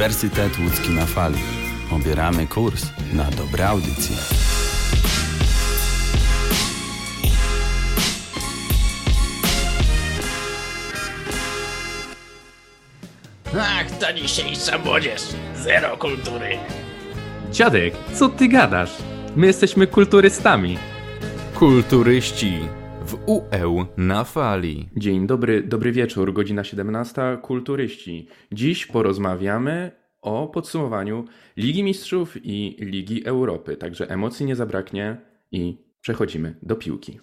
[0.00, 1.38] Uniwersytet Łódzki na fali.
[1.90, 4.16] Obieramy kurs na dobre audycje.
[13.58, 15.22] Ach, ta dzisiejsza młodzież.
[15.56, 16.58] Zero kultury.
[17.52, 18.96] Dziadek, co ty gadasz?
[19.36, 20.78] My jesteśmy kulturystami.
[21.54, 22.58] Kulturyści
[23.06, 24.88] w UE na fali.
[24.96, 28.28] Dzień dobry, dobry wieczór, godzina 17, kulturyści.
[28.52, 31.24] Dziś porozmawiamy o podsumowaniu
[31.56, 35.20] Ligi Mistrzów i Ligi Europy, także emocji nie zabraknie
[35.52, 37.20] i przechodzimy do piłki.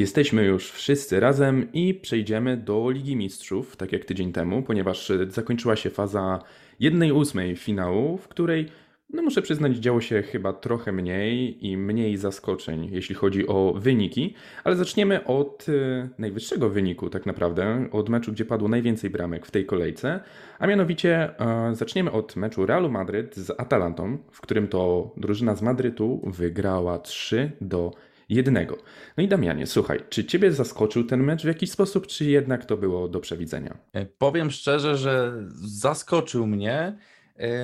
[0.00, 5.76] Jesteśmy już wszyscy razem i przejdziemy do Ligi Mistrzów, tak jak tydzień temu, ponieważ zakończyła
[5.76, 6.42] się faza
[6.80, 8.66] 1-8 finału, w której,
[9.12, 14.34] no muszę przyznać, działo się chyba trochę mniej i mniej zaskoczeń, jeśli chodzi o wyniki,
[14.64, 19.50] ale zaczniemy od y, najwyższego wyniku tak naprawdę, od meczu, gdzie padło najwięcej bramek w
[19.50, 20.20] tej kolejce,
[20.58, 25.62] a mianowicie e, zaczniemy od meczu Realu Madryt z Atalantą, w którym to drużyna z
[25.62, 27.92] Madrytu wygrała 3 do
[28.30, 28.76] jednego.
[29.16, 32.76] No i Damianie, słuchaj, czy ciebie zaskoczył ten mecz w jakiś sposób, czy jednak to
[32.76, 33.78] było do przewidzenia?
[33.92, 35.32] E, Powiem szczerze, że
[35.64, 36.98] zaskoczył mnie.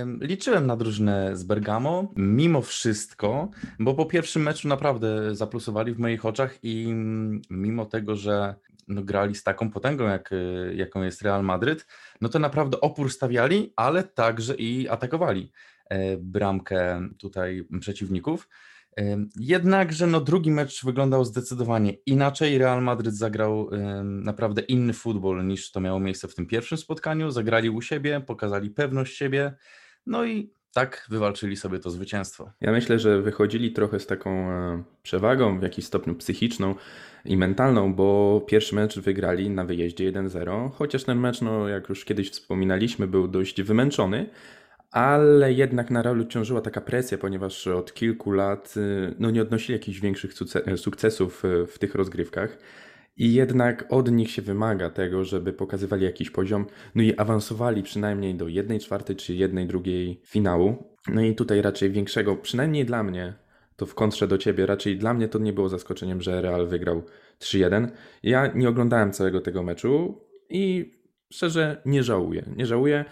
[0.00, 5.98] Ym, Liczyłem na drużynę z Bergamo, mimo wszystko, bo po pierwszym meczu naprawdę zaplusowali w
[5.98, 6.94] moich oczach i
[7.50, 8.54] mimo tego, że
[8.88, 11.86] no, grali z taką potęgą, jak, y, jaką jest Real Madryt,
[12.20, 15.52] no to naprawdę opór stawiali, ale także i atakowali
[15.88, 18.48] e, bramkę tutaj przeciwników.
[19.36, 22.58] Jednakże no, drugi mecz wyglądał zdecydowanie inaczej.
[22.58, 23.70] Real Madryt zagrał
[24.02, 27.30] naprawdę inny futbol niż to miało miejsce w tym pierwszym spotkaniu.
[27.30, 29.54] Zagrali u siebie, pokazali pewność siebie,
[30.06, 32.50] no i tak wywalczyli sobie to zwycięstwo.
[32.60, 36.74] Ja myślę, że wychodzili trochę z taką e, przewagą, w jakiś stopniu psychiczną
[37.24, 42.04] i mentalną, bo pierwszy mecz wygrali na wyjeździe 1-0, chociaż ten mecz, no, jak już
[42.04, 44.30] kiedyś wspominaliśmy, był dość wymęczony,
[44.96, 49.72] ale jednak na Realu ciążyła taka presja, ponieważ od kilku lat y, no, nie odnosili
[49.72, 52.58] jakichś większych suce- sukcesów y, w tych rozgrywkach.
[53.16, 58.34] I jednak od nich się wymaga tego, żeby pokazywali jakiś poziom, no i awansowali przynajmniej
[58.34, 60.94] do 1 czwartej czy 1 drugiej finału.
[61.08, 63.34] No i tutaj raczej większego, przynajmniej dla mnie,
[63.76, 67.02] to w kontrze do ciebie, raczej dla mnie to nie było zaskoczeniem, że Real wygrał
[67.40, 67.88] 3-1.
[68.22, 70.20] Ja nie oglądałem całego tego meczu
[70.50, 70.94] i
[71.32, 72.44] szczerze nie żałuję.
[72.56, 73.04] Nie żałuję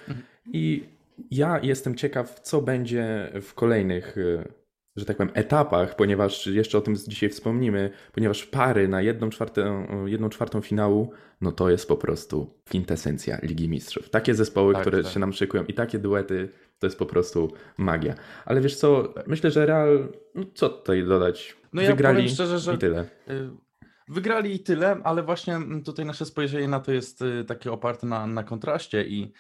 [0.46, 0.93] i
[1.30, 4.52] ja jestem ciekaw, co będzie w kolejnych y,
[4.96, 9.86] że tak powiem, etapach, ponieważ jeszcze o tym dzisiaj wspomnimy, ponieważ pary na jedną czwartą,
[10.06, 14.10] jedną czwartą finału, no to jest po prostu kwintesencja Ligi Mistrzów.
[14.10, 15.12] Takie zespoły, Tak, które tak.
[15.12, 18.14] się nam szykują i takie duety, to jest po prostu magia.
[18.44, 21.56] Ale wiesz co, myślę, że Real, no co tutaj dodać?
[21.72, 23.04] No ja Wygrali szczerze, że- i tyle.
[23.30, 23.50] Y,
[24.08, 28.26] Wygrali i tyle, ale właśnie tutaj nasze spojrzenie na to jest y, takie oparte na,
[28.26, 29.32] na kontraście i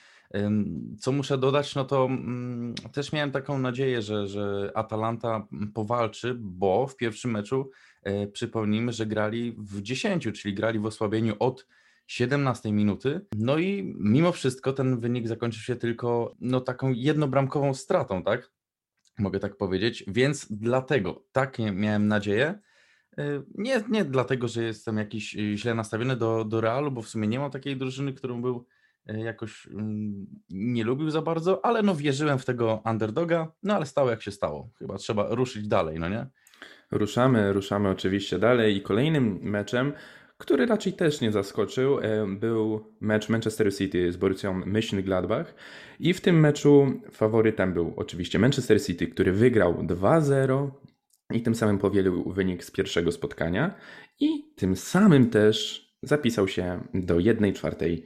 [1.00, 6.86] co muszę dodać, no to mm, też miałem taką nadzieję, że, że Atalanta powalczy, bo
[6.86, 7.70] w pierwszym meczu
[8.06, 11.66] y, przypomnijmy, że grali w 10, czyli grali w osłabieniu od
[12.06, 13.20] 17 minuty.
[13.36, 18.50] No i mimo wszystko ten wynik zakończył się tylko no, taką jednobramkową stratą, tak?
[19.18, 22.58] Mogę tak powiedzieć, więc dlatego takie miałem nadzieję.
[23.18, 27.08] Y, Nie, nie dlatego, że jestem jakiś y, źle nastawiony do, do Realu, bo w
[27.08, 28.66] sumie nie mam takiej drużyny, którą był
[29.06, 34.10] jakoś mm, nie lubił za bardzo, ale no wierzyłem w tego underdoga, no ale stało
[34.10, 34.70] jak się stało.
[34.78, 36.26] Chyba trzeba ruszyć dalej, no nie?
[36.90, 39.92] Ruszamy, ruszamy oczywiście dalej i kolejnym meczem,
[40.38, 45.44] który raczej też nie zaskoczył, e, był mecz Manchester City z Borussią Mönchengladbach
[46.00, 50.70] i w tym meczu faworytem był oczywiście Manchester City, który wygrał 2-0
[51.30, 53.74] i tym samym powielił wynik z pierwszego spotkania
[54.20, 58.02] i tym samym też zapisał się do 1-4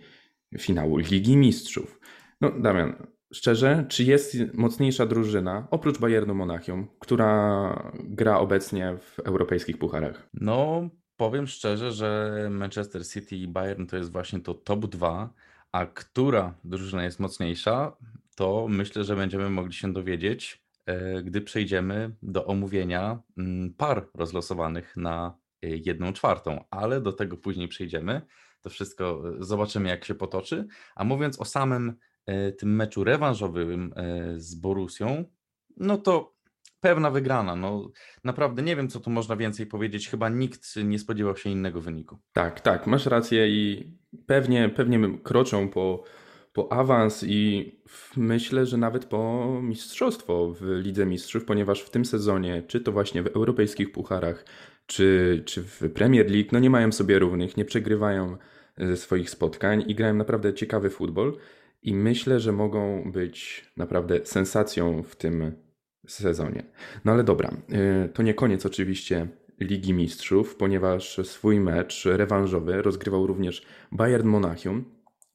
[0.59, 2.01] finału Ligi Mistrzów.
[2.41, 9.79] No Damian, szczerze, czy jest mocniejsza drużyna, oprócz Bayernu Monachium, która gra obecnie w europejskich
[9.79, 10.29] pucharach?
[10.35, 15.35] No, powiem szczerze, że Manchester City i Bayern to jest właśnie to top 2,
[15.73, 17.97] a która drużyna jest mocniejsza,
[18.37, 24.97] to myślę, że będziemy mogli się dowiedzieć, e, gdy przejdziemy do omówienia mm, par rozlosowanych
[24.97, 28.23] na e, jedną czwartą, ale do tego później przejdziemy.
[28.61, 30.67] To wszystko e, zobaczymy, jak się potoczy.
[30.97, 31.95] A mówiąc o samym
[32.27, 35.25] e, tym meczu rewanżowym e, z Borusią,
[35.77, 36.39] no to
[36.81, 37.57] pewna wygrana.
[37.57, 37.91] No,
[38.25, 40.09] naprawdę nie wiem, co tu można więcej powiedzieć.
[40.09, 42.19] Chyba nikt nie spodziewał się innego wyniku.
[42.33, 43.93] Tak, tak, masz rację i
[44.27, 46.05] pewnie, pewnie kroczą po,
[46.53, 47.73] po awans i
[48.17, 53.23] myślę, że nawet po mistrzostwo w Lidze Mistrzów, ponieważ w tym sezonie, czy to właśnie
[53.23, 54.45] w europejskich pucharach,
[54.89, 58.37] czy, czy w Premier League, no nie mają sobie równych, nie przegrywają
[58.79, 61.37] ze swoich spotkań i grają naprawdę ciekawy futbol
[61.83, 65.53] i myślę, że mogą być naprawdę sensacją w tym
[66.07, 66.65] sezonie.
[67.05, 67.53] No ale dobra,
[68.07, 69.29] y, to nie koniec oczywiście
[69.61, 74.85] Ligi Mistrzów, ponieważ swój mecz rewanżowy rozgrywał również Bayern Monachium,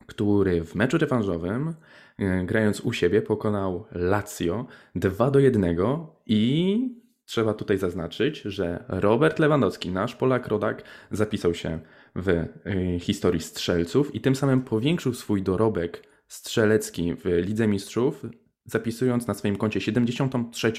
[0.06, 1.74] który w meczu rewanżowym,
[2.20, 4.66] y, grając u siebie, pokonał Lazio
[4.96, 5.78] 2 do 1
[6.26, 11.80] i trzeba tutaj zaznaczyć, że Robert Lewandowski, nasz Polak rodak, zapisał się
[12.16, 18.26] w y, historii strzelców i tym samym powiększył swój dorobek strzelecki w Lidze Mistrzów,
[18.66, 20.74] zapisując na swoim koncie 73.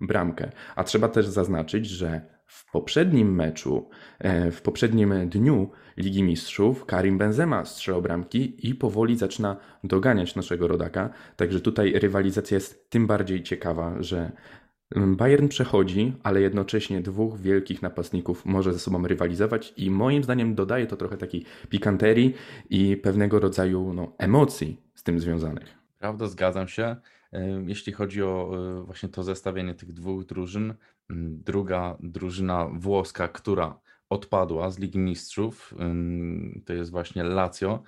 [0.00, 0.50] bramkę.
[0.76, 7.18] A trzeba też zaznaczyć, że w poprzednim meczu, e, w poprzednim dniu Ligi Mistrzów Karim
[7.18, 11.10] Benzema strzelał bramki i powoli zaczyna doganiać naszego rodaka.
[11.36, 14.32] Także tutaj rywalizacja jest tym bardziej ciekawa, że
[14.96, 20.86] Bayern przechodzi, ale jednocześnie dwóch wielkich napastników może ze sobą rywalizować i moim zdaniem dodaje
[20.86, 22.34] to trochę takiej pikanterii
[22.70, 25.78] i pewnego rodzaju no, emocji z tym związanych.
[25.98, 26.96] Prawda, zgadzam się.
[27.32, 28.50] E, Jeśli chodzi o
[28.80, 30.74] e, właśnie to zestawienie tych dwóch drużyn,
[31.44, 33.80] druga drużyna włoska, która
[34.10, 35.74] odpadła z Ligi Mistrzów,
[36.64, 37.82] to jest właśnie Lazio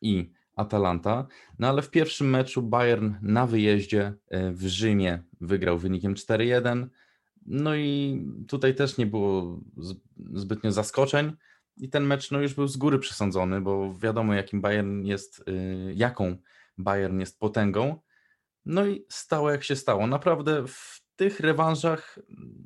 [0.00, 1.26] i Atalanta.
[1.58, 6.86] No ale w pierwszym meczu Bayern na wyjeździe e, w Rzymie wygrał wynikiem 4-1.
[7.46, 9.60] No i tutaj też nie było
[10.34, 11.32] zbytnio zaskoczeń.
[11.76, 15.92] I ten mecz no, już był z góry przesądzony, bo wiadomo, jakim Bayern jest, y,
[15.94, 16.36] jaką
[16.78, 18.00] Bayern jest potęgą.
[18.66, 20.06] No i stało jak się stało.
[20.06, 22.18] Naprawdę w tych rewanżach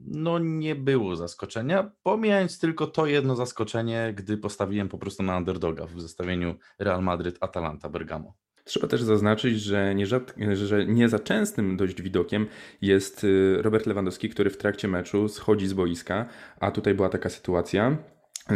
[0.06, 5.86] no nie było zaskoczenia, pomijając tylko to jedno zaskoczenie, gdy postawiłem po prostu na underdoga
[5.86, 8.34] w zestawieniu Real Madryt-Atalanta Bergamo.
[8.64, 12.46] Trzeba też zaznaczyć, że nie, rzad, że nie za częstym dość widokiem
[12.80, 16.26] jest y, Robert Lewandowski, który w trakcie meczu schodzi z boiska,
[16.60, 17.96] a tutaj była taka sytuacja,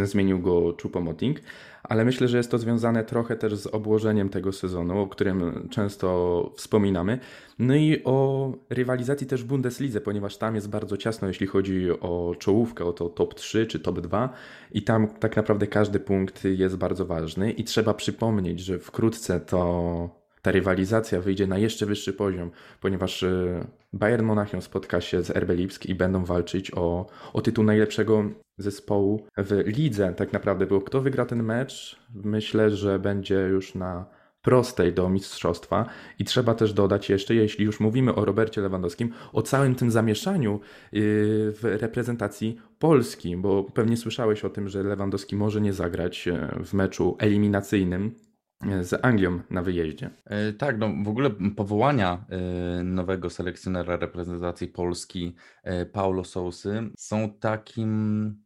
[0.04, 1.34] zmienił go Choupo-Moting,
[1.82, 6.50] ale myślę, że jest to związane trochę też z obłożeniem tego sezonu, o którym często
[6.56, 7.18] wspominamy,
[7.58, 12.34] no i o rywalizacji też w Bundeslidze, ponieważ tam jest bardzo ciasno, jeśli chodzi o
[12.38, 14.28] czołówkę, o to top 3 czy top 2
[14.72, 17.52] i tam tak naprawdę każdy punkt jest bardzo ważny.
[17.52, 23.66] I trzeba przypomnieć, że wkrótce to ta rywalizacja wyjdzie na jeszcze wyższy poziom, ponieważ y,
[23.92, 28.24] Bayern Monachium spotka się z RB Lipsk i będą walczyć o, o tytuł najlepszego
[28.58, 30.14] zespołu w lidze.
[30.16, 34.06] Tak naprawdę, bo kto wygra ten mecz, myślę, że będzie już na
[34.42, 35.88] prostej do mistrzostwa.
[36.18, 40.60] I trzeba też dodać jeszcze, jeśli już mówimy o Robercie Lewandowskim, o całym tym zamieszaniu
[40.92, 41.00] yy,
[41.52, 46.74] w reprezentacji Polski, bo pewnie słyszałeś o tym, że Lewandowski może nie zagrać e, w
[46.74, 48.14] meczu eliminacyjnym
[48.82, 50.10] z Anglią na wyjeździe.
[50.24, 57.30] E, tak, no w ogóle powołania e, nowego selekcjonera reprezentacji Polski, e, Paulo Sousy, są
[57.40, 57.90] takim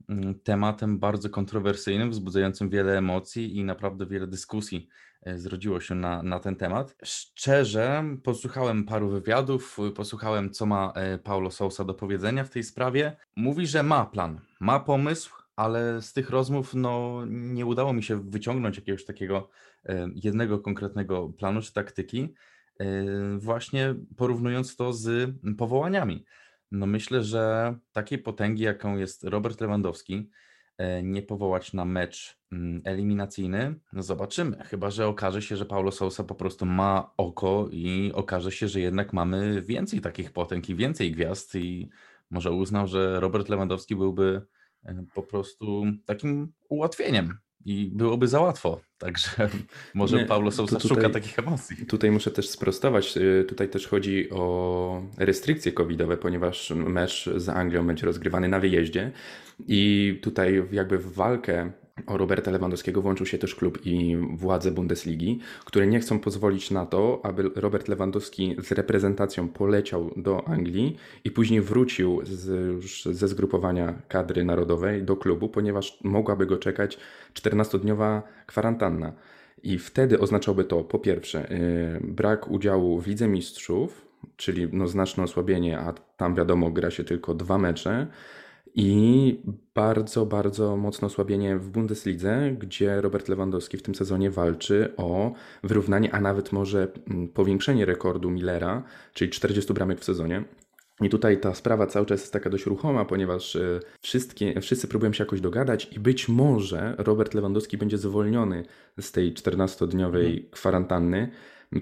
[0.08, 4.88] mm, tematem bardzo kontrowersyjnym, wzbudzającym wiele emocji i naprawdę wiele dyskusji
[5.34, 6.96] zrodziło się na, na ten temat.
[7.04, 10.92] Szczerze, posłuchałem paru wywiadów, posłuchałem, co ma
[11.24, 13.16] Paulo Sousa do powiedzenia w tej sprawie.
[13.36, 18.30] Mówi, że ma plan, ma pomysł, ale z tych rozmów no, nie udało mi się
[18.30, 19.50] wyciągnąć jakiegoś takiego
[20.14, 22.34] jednego konkretnego planu czy taktyki,
[23.38, 26.24] właśnie porównując to z powołaniami.
[26.72, 30.30] No myślę, że takiej potęgi, jaką jest Robert Lewandowski,
[30.78, 34.64] e, nie powołać na mecz mm, eliminacyjny, no zobaczymy.
[34.64, 38.80] Chyba, że okaże się, że Paulo Sousa po prostu ma oko i okaże się, że
[38.80, 41.88] jednak mamy więcej takich potęg i więcej gwiazd i
[42.30, 44.55] może uznał, że Robert Lewandowski byłby e,
[45.14, 48.80] po prostu takim ułatwieniem i byłoby za łatwo.
[48.98, 49.30] Także
[49.94, 51.86] może Nie, Paulo Sousa szuka takich emocji.
[51.86, 53.16] Tutaj muszę też sprostować.
[53.16, 59.12] Y, tutaj też chodzi o restrykcje covidowe, ponieważ mecz z Anglią będzie rozgrywany na wyjeździe
[59.68, 61.72] i tutaj jakby w walkę
[62.06, 66.86] o Roberta Lewandowskiego włączył się też klub i władze Bundesligi, które nie chcą pozwolić na
[66.86, 74.02] to, aby Robert Lewandowski z reprezentacją poleciał do Anglii i później wrócił z, ze zgrupowania
[74.08, 76.98] kadry narodowej do klubu, ponieważ mogłaby go czekać
[77.34, 79.12] 14-dniowa kwarantanna.
[79.62, 81.48] I wtedy oznaczałoby to po pierwsze
[82.02, 87.04] yy, brak udziału w Lidze Mistrzów, czyli no, znaczne osłabienie, a tam wiadomo gra się
[87.04, 88.06] tylko dwa mecze
[88.76, 89.40] i
[89.74, 96.14] bardzo, bardzo mocne osłabienie w Bundeslidze, gdzie Robert Lewandowski w tym sezonie walczy o wyrównanie,
[96.14, 98.82] a nawet może mm, powiększenie rekordu Millera,
[99.14, 100.44] czyli 40 bramek w sezonie.
[101.00, 105.12] I tutaj ta sprawa cały czas jest taka dość ruchoma, ponieważ e, wszystkie, wszyscy próbują
[105.12, 108.64] się jakoś dogadać i być może Robert Lewandowski będzie zwolniony
[109.00, 110.50] z tej 14-dniowej mhm.
[110.50, 111.30] kwarantanny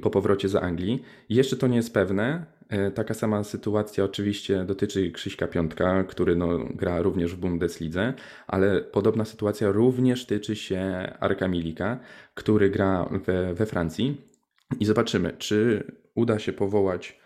[0.03, 1.03] po powrocie z Anglii.
[1.29, 6.59] Jeszcze to nie jest pewne, E, taka sama sytuacja oczywiście dotyczy Krzyśka Piątka, który no,
[6.75, 8.15] gra również w Bundeslidze,
[8.47, 10.81] ale podobna sytuacja również tyczy się
[11.21, 11.99] Arka Milika,
[12.35, 14.21] który gra we, we Francji.
[14.81, 17.21] I zobaczymy, czy uda się powołać,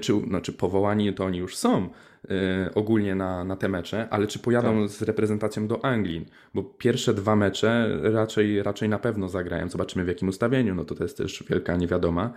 [0.00, 1.88] czy, znaczy powołani to oni już są
[2.24, 2.28] y,
[2.74, 4.90] ogólnie na, na te mecze, ale czy pojadą tak.
[4.90, 9.68] z reprezentacją do Anglii, bo pierwsze dwa mecze raczej, raczej na pewno zagrają.
[9.68, 12.32] Zobaczymy w jakim ustawieniu, no to to jest też wielka niewiadoma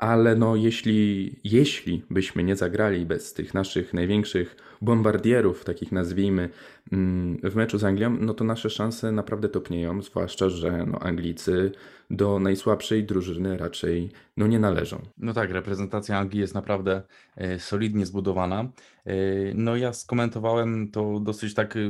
[0.00, 6.48] ale no jeśli, jeśli byśmy nie zagrali bez tych naszych największych bombardierów, takich nazwijmy,
[6.92, 11.72] mm, w meczu z Anglią, no to nasze szanse naprawdę topnieją, zwłaszcza, że no Anglicy
[12.10, 15.02] do najsłabszej drużyny raczej no nie należą.
[15.18, 17.02] No tak, reprezentacja Anglii jest naprawdę
[17.36, 18.72] e, solidnie zbudowana.
[19.06, 19.14] E,
[19.54, 21.80] no ja skomentowałem to dosyć tak e,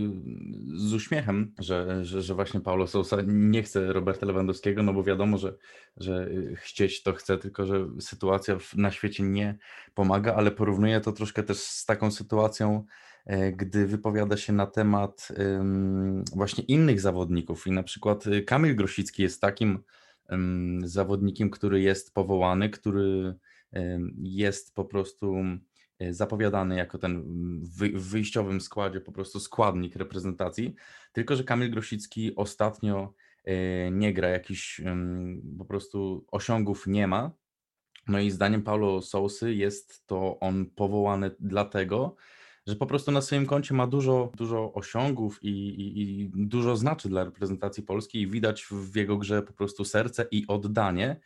[0.75, 5.39] z uśmiechem, że, że, że właśnie Paulo Sousa nie chce Roberta Lewandowskiego, no bo wiadomo,
[5.39, 5.57] że,
[5.97, 9.59] że chcieć to chce, tylko że sytuacja na świecie nie
[9.95, 12.80] pomaga, ale porównuję to troszkę też z taką sytuacją,
[13.53, 15.29] gdy wypowiada się na temat
[16.35, 19.79] właśnie innych zawodników i na przykład Kamil Grosicki jest takim
[20.85, 23.35] zawodnikiem, który jest powołany, który
[24.23, 25.35] jest po prostu
[25.99, 27.23] e, zapowiadany jako ten
[27.63, 30.75] w wyjściowym składzie, po prostu składnik reprezentacji.
[31.13, 34.81] Tylko, że Kamil Grosicki ostatnio e, nie gra, jakichś
[35.59, 37.31] po prostu osiągów nie ma.
[38.09, 42.17] No i zdaniem Paulo Sousy jest to on powołany dlatego,
[42.67, 47.09] że po prostu na swoim koncie ma dużo, dużo osiągów i, i, i dużo znaczy
[47.09, 51.21] dla reprezentacji Polski i widać w jego grze po prostu serce i oddanie.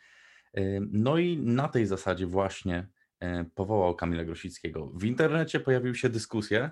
[0.91, 2.87] No i na tej zasadzie właśnie
[3.19, 4.87] e, powołał Kamila Grosickiego.
[4.87, 6.69] W internecie pojawiły się dyskusje,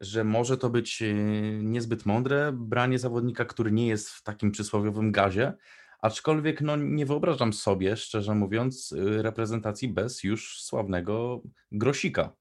[0.00, 1.14] że może to być e,
[1.62, 5.52] niezbyt mądre branie zawodnika, który nie jest w takim przysłowiowym gazie,
[6.00, 12.32] aczkolwiek no, nie wyobrażam sobie, szczerze mówiąc, e, reprezentacji bez już sławnego Grosika.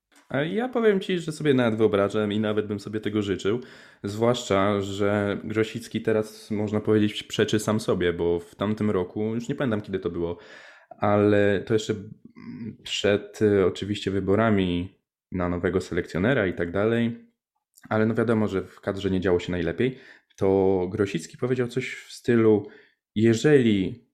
[0.51, 3.59] Ja powiem Ci, że sobie nawet wyobrażam i nawet bym sobie tego życzył.
[4.03, 9.55] Zwłaszcza, że Grosicki teraz można powiedzieć przeczy sam sobie, bo w tamtym roku, już nie
[9.55, 10.37] pamiętam kiedy to było,
[10.89, 11.93] ale to jeszcze
[12.83, 14.99] przed y, oczywiście wyborami
[15.31, 17.25] na nowego selekcjonera i tak dalej,
[17.89, 19.97] ale no wiadomo, że w kadrze nie działo się najlepiej,
[20.35, 22.67] to Grosicki powiedział coś w stylu
[23.15, 24.04] jeżeli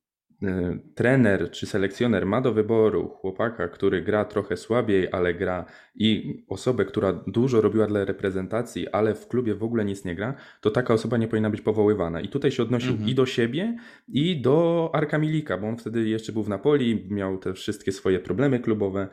[0.95, 6.86] trener czy selekcjoner ma do wyboru chłopaka, który gra trochę słabiej, ale gra i osobę,
[6.86, 10.93] która dużo robiła dla reprezentacji, ale w klubie w ogóle nic nie gra, to taka
[10.93, 12.21] osoba nie powinna być powoływana.
[12.21, 13.10] I tutaj się odnosił Mhm.
[13.10, 17.38] i do siebie, i do Arka Milika, bo on wtedy jeszcze był w Napoli, miał
[17.38, 19.07] te wszystkie swoje problemy klubowe.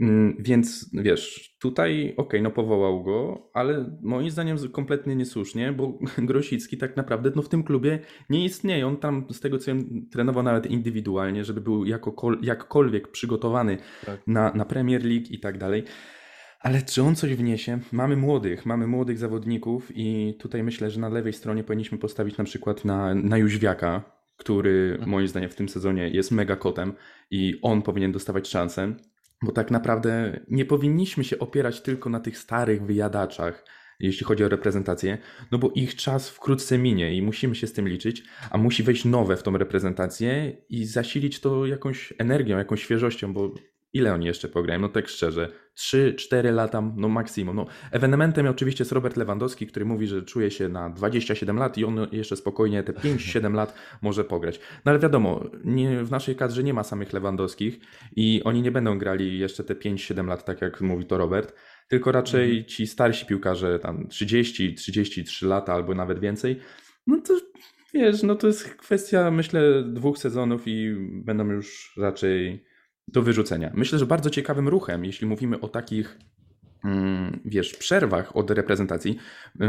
[0.00, 6.78] Mm, Więc wiesz, tutaj okej, no powołał go, ale moim zdaniem kompletnie niesłusznie, bo Grosicki
[6.78, 7.98] tak naprawdę no w tym klubie
[8.30, 8.86] nie istnieje.
[8.86, 14.20] On tam z tego co wiem trenował nawet indywidualnie, żeby był jakokol, jakkolwiek przygotowany Tak.
[14.26, 15.84] na, na Premier League i tak dalej.
[16.60, 17.78] Ale czy on coś wniesie?
[17.92, 22.44] Mamy młodych, mamy młodych zawodników i tutaj myślę, że na lewej stronie powinniśmy postawić na
[22.44, 26.92] przykład na, na Jóźwiaka, który moim zdaniem w tym sezonie jest mega kotem
[27.30, 28.94] i on powinien dostawać szansę,
[29.42, 33.64] bo tak naprawdę nie powinniśmy się opierać tylko na tych starych wyjadaczach,
[34.00, 35.18] jeśli chodzi o reprezentację,
[35.50, 39.04] no bo ich czas wkrótce minie i musimy się z tym liczyć, a musi wejść
[39.04, 43.54] nowe w tą reprezentację i zasilić to jakąś energią, jakąś świeżością, bo
[43.92, 44.80] ile oni jeszcze pograją?
[44.80, 47.56] No tak szczerze, 3-4 lata, no maksimum.
[47.56, 51.84] No, ewenementem oczywiście jest Robert Lewandowski, który mówi, że czuje się na 27 lat i
[51.84, 54.60] on jeszcze spokojnie te 5-7 lat może pograć.
[54.84, 57.80] No ale wiadomo, nie, w naszej kadrze nie ma samych Lewandowskich
[58.16, 61.54] i oni nie będą grali jeszcze te 5-7 lat, tak jak mówi to Robert,
[61.88, 66.60] tylko raczej ci starsi piłkarze, tam 30-33 lata albo nawet więcej,
[67.06, 67.34] no to
[67.94, 72.64] wiesz, no to jest kwestia myślę dwóch sezonów i będą już raczej
[73.12, 73.70] do wyrzucenia.
[73.74, 76.18] Myślę, że bardzo ciekawym ruchem, jeśli mówimy o takich,
[76.84, 79.18] mm, wiesz, przerwach od reprezentacji,
[79.60, 79.66] y,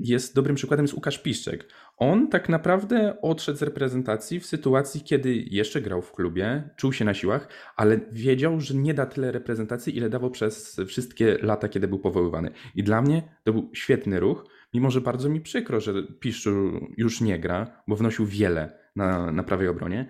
[0.00, 1.68] jest dobrym przykładem jest Łukasz Piszczek.
[1.96, 7.04] On tak naprawdę odszedł z reprezentacji w sytuacji, kiedy jeszcze grał w klubie, czuł się
[7.04, 11.88] na siłach, ale wiedział, że nie da tyle reprezentacji, ile dawał przez wszystkie lata, kiedy
[11.88, 12.50] był powoływany.
[12.74, 17.20] I dla mnie to był świetny ruch, mimo że bardzo mi przykro, że Piszczu już
[17.20, 20.08] nie gra, bo wnosił wiele na, na prawej obronie,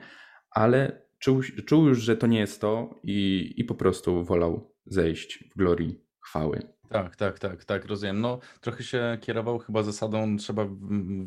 [0.51, 5.45] ale czuł, czuł już, że to nie jest to i, i po prostu wolał zejść
[5.51, 6.63] w glorii chwały.
[6.89, 8.21] Tak, tak, tak, tak, rozumiem.
[8.21, 10.69] No, trochę się kierował chyba zasadą, trzeba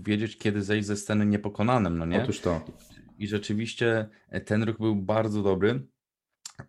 [0.01, 2.23] wiedzieć, kiedy zejść ze sceny niepokonanym, no nie?
[2.23, 2.65] Otóż to.
[3.17, 5.87] I rzeczywiście e, ten ruch był bardzo dobry.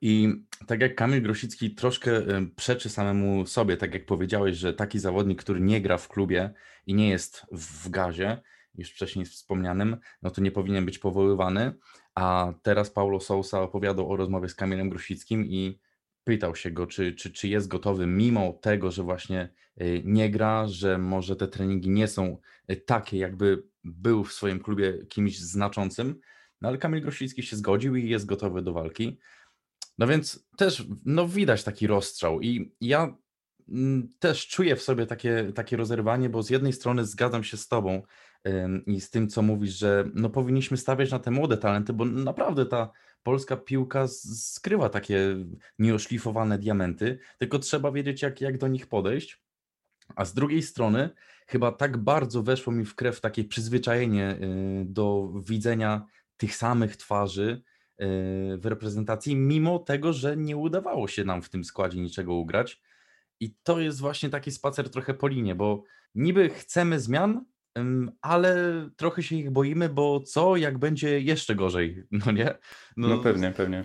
[0.01, 4.99] I tak jak Kamil Grosicki troszkę e, przeczy samemu sobie, tak jak powiedziałeś, że taki
[4.99, 6.51] zawodnik, który nie gra w klubie
[6.87, 8.43] i nie jest w gazie,
[8.75, 11.75] już wcześniej wspomnianym, no to nie powinien być powoływany.
[12.21, 15.81] A teraz Paulo Sousa opowiadał o rozmowie z Kamilem Grosickim i
[16.25, 20.69] pytał się go, czy, czy, czy jest gotowy, mimo tego, że właśnie e, nie gra,
[20.69, 26.21] że może te treningi nie są e, takie, jakby był w swoim klubie kimś znaczącym.
[26.61, 29.19] No ale Kamil Grosicki się zgodził i jest gotowy do walki.
[29.99, 33.17] No więc też no, widać taki rozstrzał i ja
[33.69, 37.69] mm, też czuję w sobie takie, takie rozerwanie, bo z jednej strony zgadzam się z
[37.69, 38.03] tobą
[38.87, 42.67] i z tym, co mówisz, że no, powinniśmy stawiać na te młode talenty, bo naprawdę
[42.67, 42.91] ta
[43.23, 45.37] polska piłka skrywa takie
[45.79, 49.43] nieoszlifowane diamenty, tylko trzeba wiedzieć, jak, jak do nich podejść.
[50.17, 51.11] A z drugiej strony,
[51.47, 54.39] chyba tak bardzo weszło mi w krew takie przyzwyczajenie
[54.83, 57.63] y, do widzenia tych samych twarzy
[58.03, 58.05] y,
[58.59, 62.83] w reprezentacji, mimo tego, że nie udawało się nam w tym składzie niczego ugrać.
[63.41, 65.83] I to jest właśnie taki spacer trochę po linie, bo
[66.15, 67.45] niby chcemy zmian,
[68.23, 68.55] ale
[68.97, 72.55] trochę się ich boimy, bo co jak będzie jeszcze gorzej, no nie?
[72.97, 73.85] No, pewnie, pewnie.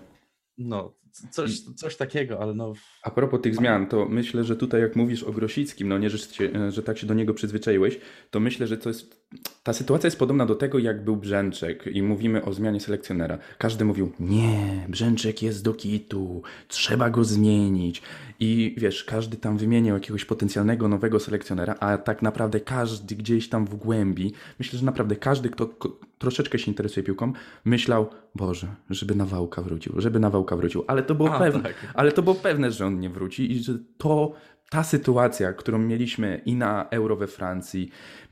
[0.57, 0.95] No,
[1.31, 2.73] coś, coś takiego, ale no.
[3.03, 6.17] A propos tych zmian, to myślę, że tutaj jak mówisz o Grosickim, no nie, że,
[6.17, 9.24] się, że tak się do niego przyzwyczaiłeś, to myślę, że to jest,
[9.63, 13.37] ta sytuacja jest podobna do tego, jak był Brzęczek i mówimy o zmianie selekcjonera.
[13.57, 18.01] Każdy mówił, nie, Brzęczek jest do kitu, trzeba go zmienić.
[18.39, 23.65] I wiesz, każdy tam wymieniał jakiegoś potencjalnego nowego selekcjonera, a tak naprawdę każdy gdzieś tam
[23.65, 25.69] w głębi, myślę, że naprawdę każdy, kto
[26.17, 27.33] troszeczkę się interesuje piłką,
[27.65, 30.83] myślał, Boże, żeby Nawałka wrócił, żeby Nawałka wrócił.
[30.87, 31.75] Ale to było A, pewne, tak.
[31.93, 34.33] ale to było pewne, że on nie wróci i że to
[34.69, 37.89] ta sytuacja, którą mieliśmy i na Euro we Francji,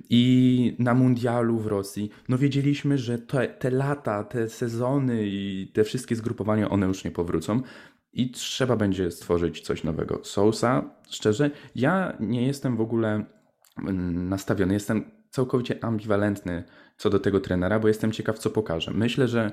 [0.09, 5.83] i na Mundialu w Rosji, no wiedzieliśmy, że te, te lata, te sezony i te
[5.83, 7.61] wszystkie zgrupowania, one już nie powrócą.
[8.13, 10.19] I trzeba będzie stworzyć coś nowego.
[10.23, 13.25] Sousa, szczerze, ja nie jestem w ogóle
[13.77, 16.63] mm, nastawiony, jestem całkowicie ambiwalentny
[16.97, 18.91] co do tego trenera, bo jestem ciekaw, co pokaże.
[18.91, 19.51] Myślę, że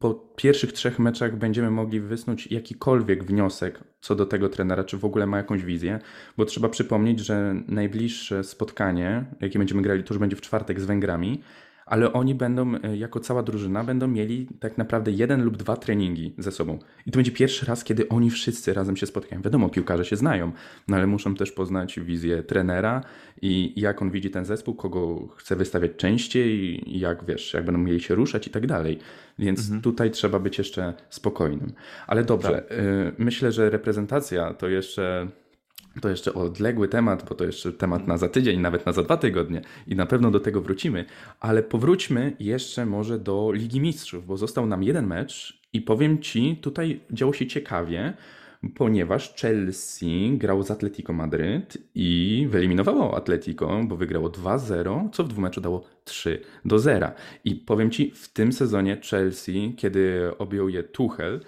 [0.00, 5.04] po pierwszych trzech meczach będziemy mogli wysnuć jakikolwiek wniosek co do tego trenera, czy w
[5.04, 5.98] ogóle ma jakąś wizję,
[6.36, 10.84] bo trzeba przypomnieć, że najbliższe spotkanie, jakie będziemy grali, to już będzie w czwartek z
[10.84, 11.42] Węgrami,
[11.90, 16.32] ale oni będą, e, jako cała drużyna, będą mieli tak naprawdę jeden lub dwa treningi
[16.38, 16.78] ze sobą.
[17.06, 19.42] I to będzie pierwszy raz, kiedy oni wszyscy razem się spotkają.
[19.42, 20.52] Wiadomo, piłkarze się znają,
[20.88, 23.00] no ale muszą też poznać wizję trenera
[23.42, 28.00] i jak on widzi ten zespół, kogo chce wystawiać częściej, jak wiesz, jak będą mieli
[28.00, 28.98] się ruszać i tak dalej.
[29.38, 29.82] Więc mhm.
[29.82, 31.72] tutaj trzeba być jeszcze spokojnym.
[32.06, 32.78] Ale dobrze, tak.
[32.78, 35.28] y, myślę, że reprezentacja to jeszcze
[36.00, 39.16] to jeszcze odległy temat, bo to jeszcze temat na za tydzień, nawet na za dwa
[39.16, 41.04] tygodnie i na pewno do tego wrócimy,
[41.40, 46.56] ale powróćmy jeszcze może do Ligi Mistrzów, bo został nam jeden mecz i powiem Ci,
[46.56, 48.14] tutaj działo się ciekawie,
[48.74, 55.42] ponieważ Chelsea grał z Atletico Madryt i wyeliminowało Atletico, bo wygrało 2-0, co w dwóch
[55.42, 57.10] meczu dało 3 do 0.
[57.44, 61.40] I powiem Ci, w tym sezonie Chelsea, kiedy objął je Tuchel,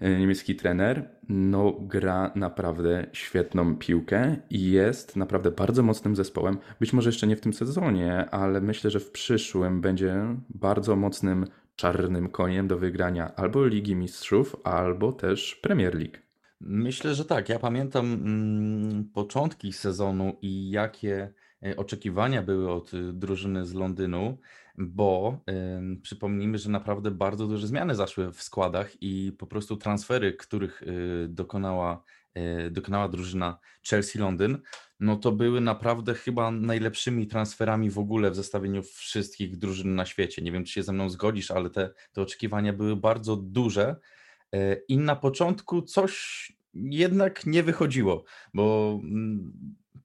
[0.00, 6.58] niemiecki trener, no gra naprawdę świetną piłkę i jest naprawdę bardzo mocnym zespołem.
[6.80, 11.46] Być może jeszcze nie w tym sezonie, ale myślę, że w przyszłym będzie bardzo mocnym
[11.76, 16.16] czarnym koniem do wygrania albo Ligi Mistrzów, albo też Premier League.
[16.60, 17.48] Myślę, że tak.
[17.48, 21.32] Ja pamiętam mm, początki sezonu i jakie
[21.66, 24.38] e, oczekiwania były od y, drużyny z Londynu
[24.80, 25.40] bo
[25.96, 30.82] y, przypomnijmy, że naprawdę bardzo duże zmiany zaszły w składach i po prostu transfery, których
[30.82, 32.04] y, dokonała,
[32.66, 33.58] y, dokonała drużyna
[33.90, 34.58] Chelsea Londyn,
[35.00, 40.42] no to były naprawdę chyba najlepszymi transferami w ogóle w zestawieniu wszystkich drużyn na świecie.
[40.42, 43.96] Nie wiem, czy się ze mną zgodzisz, ale te, te oczekiwania były bardzo duże
[44.54, 49.52] y, i na początku coś jednak nie wychodziło, bo mm,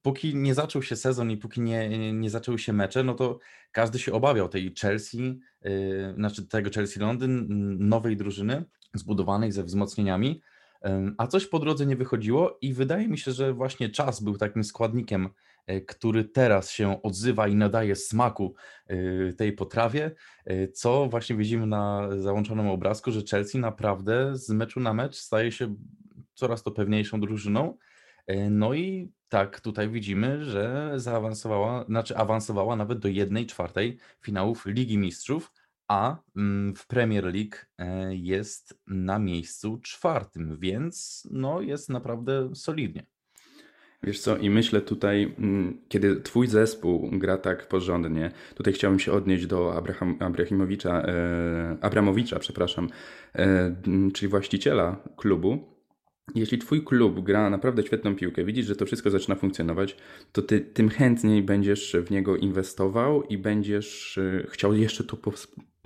[0.06, 3.38] póki nie zaczął się sezon i póki nie, nie zaczęły się mecze, no to
[3.72, 7.46] każdy się obawiał tej Chelsea, yy, znaczy tego Chelsea Londyn,
[7.88, 8.64] nowej drużyny
[8.94, 10.40] zbudowanej ze wzmocnieniami,
[10.84, 14.36] yy, a coś po drodze nie wychodziło i wydaje mi się, że właśnie czas był
[14.36, 15.28] takim składnikiem,
[15.66, 18.54] yy, który teraz się odzywa i nadaje smaku
[18.88, 20.10] yy, tej potrawie,
[20.46, 25.52] yy, co właśnie widzimy na załączonym obrazku, że Chelsea naprawdę z meczu na mecz staje
[25.52, 25.74] się
[26.34, 27.76] coraz to pewniejszą drużyną.
[28.28, 34.66] Yy, no i tak, tutaj widzimy, że zaawansowała, znaczy awansowała nawet do 1 czwartej finałów
[34.66, 35.52] Ligi Mistrzów,
[35.88, 43.06] a mm, w Premier League e, jest na miejscu czwartym, więc no jest naprawdę solidnie.
[44.02, 49.12] Wiesz co, i myślę tutaj, mm, kiedy twój zespół gra tak porządnie, tutaj chciałbym się
[49.12, 52.88] odnieść do Abraham, Abrahimowicza, e, Abramowicza, przepraszam,
[53.34, 53.74] e,
[54.14, 55.75] czyli właściciela klubu,
[56.34, 59.96] jeśli twój klub gra naprawdę świetną piłkę, widzisz, że to wszystko zaczyna funkcjonować,
[60.32, 65.16] to ty tym chętniej będziesz w niego inwestował i będziesz y, chciał jeszcze to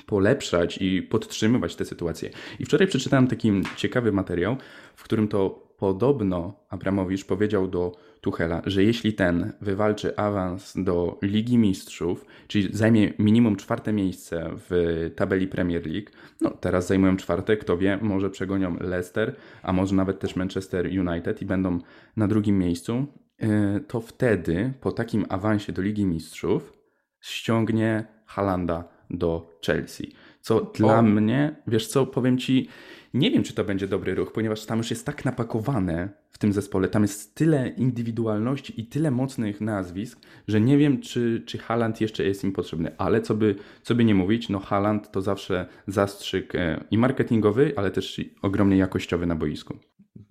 [0.07, 2.31] polepszać i podtrzymywać tę sytuację.
[2.59, 4.57] I wczoraj przeczytałem taki ciekawy materiał,
[4.97, 11.59] w którym to podobno Abramowicz powiedział do Tuchela, że jeśli ten wywalczy awans do Ligi
[11.59, 17.77] Mistrzów, czyli zajmie minimum czwarte miejsce w tabeli Premier League, no teraz zajmują czwarte, kto
[17.77, 21.79] wie, może przegonią Leicester, a może nawet też Manchester United i będą
[22.17, 23.07] na drugim miejscu,
[23.43, 26.73] y, to wtedy po takim awansie do Ligi Mistrzów
[27.21, 30.13] ściągnie Halanda do Chelsea.
[30.41, 31.03] Co dla o.
[31.03, 32.69] mnie, wiesz co, powiem ci,
[33.15, 36.53] nie wiem, czy to będzie dobry ruch, ponieważ tam już jest tak napakowane w tym
[36.53, 42.01] zespole, tam jest tyle indywidualności i tyle mocnych nazwisk, że nie wiem, czy, czy Haaland
[42.01, 42.99] jeszcze jest im potrzebny.
[42.99, 47.73] Ale co by, co by nie mówić, no Haaland to zawsze zastrzyk e, i marketingowy,
[47.77, 49.79] ale też ogromnie jakościowy na boisku.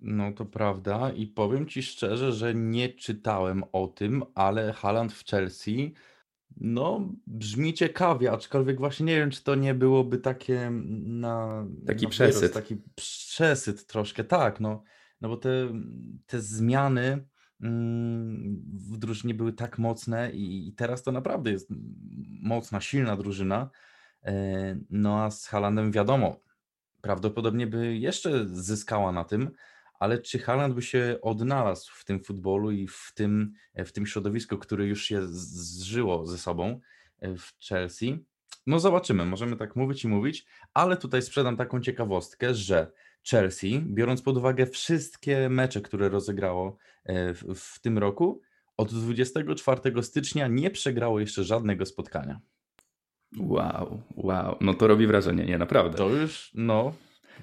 [0.01, 5.25] No to prawda i powiem Ci szczerze, że nie czytałem o tym, ale Haaland w
[5.25, 5.93] Chelsea
[6.57, 10.69] no, brzmi ciekawie, aczkolwiek właśnie nie wiem, czy to nie byłoby takie
[11.03, 11.65] na.
[11.87, 12.35] Taki na przesyt.
[12.35, 14.59] Wyrost, taki przesyt troszkę, tak.
[14.59, 14.83] No,
[15.21, 15.49] no bo te,
[16.25, 17.25] te zmiany
[17.61, 21.69] mm, w drużynie były tak mocne i, i teraz to naprawdę jest
[22.41, 23.69] mocna, silna drużyna.
[24.25, 26.39] E, no a z Halandem wiadomo,
[27.01, 29.51] prawdopodobnie by jeszcze zyskała na tym,
[29.99, 34.57] ale czy Haaland by się odnalazł w tym futbolu i w tym, w tym środowisku,
[34.57, 36.79] które już się zżyło ze sobą
[37.19, 38.25] e, w Chelsea?
[38.67, 42.91] No zobaczymy, możemy tak mówić i mówić, ale tutaj sprzedam taką ciekawostkę, że
[43.29, 48.41] Chelsea, biorąc pod uwagę wszystkie mecze, które rozegrało e, w, w tym roku,
[48.77, 52.39] od 24 stycznia nie przegrało jeszcze żadnego spotkania.
[53.37, 55.97] Wow, wow, no to robi wrażenie, nie naprawdę.
[55.97, 56.93] To już, no,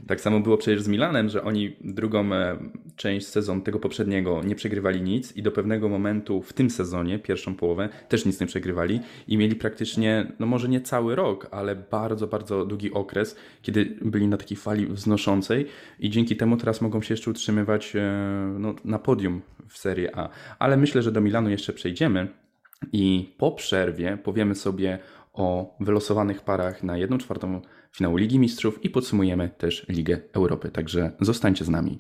[0.07, 2.59] tak samo było przecież z Milanem, że oni drugą e,
[2.97, 7.55] część sezonu tego poprzedniego nie przegrywali nic i do pewnego momentu w tym sezonie, pierwszą
[7.55, 12.27] połowę, też nic nie przegrywali i mieli praktycznie, no może nie cały rok, ale bardzo,
[12.27, 15.67] bardzo długi okres, kiedy byli na takiej fali wznoszącej
[16.01, 18.01] i dzięki temu teraz mogą się jeszcze utrzymywać e,
[18.59, 20.29] no, na podium w Serie A.
[20.59, 22.29] Ale myślę, że do Milanu jeszcze przejdziemy
[22.93, 24.99] i po przerwie powiemy sobie
[25.33, 27.61] o wylosowanych parach na 1 czwartą
[27.97, 30.71] finału Ligi Mistrzów i podsumujemy też Ligę Europy.
[30.71, 31.99] Także zostańcie z nami.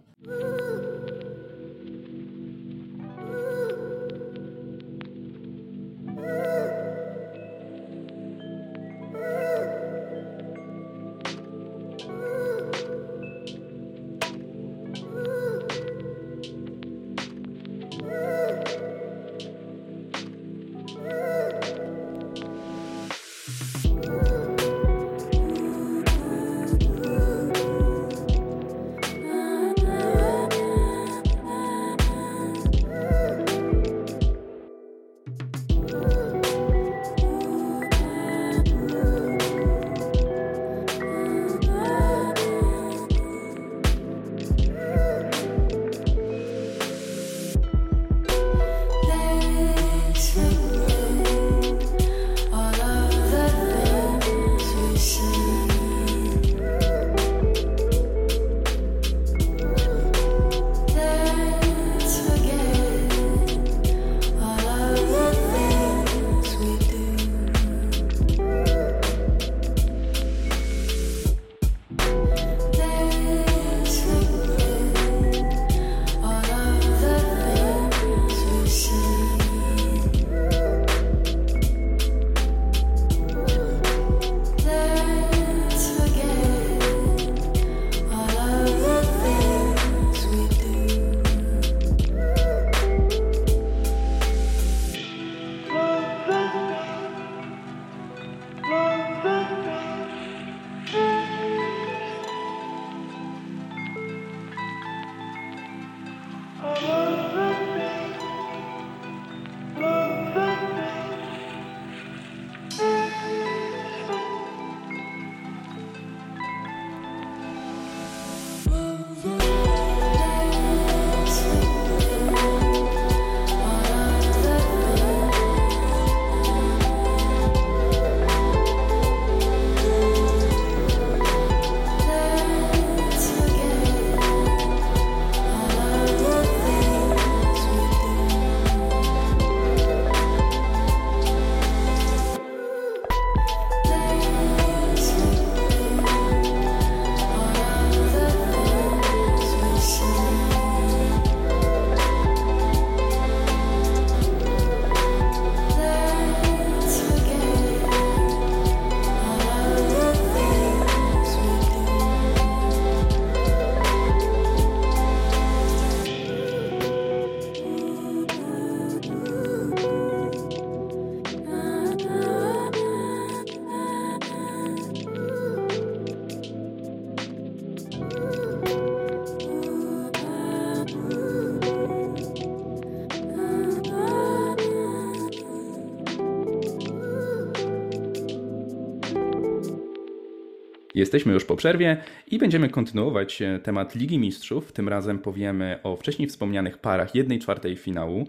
[190.97, 194.73] Jesteśmy już po przerwie i będziemy kontynuować e, temat Ligi Mistrzów.
[194.73, 198.27] Tym razem powiemy o wcześniej wspomnianych parach 1 czwartej finału.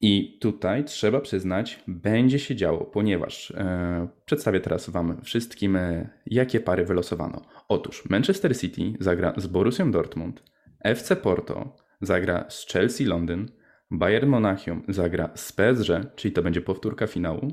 [0.00, 6.60] I tutaj trzeba przyznać, będzie się działo, ponieważ e, przedstawię teraz Wam wszystkim, e, jakie
[6.60, 7.42] pary wylosowano.
[7.68, 10.42] Otóż Manchester City zagra z Borussią Dortmund,
[10.84, 13.46] FC Porto zagra z Chelsea Londyn,
[13.90, 17.52] Bayern Monachium zagra z PSG, czyli to będzie powtórka finału,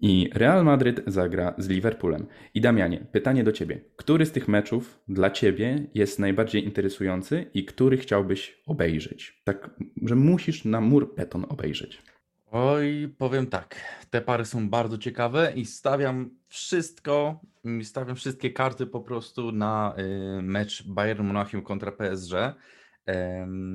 [0.00, 2.26] i Real Madryt zagra z Liverpoolem.
[2.54, 3.80] I Damianie, pytanie do Ciebie.
[3.96, 9.42] Który z tych meczów dla Ciebie jest najbardziej interesujący i który chciałbyś obejrzeć?
[9.44, 9.70] Tak,
[10.02, 12.02] że musisz na mur beton obejrzeć.
[12.50, 13.80] Oj, powiem tak.
[14.10, 17.40] Te pary są bardzo ciekawe i stawiam wszystko,
[17.82, 19.94] stawiam wszystkie karty po prostu na
[20.38, 22.32] y, mecz Bayern Monachium kontra PSG.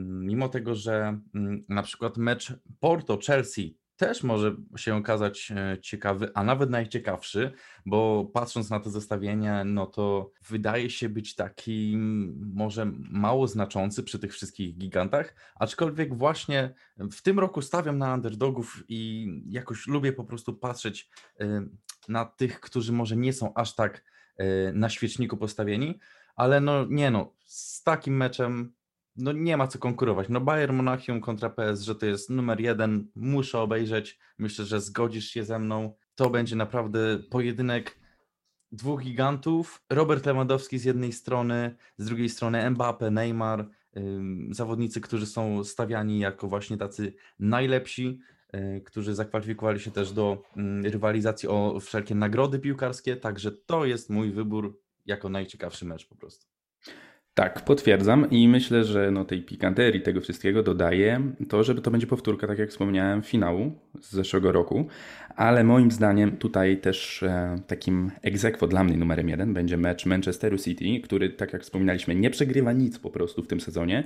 [0.02, 6.44] Mimo tego, że mm, na przykład mecz Porto-Chelsea też może się okazać e, ciekawy, a
[6.44, 7.52] nawet najciekawszy,
[7.86, 11.98] bo patrząc na to zestawienie, no to wydaje się być taki
[12.54, 18.84] może mało znaczący przy tych wszystkich gigantach, aczkolwiek właśnie w tym roku stawiam na underdogów
[18.90, 21.66] i jakoś lubię po prostu patrzeć e,
[22.10, 24.04] na tych, którzy może nie są aż tak
[24.38, 26.00] e, na świeczniku postawieni,
[26.36, 28.74] ale no nie no, z takim meczem
[29.18, 30.30] no nie ma co konkurować.
[30.30, 34.20] No Bayern Monachium kontra PSG to jest numer jeden, muszę obejrzeć.
[34.38, 35.94] Myślę, że zgodzisz się ze mną.
[36.16, 38.00] To będzie naprawdę pojedynek
[38.72, 39.84] dwóch gigantów.
[39.90, 46.20] Robert Lewandowski z jednej strony, z drugiej strony Mbappe, Neymar, ym, zawodnicy, którzy są stawiani
[46.20, 48.20] jako właśnie tacy najlepsi
[48.52, 54.10] e, którzy zakwalifikowali się też do mm, rywalizacji o wszelkie nagrody piłkarskie, także to jest
[54.10, 56.55] mój wybór jako najciekawszy mecz po prostu.
[57.36, 62.08] Tak, potwierdzam i myślę, że no tej pikanterii tego wszystkiego dodaje to, że to będzie
[62.08, 63.72] powtórka, tak jak wspomniałem, finału
[64.02, 64.88] z zeszłego roku,
[65.36, 70.58] ale moim zdaniem tutaj też e, takim egzekwo dla mnie numerem jeden będzie mecz Manchesteru
[70.58, 74.04] City, który, tak jak wspominaliśmy, nie przegrywa nic po prostu w tym sezonie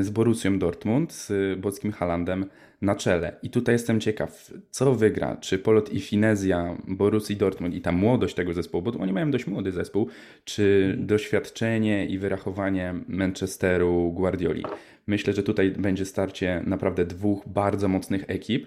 [0.00, 2.46] z Borussią Dortmund, z Bockim Halandem
[2.82, 3.36] na czele.
[3.42, 8.34] I tutaj jestem ciekaw, co wygra, czy polot i finezja Borussii Dortmund i ta młodość
[8.34, 10.08] tego zespołu, bo oni mają dość młody zespół,
[10.44, 14.64] czy doświadczenie i wyrachowanie Manchesteru Guardioli.
[15.06, 18.66] Myślę, że tutaj będzie starcie naprawdę dwóch bardzo mocnych ekip.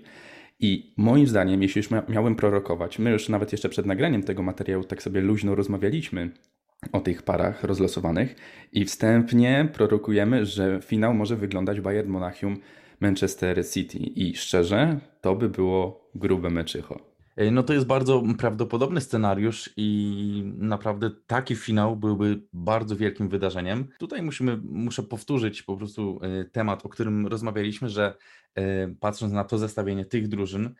[0.59, 4.43] I moim zdaniem, jeśli już mia- miałem prorokować, my już nawet jeszcze przed nagraniem tego
[4.43, 6.29] materiału tak sobie luźno rozmawialiśmy
[6.91, 8.35] o tych parach rozlosowanych
[8.71, 12.57] i wstępnie prorokujemy, że finał może wyglądać Bayern Monachium
[12.99, 17.13] Manchester City i szczerze, to by było grube meczycho.
[17.51, 23.87] No to jest bardzo prawdopodobny scenariusz i naprawdę taki finał byłby bardzo wielkim wydarzeniem.
[23.99, 28.17] Tutaj musimy, muszę powtórzyć po prostu e, temat, o którym rozmawialiśmy, że
[28.55, 30.75] e, patrząc na to zestawienie tych drużyn,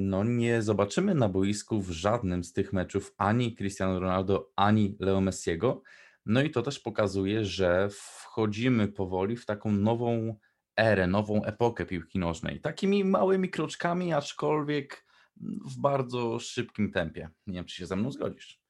[0.00, 5.20] no nie zobaczymy na boisku w żadnym z tych meczów ani Cristiano Ronaldo, ani Leo
[5.20, 5.82] Messiego.
[6.26, 10.36] No i to też pokazuje, że wchodzimy powoli w taką nową
[10.76, 12.60] erę, nową epokę piłki nożnej.
[12.60, 15.06] Takimi małymi kroczkami, aczkolwiek
[15.40, 17.28] w bardzo szybkim tempie.
[17.46, 18.60] Nie wiem, czy się ze mną zgodzisz.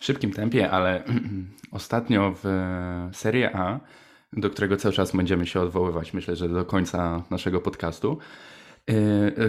[0.00, 1.04] W szybkim tempie, ale
[1.72, 2.46] ostatnio w
[3.12, 3.80] Serie A,
[4.32, 8.18] do którego cały czas będziemy się odwoływać, myślę, że do końca naszego podcastu,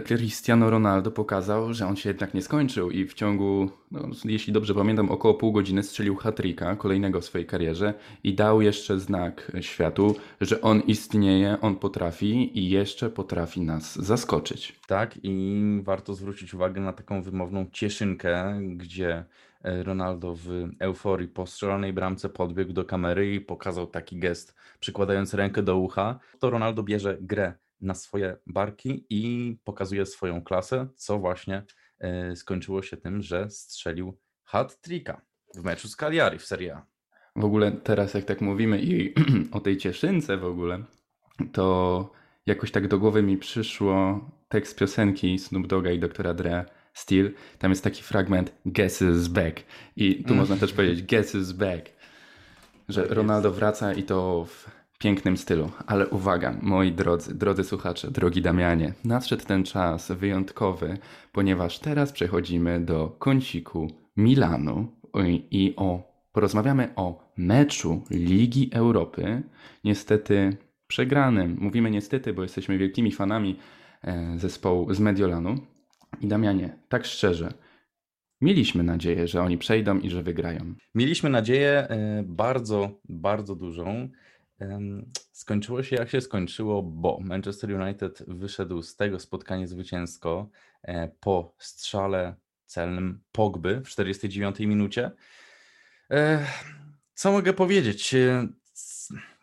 [0.05, 4.73] Cristiano Ronaldo pokazał, że on się jednak nie skończył i w ciągu, no, jeśli dobrze
[4.73, 10.15] pamiętam, około pół godziny strzelił hat-tricka, kolejnego w swojej karierze i dał jeszcze znak światu,
[10.41, 14.79] że on istnieje, on potrafi i jeszcze potrafi nas zaskoczyć.
[14.87, 19.25] Tak, i warto zwrócić uwagę na taką wymowną cieszynkę, gdzie
[19.63, 25.33] e, Ronaldo w euforii po strzelonej bramce podbiegł do kamery i pokazał taki gest, przykładając
[25.33, 26.19] rękę do ucha.
[26.39, 31.63] To Ronaldo bierze grę na swoje barki i pokazuje swoją klasę, co właśnie
[31.99, 35.21] e, skończyło się tym, że strzelił hat-tricka
[35.55, 36.85] w meczu z Cagliari w Serie A.
[37.35, 39.13] W ogóle teraz jak tak mówimy i
[39.51, 40.83] o tej cieszynce w ogóle,
[41.51, 42.09] to
[42.45, 47.31] jakoś tak do głowy mi przyszło tekst piosenki Snoop Dogga i doktora Dre Steel.
[47.59, 49.63] Tam jest taki fragment Guess is back.
[49.95, 51.89] I tu można też powiedzieć Guess is back.
[52.89, 55.71] Że Ronaldo wraca i to w pięknym stylu.
[55.87, 60.97] Ale uwaga, moi drodzy, drodzy słuchacze, drogi Damianie, nadszedł ten czas wyjątkowy,
[61.31, 64.87] ponieważ teraz przechodzimy do kąciku Milanu
[65.27, 69.43] i, i o, porozmawiamy o meczu Ligi Europy.
[69.83, 70.57] Niestety
[70.87, 71.57] przegranym.
[71.59, 73.59] Mówimy niestety, bo jesteśmy wielkimi fanami
[74.03, 75.55] e, zespołu z Mediolanu.
[76.21, 77.53] I Damianie, tak szczerze,
[78.41, 80.75] mieliśmy nadzieję, że oni przejdą i że wygrają.
[80.95, 84.09] Mieliśmy nadzieję e, bardzo, bardzo dużą.
[85.31, 90.49] Skończyło się jak się skończyło, bo Manchester United wyszedł z tego spotkania zwycięsko
[90.83, 95.11] e, po strzale celnym Pogby w 49 minucie.
[96.11, 96.45] E,
[97.13, 98.13] Co mogę powiedzieć?
[98.13, 98.47] E,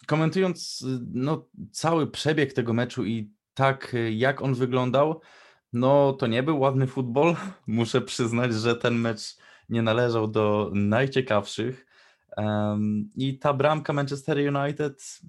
[0.07, 5.21] Komentując no, cały przebieg tego meczu i tak jak on wyglądał,
[5.73, 7.37] no to nie był ładny futbol.
[7.67, 9.37] Muszę przyznać, że ten mecz
[9.69, 11.87] nie należał do najciekawszych.
[12.37, 15.21] Em, I ta bramka Manchester United,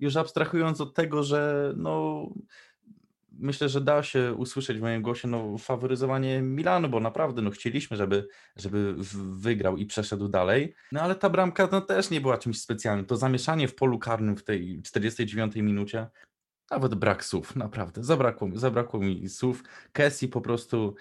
[0.00, 2.26] już abstrahując od tego, że no,
[3.38, 7.96] myślę, że da się usłyszeć w moim głosie no, faworyzowanie Milanu, bo naprawdę no, chcieliśmy,
[7.96, 10.74] żeby, żeby wygrał i przeszedł dalej.
[10.92, 13.06] No ale ta bramka no, też nie była czymś specjalnym.
[13.06, 16.06] To zamieszanie w polu karnym w tej 49 minucie,
[16.70, 18.04] nawet brak słów, naprawdę.
[18.04, 19.64] Zabrakło, zabrakło mi słów.
[19.92, 20.94] Kessi po prostu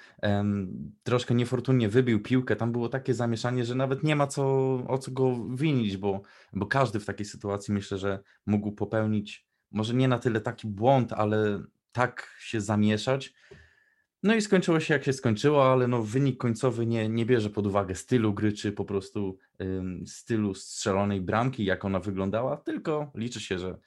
[1.04, 2.56] troszkę niefortunnie wybił piłkę.
[2.56, 4.44] Tam było takie zamieszanie, że nawet nie ma co,
[4.88, 6.22] o co go winić, bo,
[6.54, 11.14] bo każdy w takiej sytuacji myślę, że mógł popełnić może nie na tyle taki błąd,
[11.14, 13.34] ale tak się zamieszać.
[14.24, 17.68] No i skończyło się jak się skończyło, ale no wynik końcowy nie, nie bierze pod
[17.68, 19.38] uwagę stylu gry, czy po prostu
[20.06, 23.78] stylu strzelonej bramki, jak ona wyglądała, tylko liczy się, że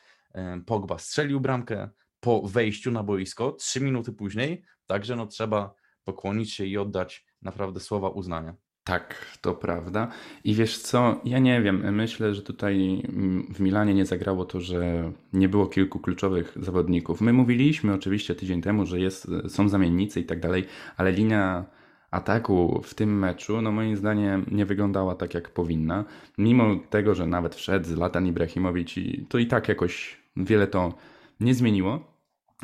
[0.67, 1.89] Pogba strzelił bramkę
[2.21, 7.81] po wejściu na boisko, trzy minuty później, także no trzeba pokłonić się i oddać naprawdę
[7.81, 8.55] słowa uznania.
[8.85, 10.09] Tak, to prawda.
[10.45, 14.61] I wiesz co, ja nie wiem, myślę, że tutaj mm, w Milanie nie zagrało to,
[14.61, 17.21] że nie było kilku kluczowych zawodników.
[17.21, 20.65] My mówiliśmy oczywiście tydzień temu, że jest, są zamiennicy i tak dalej,
[20.97, 21.65] ale linia
[22.11, 26.05] ataku w tym meczu, no moim zdaniem nie wyglądała tak jak powinna.
[26.39, 30.95] Mimo tego, że nawet wszedł Zlatan Ibrahimowicz i to i tak jakoś wiele to
[31.41, 32.15] nie zmieniło.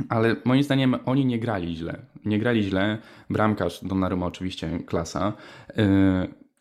[0.09, 2.07] Ale moim zdaniem oni nie grali źle.
[2.25, 2.99] Nie grali źle.
[3.31, 5.33] Bramkarz Donnarumma oczywiście klasa.
[5.77, 5.85] Yy,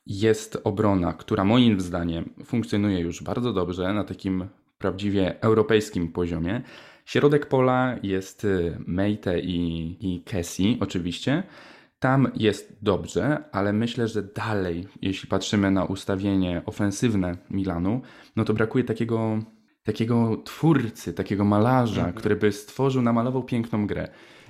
[0.05, 6.61] Jest obrona, która moim zdaniem funkcjonuje już bardzo dobrze na takim prawdziwie europejskim poziomie.
[7.05, 11.43] Środek pola jest y, Meite i, i Kessi oczywiście.
[11.99, 18.01] Tam jest dobrze, ale myślę, że dalej, jeśli patrzymy na ustawienie ofensywne Milanu,
[18.35, 19.39] no to brakuje takiego,
[19.83, 24.07] takiego twórcy, takiego malarza, który by stworzył, namalował piękną grę.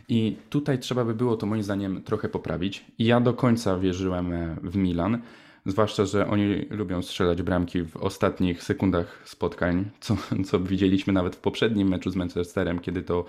[0.10, 2.86] I tutaj trzeba by było to moim zdaniem trochę poprawić.
[2.98, 5.22] I ja do końca wierzyłem e, w Milan,
[5.66, 11.40] zwłaszcza, że oni lubią strzelać bramki w ostatnich sekundach spotkań, co, co widzieliśmy nawet w
[11.40, 13.26] poprzednim meczu z Manchesterem, kiedy to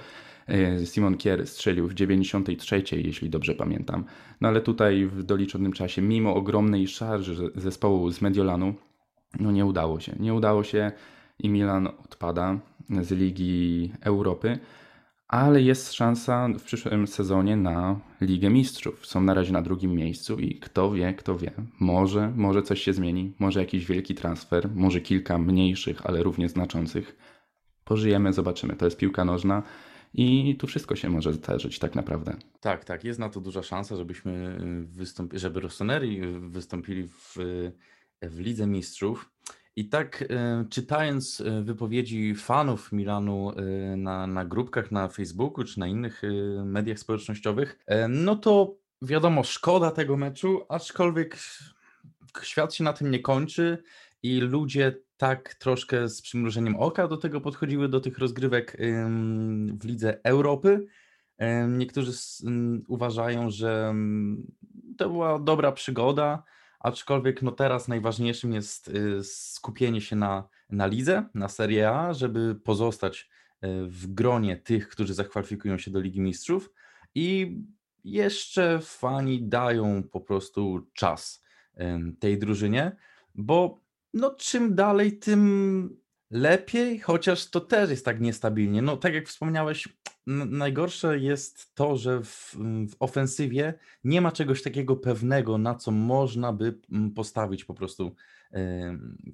[0.48, 4.04] e, Simon Kier strzelił w 93, jeśli dobrze pamiętam.
[4.40, 8.74] No ale tutaj w doliczonym czasie, mimo ogromnej szarży zespołu z Mediolanu,
[9.40, 10.16] no nie udało się.
[10.20, 10.92] Nie udało się
[11.42, 12.58] i Milan odpada
[13.00, 14.58] z Ligi Europy,
[15.28, 19.06] ale jest szansa w przyszłym sezonie na Ligę Mistrzów.
[19.06, 22.92] Są na razie na drugim miejscu i kto wie, kto wie, może, może coś się
[22.92, 27.16] zmieni, może jakiś wielki transfer, może kilka mniejszych, ale równie znaczących.
[27.84, 28.76] Pożyjemy, zobaczymy.
[28.76, 29.62] To jest piłka nożna
[30.14, 32.36] i tu wszystko się może zdarzyć tak naprawdę.
[32.60, 37.36] Tak, tak, jest na to duża szansa, żebyśmy wystąpili, żeby Rossoneri wystąpili w,
[38.22, 39.30] w Lidze Mistrzów.
[39.76, 43.62] I tak e, czytając e, wypowiedzi fanów Milanu e,
[43.96, 46.22] na, na grupkach na Facebooku czy na innych
[46.64, 51.36] mediach społecznościowych, no to wiadomo, szkoda tego meczu, aczkolwiek
[52.42, 53.82] świat się na tym nie kończy
[54.22, 58.76] i ludzie tak troszkę z przymrużeniem oka do tego podchodziły, do tych rozgrywek
[59.80, 60.86] w Lidze Europy.
[61.68, 62.12] Niektórzy
[62.88, 63.94] uważają, że
[64.98, 66.42] to była dobra przygoda,
[66.80, 72.54] aczkolwiek no teraz najważniejszym jest y, skupienie się na, na lidze, na Serie A, żeby
[72.54, 73.20] pozostać
[73.64, 76.70] y, w gronie tych, którzy zakwalifikują się do Ligi Mistrzów
[77.14, 77.58] i
[78.04, 81.44] jeszcze fani dają po prostu czas
[82.20, 82.96] tej drużynie,
[83.34, 83.80] bo
[84.14, 86.00] no czym dalej, tym
[86.30, 88.82] lepiej, chociaż to też jest tak niestabilnie.
[88.82, 89.88] No tak jak wspomniałeś,
[90.30, 92.56] najgorsze jest to, że w,
[92.90, 93.74] w ofensywie
[94.04, 98.14] nie ma czegoś takiego pewnego, na co można by mm, postawić po prostu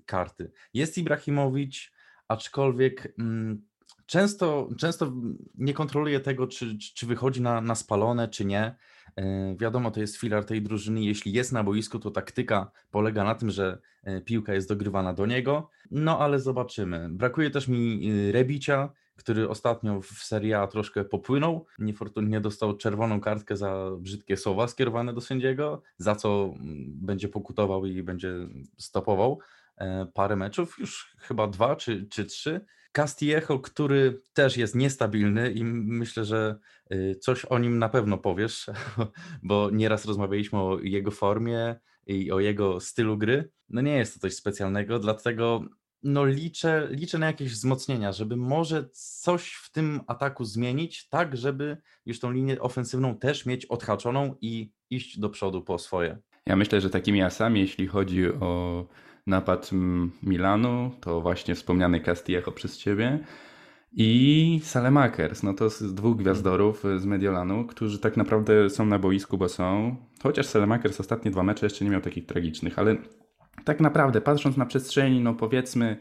[0.07, 0.51] karty.
[0.75, 1.93] Jest Ibrahimowicz,
[2.29, 3.63] aczkolwiek mm,
[4.07, 5.13] często, często
[5.55, 8.75] nie kontroluje tego, czy, czy czy wychodzi na, na spalone, czy nie.
[9.17, 11.05] E, Wiadomo, to jest filar tej drużyny.
[11.05, 15.27] Jeśli jest na boisku, to taktyka polega na tym, że e, piłka jest dogrywana do
[15.27, 15.71] niego.
[15.91, 17.09] No ale zobaczymy.
[17.11, 21.67] Brakuje też mi y, Rebicia, który ostatnio w Serie A troszkę popłynął.
[21.79, 27.87] Niefortunnie dostał czerwoną kartkę za brzydkie słowa skierowane do sędziego, za co mm, będzie pokutował
[27.87, 28.35] i będzie
[28.79, 29.39] stopował
[29.77, 32.61] e, parę meczów, już chyba dwa czy, czy trzy.
[32.97, 36.59] Castillejo, który też jest niestabilny i myślę, że
[36.93, 38.67] y, coś o nim na pewno powiesz,
[39.43, 43.51] bo nieraz rozmawialiśmy o jego formie i o jego stylu gry.
[43.69, 45.65] No nie jest to coś specjalnego, dlatego
[46.07, 51.77] no liczę, liczę na jakieś wzmocnienia, żeby może coś w tym ataku zmienić, tak żeby
[52.07, 56.19] już tą linię ofensywną też mieć odhaczoną i iść do przodu po swoje.
[56.47, 58.87] Ja myślę, że takimi asami, jeśli chodzi o
[59.27, 59.71] napad
[60.23, 63.19] Milanu, to właśnie wspomniany Castillejo przez ciebie
[63.93, 69.39] i Salemakers, no to z dwóch gwiazdorów z Mediolanu, którzy tak naprawdę są na boisku,
[69.39, 72.97] bo są, chociaż Salemakers ostatnie dwa mecze jeszcze nie miał takich tragicznych, ale
[73.65, 75.97] tak naprawdę patrząc na przestrzeni, no powiedzmy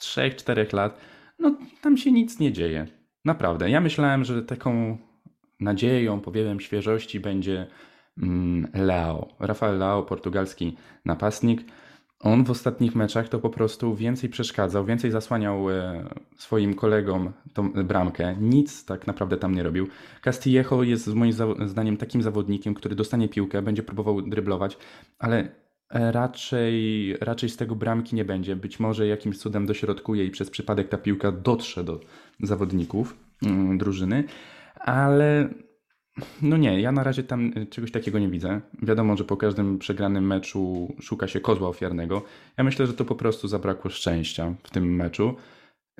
[0.00, 1.00] 3-4 lat,
[1.38, 2.86] no tam się nic nie dzieje.
[3.24, 3.70] Naprawdę.
[3.70, 4.98] Ja myślałem, że taką
[5.60, 7.66] nadzieją, powiewem świeżości będzie
[8.22, 9.28] mm, Leao.
[9.40, 11.64] Rafael Leao, portugalski napastnik.
[12.20, 16.04] On w ostatnich meczach to po prostu więcej przeszkadzał, więcej zasłaniał e,
[16.36, 18.36] swoim kolegom tą bramkę.
[18.40, 19.88] Nic tak naprawdę tam nie robił.
[20.22, 21.32] Castillejo jest moim
[21.66, 24.78] zdaniem takim zawodnikiem, który dostanie piłkę, będzie próbował dryblować,
[25.18, 28.56] ale raczej, raczej z tego bramki nie będzie.
[28.56, 32.00] Być może jakimś cudem dośrodkuje i przez przypadek ta piłka dotrze do
[32.40, 34.24] zawodników mm, drużyny,
[34.74, 35.48] ale
[36.42, 38.60] no nie, ja na razie tam y, czegoś takiego nie widzę.
[38.82, 42.22] Wiadomo, że po każdym przegranym meczu szuka się kozła ofiarnego.
[42.58, 45.34] Ja myślę, że to po prostu zabrakło szczęścia w tym meczu,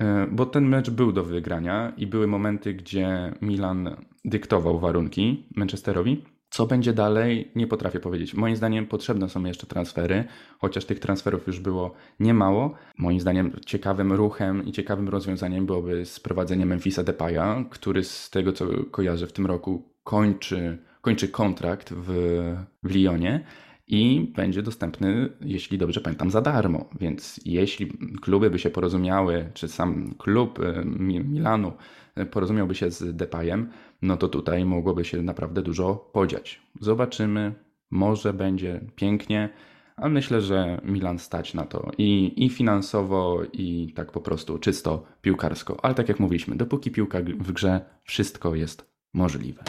[0.00, 6.33] y, bo ten mecz był do wygrania i były momenty, gdzie Milan dyktował warunki Manchesterowi.
[6.54, 8.34] Co będzie dalej, nie potrafię powiedzieć.
[8.34, 10.24] Moim zdaniem potrzebne są jeszcze transfery,
[10.58, 12.74] chociaż tych transferów już było niemało.
[12.98, 18.66] Moim zdaniem ciekawym ruchem i ciekawym rozwiązaniem byłoby sprowadzenie Memphisa Depaya, który z tego co
[18.90, 22.08] kojarzę w tym roku kończy, kończy kontrakt w,
[22.82, 23.44] w Lyonie
[23.88, 26.88] i będzie dostępny, jeśli dobrze pamiętam, za darmo.
[27.00, 27.92] Więc jeśli
[28.22, 31.72] kluby by się porozumiały, czy sam klub y, Mi- Milanu
[32.30, 33.70] porozumiałby się z Depayem,
[34.04, 36.60] no to tutaj mogłoby się naprawdę dużo podziać.
[36.80, 37.54] Zobaczymy,
[37.90, 39.48] może będzie pięknie,
[39.96, 45.04] ale myślę, że Milan stać na to i, i finansowo, i tak po prostu czysto
[45.22, 45.84] piłkarsko.
[45.84, 49.64] Ale tak jak mówiliśmy, dopóki piłka w grze, wszystko jest możliwe.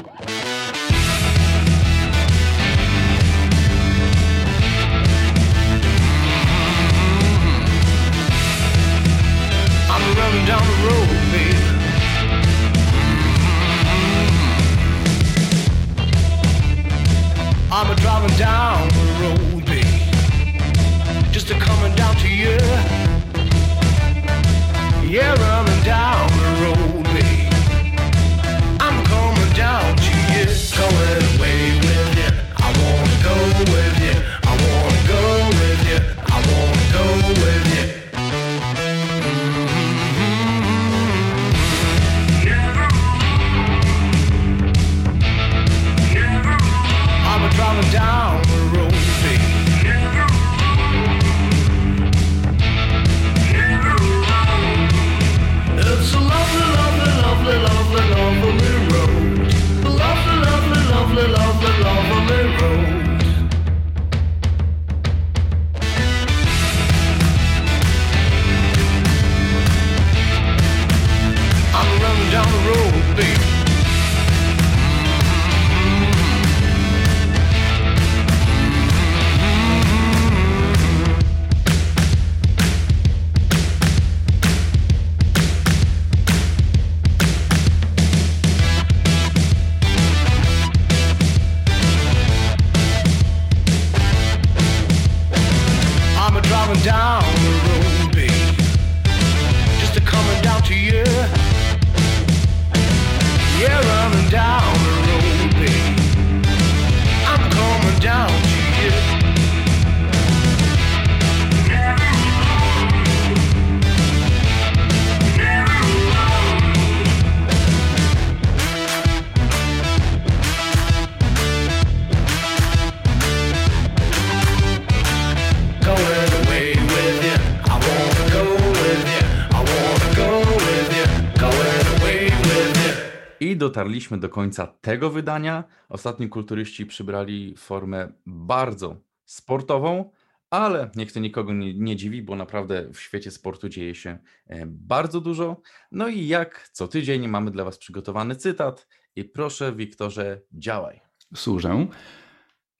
[133.75, 135.63] Dotarliśmy do końca tego wydania.
[135.89, 140.11] Ostatni kulturyści przybrali formę bardzo sportową,
[140.49, 144.17] ale niech to nikogo nie, nie dziwi, bo naprawdę w świecie sportu dzieje się
[144.47, 145.61] e, bardzo dużo.
[145.91, 148.87] No i jak co tydzień mamy dla Was przygotowany cytat.
[149.15, 151.01] I proszę, Wiktorze, działaj.
[151.35, 151.87] Służę.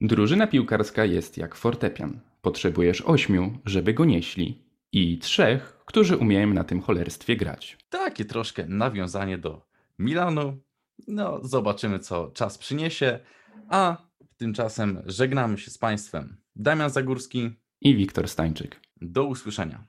[0.00, 2.20] Drużyna piłkarska jest jak fortepian.
[2.42, 7.78] Potrzebujesz ośmiu, żeby go nieśli, i trzech, którzy umieją na tym cholerstwie grać.
[7.88, 9.66] Takie troszkę nawiązanie do
[9.98, 10.65] Milanu.
[11.08, 13.18] No, zobaczymy, co czas przyniesie.
[13.68, 13.96] A
[14.36, 16.36] tymczasem żegnamy się z Państwem.
[16.56, 18.80] Damian Zagórski, I Wiktor Stańczyk.
[19.00, 19.86] do usłyszenia.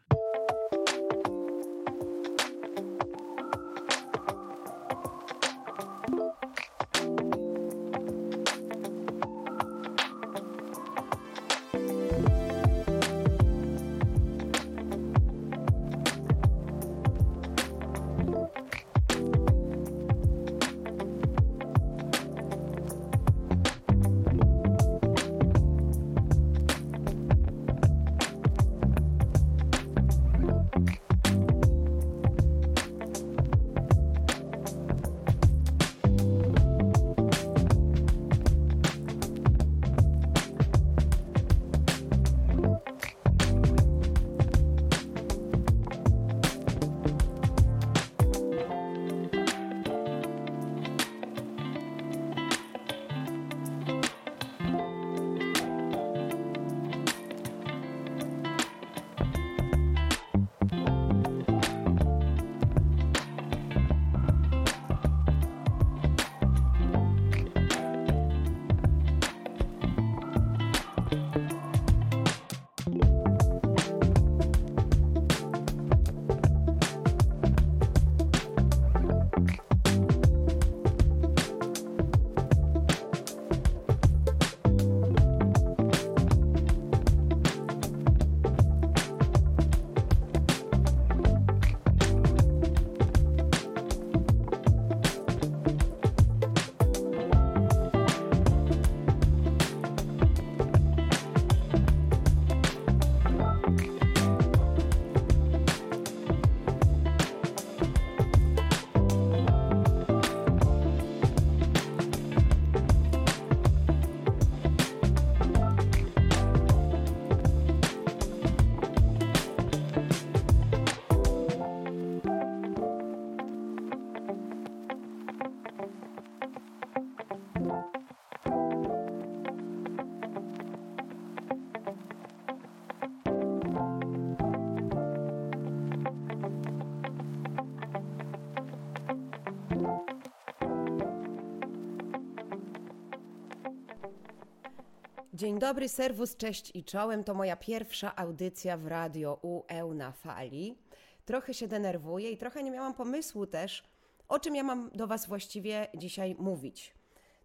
[145.67, 147.23] Dobry, serwus, cześć i czołem.
[147.23, 150.77] To moja pierwsza audycja w radio UE na fali.
[151.25, 153.83] Trochę się denerwuję i trochę nie miałam pomysłu też,
[154.27, 156.95] o czym ja mam do Was właściwie dzisiaj mówić.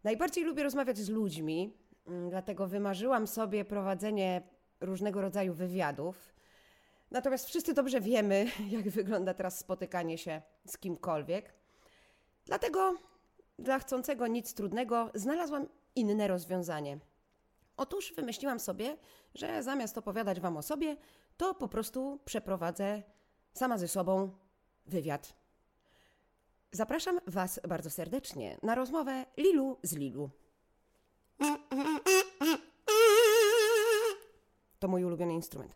[0.04, 4.42] Najbardziej lubię rozmawiać z ludźmi, mm, dlatego wymarzyłam sobie prowadzenie
[4.80, 6.34] różnego rodzaju wywiadów.
[7.10, 8.46] Natomiast wszyscy dobrze wiemy,
[8.76, 11.54] jak wygląda teraz spotykanie się z kimkolwiek.
[12.46, 12.94] Dlatego
[13.58, 16.98] dla chcącego nic trudnego znalazłam inne rozwiązanie.
[17.76, 18.96] Otóż wymyśliłam sobie,
[19.34, 20.96] że zamiast opowiadać Wam o sobie,
[21.36, 23.02] to po prostu przeprowadzę
[23.52, 24.30] sama ze sobą
[24.86, 25.34] wywiad.
[26.72, 30.30] Zapraszam Was bardzo serdecznie na rozmowę Lilu z Lilu.
[34.78, 35.74] To mój ulubiony instrument.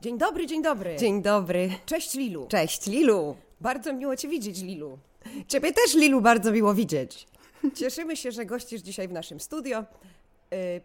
[0.00, 0.96] Dzień dobry, dzień dobry.
[0.96, 1.70] Dzień dobry.
[1.86, 2.46] Cześć Lilu.
[2.46, 3.36] Cześć, Lilu.
[3.60, 4.98] Bardzo miło Cię widzieć, Lilu.
[5.48, 7.28] Ciebie też, Lilu, bardzo miło widzieć.
[7.74, 9.84] Cieszymy się, że gościsz dzisiaj w naszym studio.
[10.54, 10.80] Y,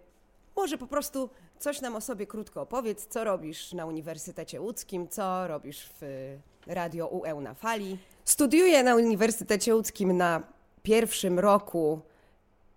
[0.55, 5.47] może po prostu coś nam o sobie krótko opowiedz, co robisz na Uniwersytecie Łódzkim, co
[5.47, 7.97] robisz w y, Radio UE na fali.
[8.25, 10.43] Studiuję na Uniwersytecie Łódzkim na
[10.83, 12.01] pierwszym roku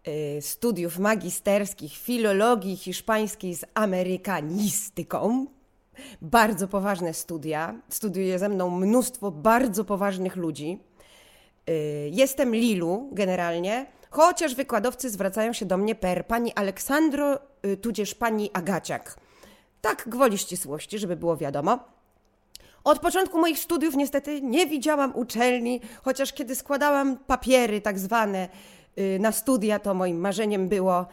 [0.08, 5.46] y, studiów magisterskich filologii hiszpańskiej z amerykanistyką.
[6.22, 7.80] Bardzo poważne studia.
[7.88, 10.78] Studiuje ze mną mnóstwo bardzo poważnych ludzi.
[11.68, 18.14] Y, Jestem Lilu generalnie, chociaż wykładowcy zwracają się do mnie per pani Aleksandro, y, tudzież
[18.14, 19.16] pani Agaciak.
[19.80, 21.78] Tak gwoli ścisłości, żeby było wiadomo.
[22.84, 28.48] Od początku moich studiów niestety nie widziałam uczelni, chociaż kiedy składałam papiery tak zwane
[28.98, 31.06] y, na studia, to moim marzeniem było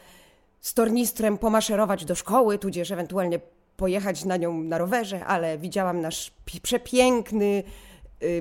[0.61, 3.39] z tornistrem pomaszerować do szkoły, tudzież ewentualnie
[3.77, 7.63] pojechać na nią na rowerze, ale widziałam nasz pi- przepiękny,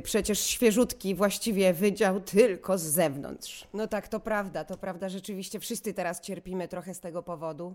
[0.02, 3.68] przecież świeżutki właściwie wydział tylko z zewnątrz.
[3.74, 7.74] No tak, to prawda, to prawda, rzeczywiście wszyscy teraz cierpimy trochę z tego powodu.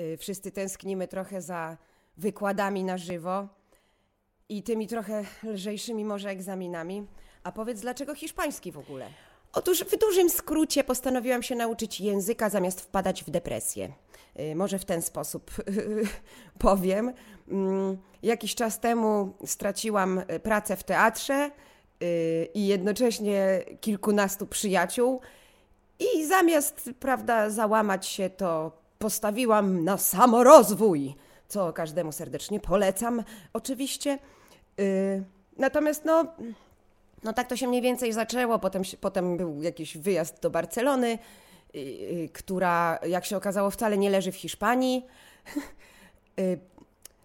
[0.00, 1.76] Y, Wszyscy tęsknimy trochę za
[2.16, 3.48] wykładami na żywo
[4.48, 7.06] i tymi trochę lżejszymi może egzaminami.
[7.42, 9.10] A powiedz, dlaczego hiszpański w ogóle?
[9.52, 13.92] Otóż w dużym skrócie postanowiłam się nauczyć języka zamiast wpadać w depresję.
[14.40, 15.50] Y, Może w ten sposób
[16.58, 17.12] powiem.
[17.48, 21.50] Mm, Jakiś czas temu straciłam y, pracę w teatrze
[22.02, 25.20] y, i jednocześnie kilkunastu przyjaciół.
[26.14, 31.14] I zamiast, prawda, załamać się, to postawiłam na samorozwój,
[31.48, 33.22] co każdemu serdecznie polecam,
[33.52, 34.18] oczywiście.
[35.56, 36.24] Natomiast, no,
[37.22, 38.58] no tak to się mniej więcej zaczęło.
[38.58, 41.18] Potem, potem był jakiś wyjazd do Barcelony,
[41.74, 45.06] y, y, która, jak się okazało, wcale nie leży w Hiszpanii.
[46.40, 46.58] Y,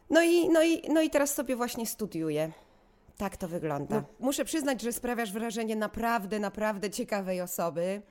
[0.09, 2.51] No i, no, i, no i teraz sobie właśnie studiuję.
[3.17, 3.95] Tak to wygląda.
[3.95, 8.01] No, muszę przyznać, że sprawiasz wrażenie naprawdę, naprawdę ciekawej osoby.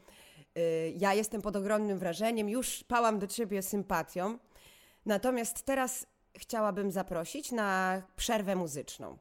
[0.97, 4.39] Ja jestem pod ogromnym wrażeniem, już pałam do ciebie sympatią.
[5.07, 6.07] Natomiast teraz
[6.39, 9.18] chciałabym zaprosić na przerwę muzyczną.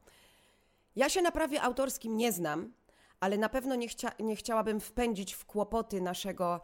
[0.96, 2.74] Ja się na prawie autorskim nie znam,
[3.20, 6.62] ale na pewno nie, chcia, nie chciałabym wpędzić w kłopoty naszego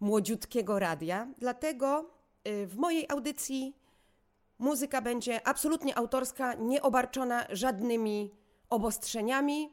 [0.00, 1.28] młodziutkiego radia.
[1.38, 2.10] Dlatego
[2.48, 3.76] y, w mojej audycji
[4.58, 8.34] muzyka będzie absolutnie autorska, nieobarczona żadnymi
[8.70, 9.72] obostrzeniami.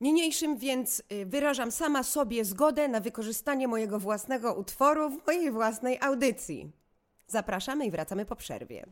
[0.00, 5.98] Niniejszym więc y, wyrażam sama sobie zgodę na wykorzystanie mojego własnego utworu w mojej własnej
[6.00, 6.70] audycji.
[7.26, 8.86] Zapraszamy i wracamy po przerwie.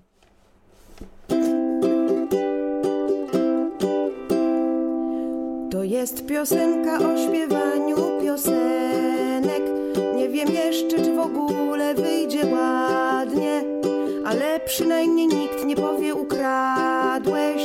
[5.85, 9.62] Jest piosenka o śpiewaniu piosenek.
[10.16, 13.62] Nie wiem jeszcze, czy w ogóle wyjdzie ładnie,
[14.26, 17.62] ale przynajmniej nikt nie powie ukradłeś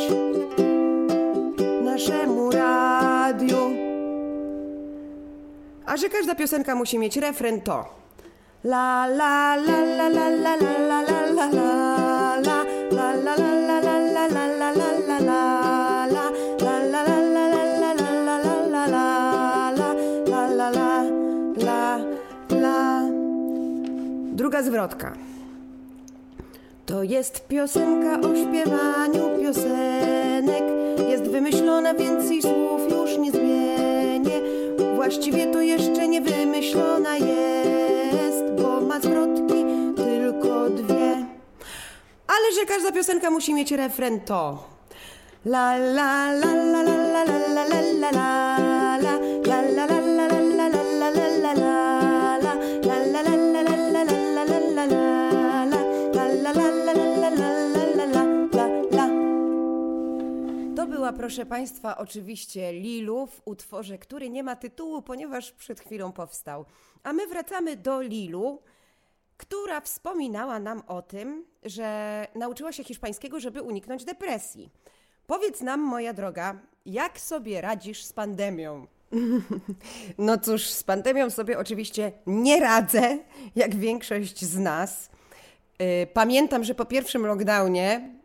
[1.84, 3.57] naszemu radiu.
[5.86, 7.99] A że każda piosenka musi mieć refren, to
[8.63, 11.68] La la la la la la la la la la
[24.60, 25.14] Druga zwrotka.
[26.86, 30.64] To jest piosenka o śpiewaniu piosenek.
[31.10, 34.41] Jest wymyślona, więc jej słów już nie zmienię.
[34.95, 41.26] Właściwie to jeszcze nie wymyślona jest, bo ma zwrotki tylko dwie.
[42.28, 44.64] Ale że każda piosenka musi mieć refren, to
[45.45, 49.07] la la la la la la la la la la la
[49.45, 49.98] la la la
[61.12, 66.66] była, proszę Państwa, oczywiście Lilu w utworze, który nie ma tytułu, ponieważ przed chwilą powstał.
[67.03, 68.62] A my wracamy do Lilu,
[69.38, 74.70] która wspominała nam o tym, że nauczyła się hiszpańskiego, żeby uniknąć depresji.
[75.28, 78.88] Powiedz nam, moja droga, jak sobie radzisz z pandemią?
[80.18, 83.18] No cóż, z pandemią sobie oczywiście nie radzę,
[83.55, 85.10] jak większość z nas.
[85.82, 88.18] Y, Pamiętam, że po pierwszym lockdownie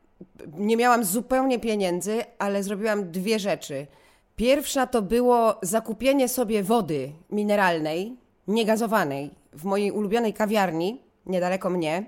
[0.59, 3.87] nie miałam zupełnie pieniędzy, ale zrobiłam dwie rzeczy.
[4.37, 8.17] Pierwsza to było zakupienie sobie wody mineralnej,
[8.49, 12.07] niegazowanej, w mojej ulubionej kawiarni, niedaleko mnie,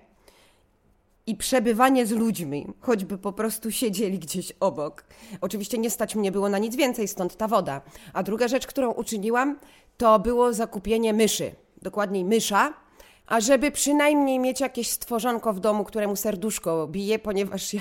[1.27, 5.05] i przebywanie z ludźmi, choćby po prostu siedzieli gdzieś obok.
[5.41, 7.81] Oczywiście nie stać mnie było na nic więcej, stąd ta woda.
[8.13, 9.59] A druga rzecz, którą uczyniłam,
[9.97, 12.75] to było zakupienie myszy, dokładniej mysza,
[13.27, 17.81] a żeby przynajmniej mieć jakieś stworzonko w domu, któremu serduszko bije, ponieważ ja,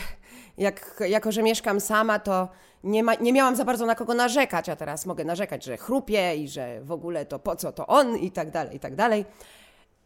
[0.57, 2.47] jak, jako, że mieszkam sama, to
[2.83, 6.35] nie, ma, nie miałam za bardzo na kogo narzekać, a teraz mogę narzekać, że chrupie
[6.35, 9.25] i że w ogóle to po co to on i tak dalej, i tak dalej.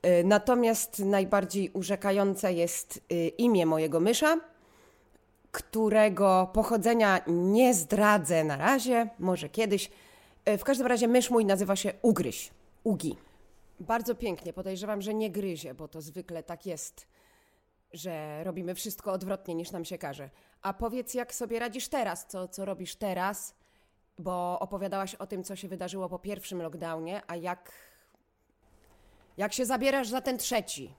[0.06, 4.38] Y, Natomiast najbardziej urzekające jest y, imię mojego mysza,
[5.52, 9.92] którego pochodzenia nie zdradzę na razie, może kiedyś.
[10.50, 12.52] Y, W każdym razie mysz mój nazywa się Ugryś,
[12.84, 13.16] Ugi.
[13.80, 17.08] Bardzo pięknie, podejrzewam, że nie gryzie, bo to zwykle tak jest,
[17.94, 20.30] że robimy wszystko odwrotnie niż nam się każe.
[20.62, 23.56] A powiedz, jak sobie radzisz teraz, co, co robisz teraz,
[24.18, 27.72] bo opowiadałaś o tym, co się wydarzyło po pierwszym lockdownie, a jak
[29.40, 30.94] jak się zabierasz za ten trzeci?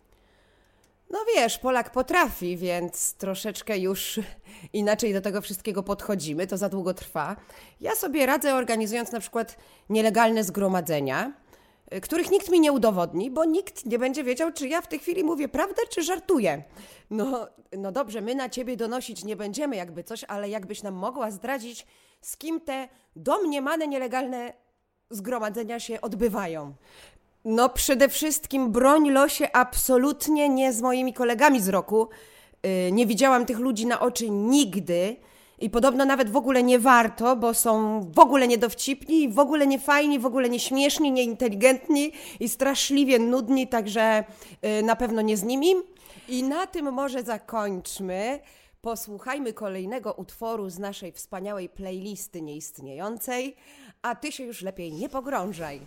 [1.11, 4.21] No wiesz, Polak potrafi, więc troszeczkę już
[4.73, 7.37] inaczej do tego wszystkiego podchodzimy, to za długo trwa.
[7.81, 9.57] Ja sobie radzę organizując na przykład
[9.89, 11.33] nielegalne zgromadzenia,
[12.03, 15.25] których nikt mi nie udowodni, bo nikt nie będzie wiedział, czy ja w tej chwili
[15.25, 16.63] mówię prawdę, czy żartuję.
[17.11, 17.47] No,
[17.79, 21.87] no dobrze, my na ciebie donosić nie będziemy jakby coś, ale jakbyś nam mogła zdradzić,
[22.21, 24.53] z kim te domniemane nielegalne
[25.11, 26.75] zgromadzenia się odbywają.
[27.45, 32.09] No przede wszystkim broń losie absolutnie nie z moimi kolegami z roku.
[32.63, 35.17] Yy, nie widziałam tych ludzi na oczy nigdy
[35.61, 39.79] i podobno nawet w ogóle nie warto, bo są w ogóle niedowcipni, w ogóle nie
[39.79, 44.25] fajni, w ogóle nie śmieszni, nieinteligentni i straszliwie nudni, także
[44.63, 45.75] yy, na pewno nie z nimi.
[46.29, 48.41] I na tym może zakończmy.
[48.81, 53.57] Posłuchajmy kolejnego utworu z naszej wspaniałej playlisty nieistniejącej,
[54.03, 55.81] a ty się już lepiej nie pogrążaj.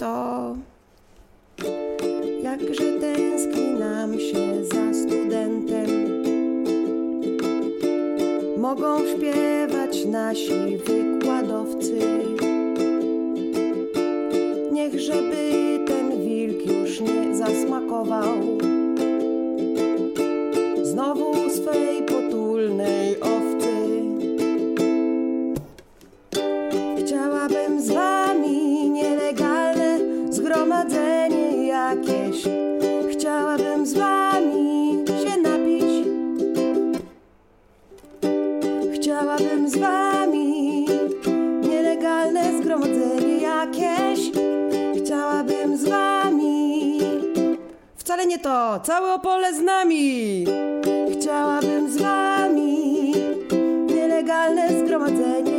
[0.00, 0.56] To.
[2.42, 5.90] Jakże tęskni nam się za studentem.
[8.58, 11.98] Mogą śpiewać nasi wykładowcy.
[14.72, 18.60] Niech żeby ten wilk już nie zasmakował
[48.42, 50.44] to, całe Opole z nami.
[51.12, 53.12] Chciałabym z wami
[53.86, 55.49] nielegalne zgromadzenie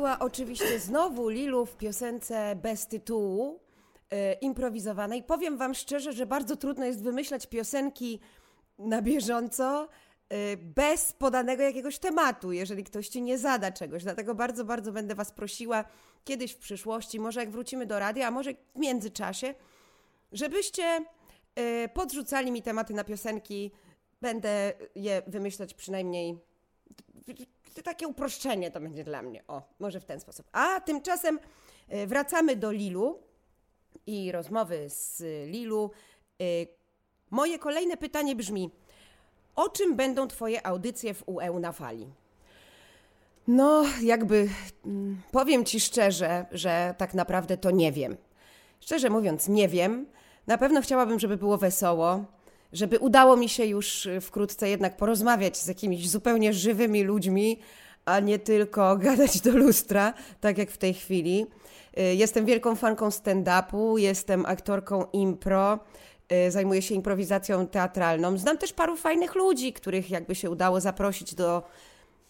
[0.00, 3.60] była oczywiście znowu Lilu w piosence bez tytułu,
[4.10, 5.22] e, improwizowanej.
[5.22, 8.20] Powiem Wam szczerze, że bardzo trudno jest wymyślać piosenki
[8.78, 9.88] na bieżąco,
[10.32, 14.02] y, bez podanego jakiegoś tematu, jeżeli ktoś ci nie zada czegoś.
[14.02, 15.84] Dlatego bardzo, bardzo będę Was prosiła
[16.24, 19.54] kiedyś w przyszłości, może jak wrócimy do radia, a może w międzyczasie,
[20.32, 21.04] żebyście
[21.58, 23.70] y, podrzucali mi tematy na piosenki.
[24.20, 26.38] Będę je wymyślać przynajmniej.
[27.84, 29.42] Takie uproszczenie to będzie dla mnie.
[29.48, 30.46] O, może w ten sposób.
[30.52, 31.38] A tymczasem
[31.92, 33.22] y, wracamy do Lilu
[34.06, 35.90] i rozmowy z Lilu.
[36.42, 36.80] Y,
[37.30, 38.70] Moje kolejne pytanie brzmi:
[39.56, 42.06] o czym będą Twoje audycje w UE na fali?
[43.48, 44.48] No, jakby
[44.86, 48.16] mm, powiem Ci szczerze, że tak naprawdę to nie wiem.
[48.80, 50.06] Szczerze mówiąc, nie wiem.
[50.46, 52.24] Na pewno chciałabym, żeby było wesoło,
[52.72, 57.60] żeby udało mi się już y, wkrótce jednak porozmawiać z jakimiś zupełnie żywymi ludźmi,
[58.04, 61.46] a nie tylko gadać do lustra, tak jak w tej chwili.
[61.98, 65.78] Y, Jestem wielką fanką stand-upu, jestem aktorką impro,
[66.32, 68.38] y, zajmuję się improwizacją teatralną.
[68.38, 71.62] Znam też paru fajnych ludzi, których jakby się udało zaprosić do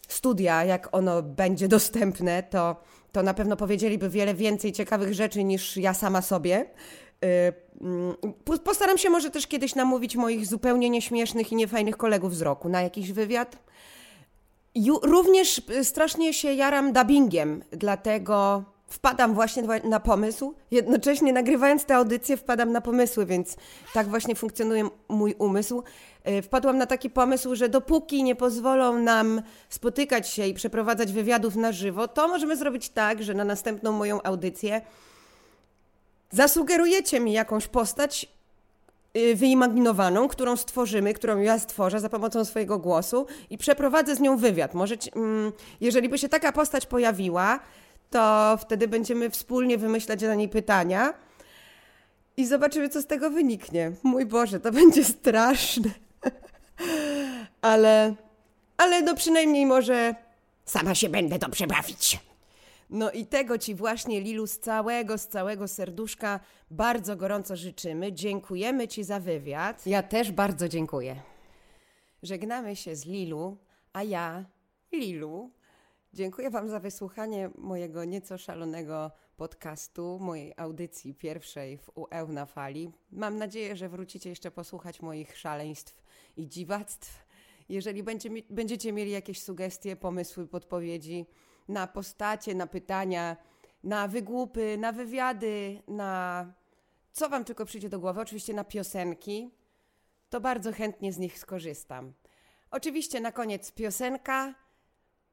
[0.09, 2.77] studia, jak ono będzie dostępne, to,
[3.13, 6.67] to na pewno powiedzieliby wiele więcej ciekawych rzeczy niż ja sama sobie.
[7.25, 8.15] Y, mm,
[8.45, 12.69] po- Postaram się może też kiedyś namówić moich zupełnie nieśmiesznych i niefajnych kolegów z roku
[12.69, 13.57] na jakiś wywiad.
[15.03, 20.55] Również y, strasznie się jaram dubbingiem, dlatego wpadam właśnie na pomysł.
[20.71, 23.57] Jednocześnie nagrywając te audycje wpadam na pomysły, więc
[23.95, 25.83] tak właśnie funkcjonuje mój umysł.
[26.29, 31.57] Y, Wpadłam na taki pomysł, że dopóki nie pozwolą nam spotykać się i przeprowadzać wywiadów
[31.57, 34.81] na żywo, to możemy zrobić tak, że na następną moją audycję
[36.31, 38.27] zasugerujecie mi jakąś postać
[39.17, 44.37] y, wyimaginowaną, którą stworzymy, którą ja stworzę za pomocą swojego głosu i przeprowadzę z nią
[44.37, 44.75] wywiad.
[44.75, 47.61] Może, ci- mm, jeżeli by się taka postać pojawiła,
[48.11, 51.15] to wtedy będziemy wspólnie wymyślać dla niej pytania
[52.37, 53.93] i zobaczymy, co z tego wyniknie.
[54.03, 55.91] Mój Boże, to będzie straszne.
[57.63, 58.15] ale,
[58.77, 60.15] ale no przynajmniej może
[60.65, 62.19] sama się będę dobrze bawić.
[62.91, 68.13] No i tego Ci właśnie, Lilu, z całego, z całego serduszka bardzo gorąco życzymy.
[68.13, 69.87] Dziękujemy Ci za wywiad.
[69.87, 71.23] Ja też bardzo dziękuję.
[72.23, 73.57] Żegnamy się z Lilu,
[73.93, 74.45] a ja,
[74.93, 75.51] Lilu,
[76.13, 82.93] dziękuję Wam za wysłuchanie mojego nieco szalonego podcastu, mojej audycji pierwszej w UE na fali.
[83.13, 86.03] Mam nadzieję, że wrócicie jeszcze posłuchać moich szaleństw
[86.37, 87.27] i dziwactw.
[87.69, 91.27] Jeżeli będzie, będziecie mieli jakieś sugestie, pomysły, podpowiedzi
[91.71, 93.37] na postacie, na pytania,
[93.85, 96.47] na wygłupy, na wywiady, na
[97.13, 99.51] co Wam tylko przyjdzie do głowy, oczywiście na piosenki,
[100.31, 102.13] to bardzo chętnie z nich skorzystam.
[102.71, 104.55] Oczywiście na koniec piosenka,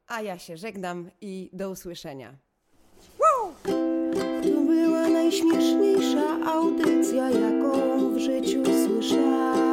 [0.07, 2.35] a ja się żegnam i do usłyszenia.
[4.43, 9.66] To była najśmieszniejsza audycja, jaką w życiu słyszałeś.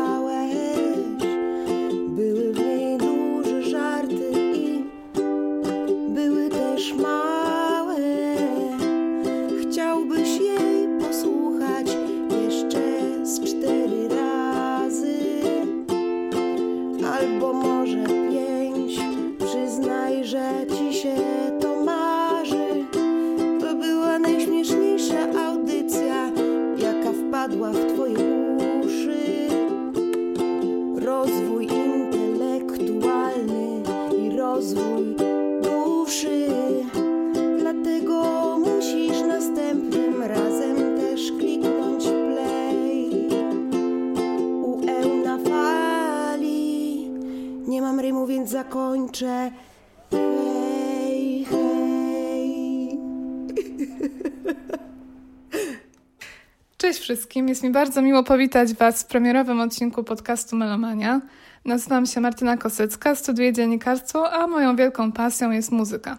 [57.34, 61.20] Wszystkim, jest mi bardzo miło powitać Was w premierowym odcinku podcastu Melomania.
[61.64, 66.18] Nazywam się Martyna Kosycka, studiuję dziennikarstwo, a moją wielką pasją jest muzyka.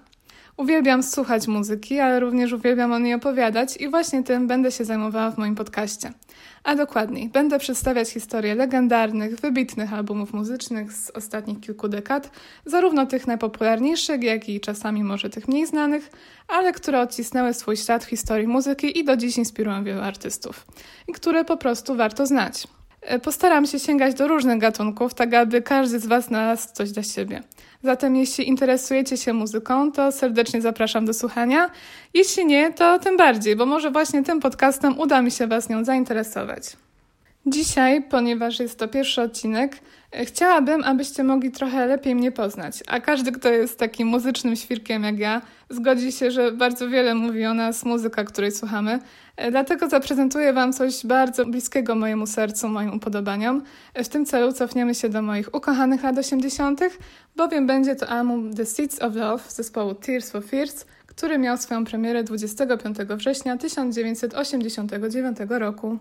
[0.58, 5.32] Uwielbiam słuchać muzyki, ale również uwielbiam o niej opowiadać i właśnie tym będę się zajmowała
[5.32, 6.12] w moim podcaście.
[6.64, 12.32] A dokładniej, będę przedstawiać historie legendarnych, wybitnych albumów muzycznych z ostatnich kilku dekad,
[12.66, 16.12] zarówno tych najpopularniejszych, jak i czasami może tych mniej znanych,
[16.48, 20.66] ale które odcisnęły swój ślad w historii muzyki i do dziś inspirują wielu artystów,
[21.08, 22.68] i które po prostu warto znać.
[23.06, 27.04] E, Postaram się sięgać do różnych gatunków, tak aby każdy z Was znalazł coś dla
[27.04, 27.44] siebie.
[27.84, 31.70] Zatem jeśli interesujecie się muzyką, to serdecznie zapraszam do słuchania.
[32.14, 35.84] Jeśli nie, to tym bardziej, bo może właśnie tym podcastem uda mi się Was nią
[35.84, 36.64] zainteresować.
[37.46, 39.80] Dzisiaj, ponieważ jest to pierwszy odcinek,
[40.24, 45.20] Chciałabym, abyście mogli trochę lepiej mnie poznać, a każdy, kto jest takim muzycznym świrkiem jak
[45.20, 49.00] ja, zgodzi się, że bardzo wiele mówi o nas muzyka, której słuchamy.
[49.38, 53.64] E, Dlatego zaprezentuję Wam coś bardzo bliskiego mojemu sercu, moim upodobaniom.
[53.94, 56.82] E, W tym celu cofniemy się do moich ukochanych lat 80.,
[57.36, 61.86] bowiem będzie to album The Seeds of Love zespołu Tears for Fears, który miał swoją
[61.86, 66.00] premierę 25 września 1989 roku.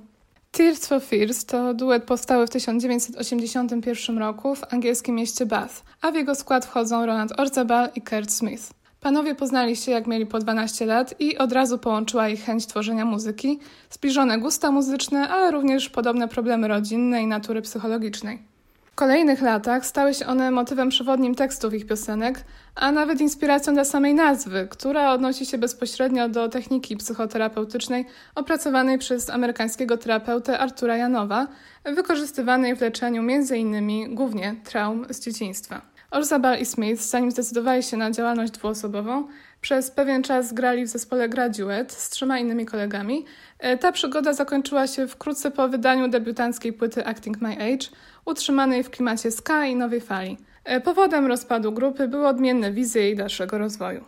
[0.56, 6.14] Tears for Fears to duet powstały w 1981 roku w angielskim mieście Bath, a w
[6.14, 8.62] jego skład wchodzą Roland Orzabal i Kurt Smith.
[9.00, 13.04] Panowie poznali się jak mieli po 12 lat i od razu połączyła ich chęć tworzenia
[13.04, 13.58] muzyki,
[13.90, 18.53] zbliżone gusta muzyczne, ale również podobne problemy rodzinne i natury psychologicznej.
[18.94, 23.84] W kolejnych latach stały się one motywem przewodnim tekstów ich piosenek, a nawet inspiracją dla
[23.84, 31.46] samej nazwy, która odnosi się bezpośrednio do techniki psychoterapeutycznej opracowanej przez amerykańskiego terapeutę Artura Janowa,
[31.84, 34.14] wykorzystywanej w leczeniu m.in.
[34.14, 35.94] głównie traum z dzieciństwa.
[36.10, 39.26] Orzabal i Smith, zanim zdecydowali się na działalność dwuosobową,
[39.60, 43.24] przez pewien czas grali w zespole Graduate z trzema innymi kolegami.
[43.58, 47.86] E, Ta przygoda zakończyła się wkrótce po wydaniu debiutanckiej płyty Acting My Age,
[48.24, 50.36] utrzymanej w klimacie ska i nowej fali.
[50.64, 54.04] E, Powodem rozpadu grupy były odmienne wizje jej dalszego rozwoju.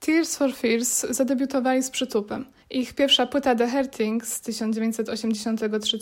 [0.00, 2.44] Tears for Fears zadebiutowali z przytupem.
[2.70, 5.98] Ich pierwsza płyta The Hurting z 1983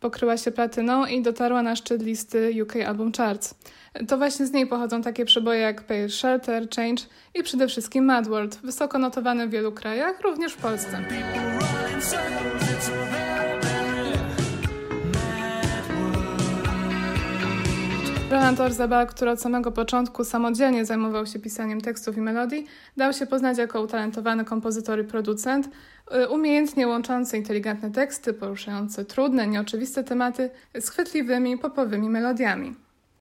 [0.00, 3.54] pokryła się platyną i dotarła na szczyt listy UK Album Charts.
[4.08, 7.02] To właśnie z niej pochodzą takie przeboje jak Pale Shelter, Change
[7.34, 11.04] i przede wszystkim Mad World, wysoko notowane w wielu krajach, również w Polsce.
[18.30, 22.66] Roland Orzabal, który od samego początku samodzielnie zajmował się pisaniem tekstów i melodii,
[22.96, 25.68] dał się poznać jako utalentowany kompozytor i producent,
[26.14, 30.50] y, umiejętnie łączący inteligentne teksty, poruszające trudne, nieoczywiste tematy
[30.80, 32.74] z chwytliwymi, popowymi melodiami.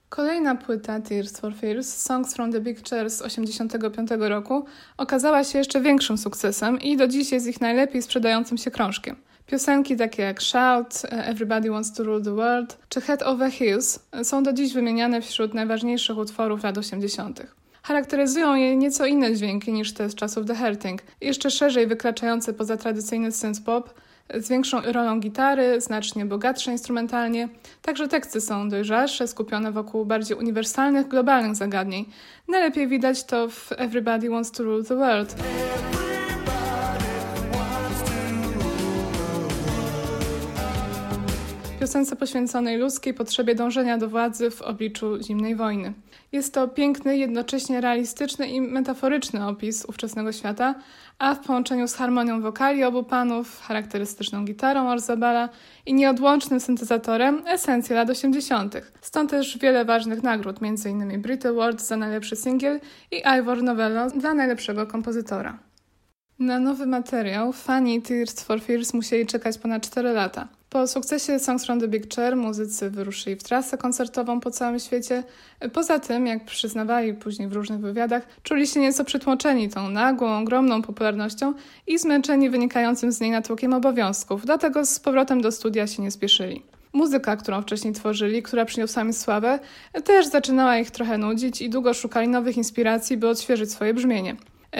[0.09, 4.65] Kolejna płyta Tears for Fears, Songs from the Big Chair z 1985 roku,
[4.97, 9.15] okazała się jeszcze większym sukcesem i do dziś jest ich najlepiej sprzedającym się krążkiem.
[9.49, 14.43] Piosenki takie jak Shout, Everybody Wants to Rule the World czy Head Over Heels są
[14.43, 17.41] do dziś wymieniane wśród najważniejszych utworów lat 80.
[17.83, 22.77] Charakteryzują je nieco inne dźwięki niż te z czasów The Hurting, jeszcze szerzej wykraczające poza
[22.77, 23.83] tradycyjny synth-pop,
[24.33, 27.49] z większą rolą gitary, znacznie bogatsze instrumentalnie.
[27.81, 32.05] Także teksty są dojrzalsze, skupione wokół bardziej uniwersalnych, globalnych zagadnień.
[32.47, 35.35] Najlepiej widać to w Everybody Wants to Rule the World.
[41.89, 45.93] Piosence poświęconej ludzkiej potrzebie dążenia do władzy w obliczu zimnej wojny.
[46.31, 50.75] Jest to piękny, jednocześnie realistyczny i metaforyczny opis ówczesnego świata,
[51.19, 55.49] a w połączeniu z harmonią wokali obu panów, charakterystyczną gitarą Orzabala
[55.85, 58.75] i nieodłącznym syntezatorem esencja lat 80.
[59.01, 61.21] Stąd też wiele ważnych nagród, m.in.
[61.21, 62.79] Brit Award za najlepszy singiel
[63.11, 65.59] i Ivor Novello dla najlepszego kompozytora.
[66.39, 70.58] Na nowy materiał fani Tears for Fears musieli czekać ponad 4 lata.
[70.69, 75.23] Po sukcesie Songs from the Big Chair muzycy wyruszyli w trasę koncertową po całym świecie.
[75.73, 80.81] Poza tym, jak przyznawali później w różnych wywiadach, czuli się nieco przytłoczeni tą nagłą, ogromną
[80.81, 81.53] popularnością
[81.87, 86.63] i zmęczeni wynikającym z niej natłokiem obowiązków, dlatego z powrotem do studia się nie spieszyli.
[86.93, 89.59] Muzyka, którą wcześniej tworzyli, która przyniosła im sławę,
[90.03, 94.35] też zaczynała ich trochę nudzić i długo szukali nowych inspiracji, by odświeżyć swoje brzmienie.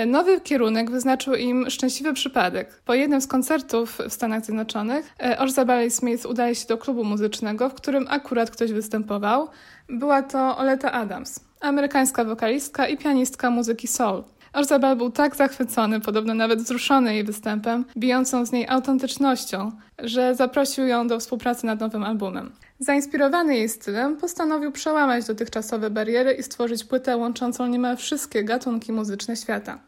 [0.07, 2.81] Nowy kierunek wyznaczył im szczęśliwy przypadek.
[2.85, 7.69] Po jednym z koncertów w Stanach Zjednoczonych Orzabal i Smith udali się do klubu muzycznego,
[7.69, 9.47] w którym akurat ktoś występował.
[9.89, 14.23] Była to Oleta Adams, amerykańska wokalistka i pianistka muzyki soul.
[14.53, 20.87] Orzabal był tak zachwycony, podobno nawet wzruszony jej występem, bijącą z niej autentycznością, że zaprosił
[20.87, 22.51] ją do współpracy nad nowym albumem.
[22.81, 29.35] Zainspirowany jej stylem, postanowił przełamać dotychczasowe bariery i stworzyć płytę łączącą niemal wszystkie gatunki muzyczne
[29.35, 29.79] świata.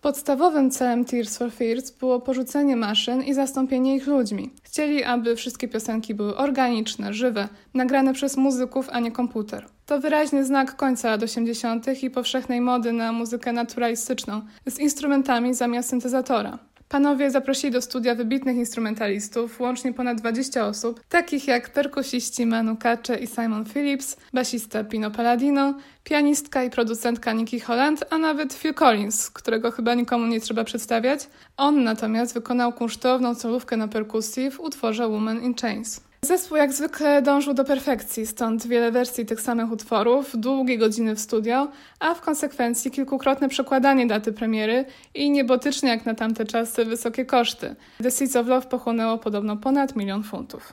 [0.00, 4.52] Podstawowym celem Tears for Fears było porzucenie maszyn i zastąpienie ich ludźmi.
[4.62, 9.66] Chcieli, aby wszystkie piosenki były organiczne, żywe, nagrane przez muzyków, a nie komputer.
[9.86, 12.02] To wyraźny znak końca lat 80.
[12.02, 16.58] i powszechnej mody na muzykę naturalistyczną, z instrumentami zamiast syntezatora.
[16.92, 23.18] Panowie zaprosili do studia wybitnych instrumentalistów, łącznie ponad 20 osób, takich jak perkusiści Manu Katche
[23.18, 25.74] i Simon Phillips, basista Pino Palladino,
[26.04, 31.28] pianistka i producentka Nikki Holland, a nawet Phil Collins, którego chyba nikomu nie trzeba przedstawiać.
[31.56, 36.00] On natomiast wykonał kunsztowną solówkę na perkusji w utworze Woman in Chains.
[36.26, 41.20] Zespół jak zwykle dążył do perfekcji, stąd wiele wersji tych samych utworów, długie godziny w
[41.20, 41.68] studio,
[42.00, 47.76] a w konsekwencji kilkukrotne przekładanie daty premiery i niebotycznie jak na tamte czasy wysokie koszty.
[48.02, 50.72] The Seeds of Love pochłonęło podobno ponad milion funtów.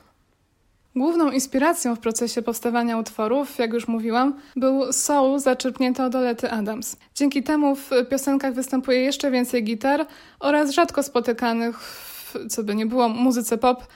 [0.96, 6.96] Główną inspiracją w procesie powstawania utworów, jak już mówiłam, był soul zaczerpnięty od Olety Adams.
[7.14, 10.06] Dzięki temu w piosenkach występuje jeszcze więcej gitar
[10.40, 13.86] oraz rzadko spotykanych, w, co by nie było, muzyce pop,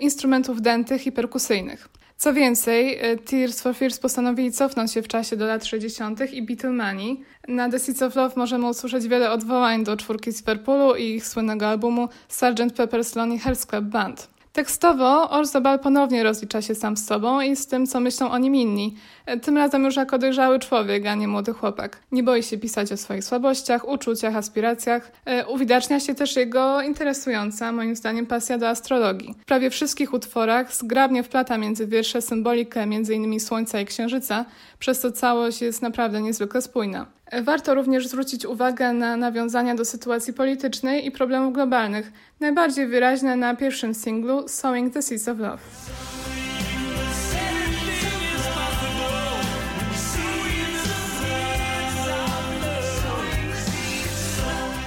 [0.00, 1.88] instrumentów dętych i perkusyjnych.
[2.18, 6.32] Co więcej, e, Tears for Fears postanowili cofnąć się w czasie do lat 60.
[6.32, 7.20] i Beatlemanii.
[7.48, 11.26] Na The Seeds of Love możemy usłyszeć wiele odwołań do czwórki z Liverpoolu i ich
[11.26, 12.76] słynnego albumu Sgt.
[12.76, 14.28] Pepper's Lonely Hearts Club Band.
[14.52, 18.54] Tekstowo Orzabal ponownie rozlicza się sam z sobą i z tym, co myślą o nim
[18.54, 18.96] inni.
[19.42, 21.98] Tym razem już jako dojrzały człowiek, a nie młody chłopak.
[22.12, 25.12] Nie boi się pisać o swoich słabościach, uczuciach, aspiracjach.
[25.24, 29.34] E, Uwidacznia się też jego interesująca, moim zdaniem, pasja do astrologii.
[29.40, 33.40] W prawie wszystkich utworach zgrabnie wplata między wiersze symbolikę m.in.
[33.40, 34.44] Słońca i Księżyca,
[34.78, 37.06] przez co całość jest naprawdę niezwykle spójna.
[37.26, 43.36] E, Warto również zwrócić uwagę na nawiązania do sytuacji politycznej i problemów globalnych, najbardziej wyraźne
[43.36, 45.58] na pierwszym singlu Sowing the Seeds of Love.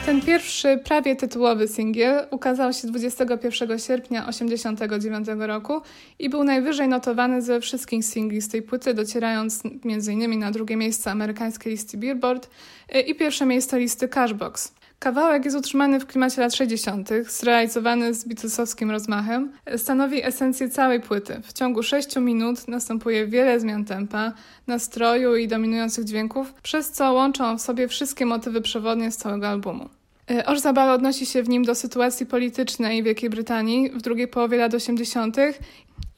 [0.10, 5.82] Ten pierwszy, prawie tytułowy singiel ukazał się 21 sierpnia 1989 roku
[6.20, 10.40] i był najwyżej notowany ze wszystkich singli z tej płyty, docierając m.in.
[10.40, 12.50] na drugie miejsce amerykańskiej listy Billboard
[12.96, 14.74] y, i pierwsze miejsce listy Cashbox.
[15.00, 21.42] Kawałek jest utrzymany w klimacie lat 60., zrealizowany z Beatlesowskim rozmachem, stanowi esencję całej płyty.
[21.44, 24.34] W ciągu 6 minut następuje wiele zmian tempa,
[24.68, 29.99] nastroju i dominujących dźwięków, przez co łączą w sobie wszystkie motywy przewodnie z całego albumu.
[30.32, 34.74] Y, Orzabal odnosi się w nim do sytuacji politycznej Wielkiej Brytanii w drugiej połowie lat
[34.74, 35.38] 80.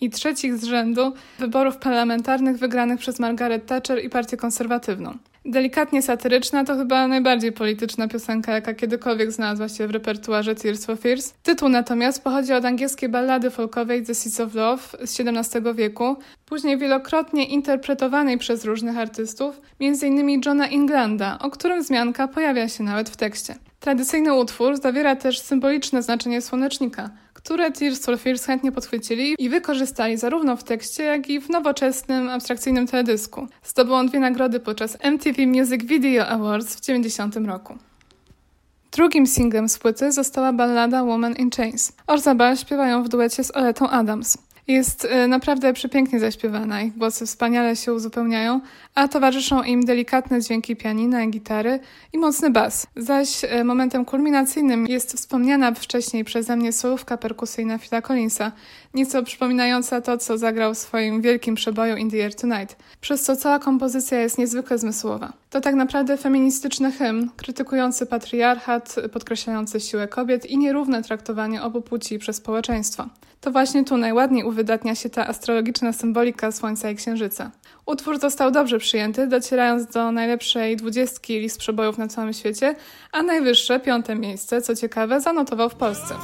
[0.02, 5.18] i trzecich z rzędu wyborów parlamentarnych wygranych przez Margaret Thatcher i Partię Konserwatywną.
[5.46, 10.98] Delikatnie satyryczna to chyba najbardziej polityczna piosenka, jaka kiedykolwiek znalazła się w repertuarze Tears for
[10.98, 11.34] Fears.
[11.44, 16.16] Tytuł natomiast pochodzi od angielskiej ballady folkowej The Seeds of Love z XVII wieku,
[16.46, 20.42] później wielokrotnie interpretowanej przez różnych artystów, m.in.
[20.46, 23.56] Johna Englanda, o którym wzmianka pojawia się nawet w tekście.
[23.80, 27.10] Tradycyjny utwór zawiera też symboliczne znaczenie słonecznika,
[27.44, 32.30] które Tears for Fears chętnie podchwycili i wykorzystali zarówno w tekście, jak i w nowoczesnym,
[32.30, 33.48] abstrakcyjnym teledysku.
[33.64, 37.78] Zdobył on dwie nagrody podczas MTV Music Video Awards w 90 roku.
[38.92, 41.92] Drugim singlem z płyty została ballada Woman in Chains.
[42.08, 44.38] Orzabal śpiewają w duecie z Oletą Adams.
[44.68, 48.62] Jest y, naprawdę przepięknie zaśpiewana, ich głosy wspaniale się uzupełniają,
[48.96, 51.80] a towarzyszą im delikatne dźwięki pianina gitary
[52.14, 52.88] i mocny bas.
[52.96, 58.52] Zaś y, momentem kulminacyjnym jest wspomniana wcześniej przeze mnie solówka perkusyjna Phila Collinsa,
[58.94, 63.36] nieco przypominająca to, co zagrał w swoim wielkim przeboju In the Air Tonight, przez co
[63.36, 65.34] cała kompozycja jest niezwykle zmysłowa.
[65.50, 72.20] To tak naprawdę feministyczny hymn, krytykujący patriarchat, podkreślający siłę kobiet i nierówne traktowanie obu płci
[72.20, 73.10] przez społeczeństwo.
[73.42, 77.52] To właśnie tu najładniej uwydatnia się ta astrologiczna symbolika Słońca i Księżyca.
[77.86, 82.76] Utwór został dobrze przyjęty, docierając do najlepszej dwudziestki list przebojów na całym świecie,
[83.12, 86.16] a najwyższe, piąte miejsce, co ciekawe, zanotował w Polsce.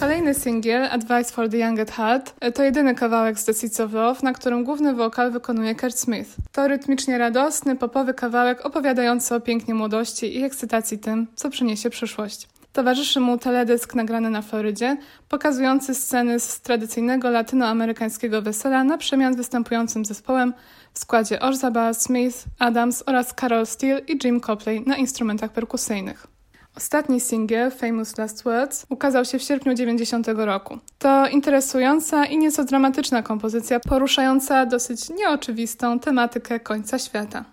[0.00, 3.92] Kolejny singiel, Advice for the Young at Heart, to jedyny kawałek z The Seeds of
[3.92, 6.36] Love, na którym główny wokal wykonuje Kurt Smith.
[6.52, 12.48] To rytmicznie radosny, popowy kawałek opowiadający o pięknie młodości i ekscytacji tym, co przyniesie przyszłość.
[12.72, 14.96] Towarzyszy mu teledysk nagrany na Florydzie,
[15.28, 20.54] pokazujący sceny z tradycyjnego latynoamerykańskiego wesela na przemian z występującym zespołem
[20.92, 26.39] w składzie Orzabal, Smith, Adams oraz Carol Steele i Jim Copley na instrumentach perkusyjnych.
[26.80, 30.78] Ostatni singiel, Famous Last Words, ukazał się w sierpniu 90 roku.
[30.98, 37.44] To interesująca i nieco dramatyczna kompozycja, poruszająca dosyć nieoczywistą tematykę końca świata.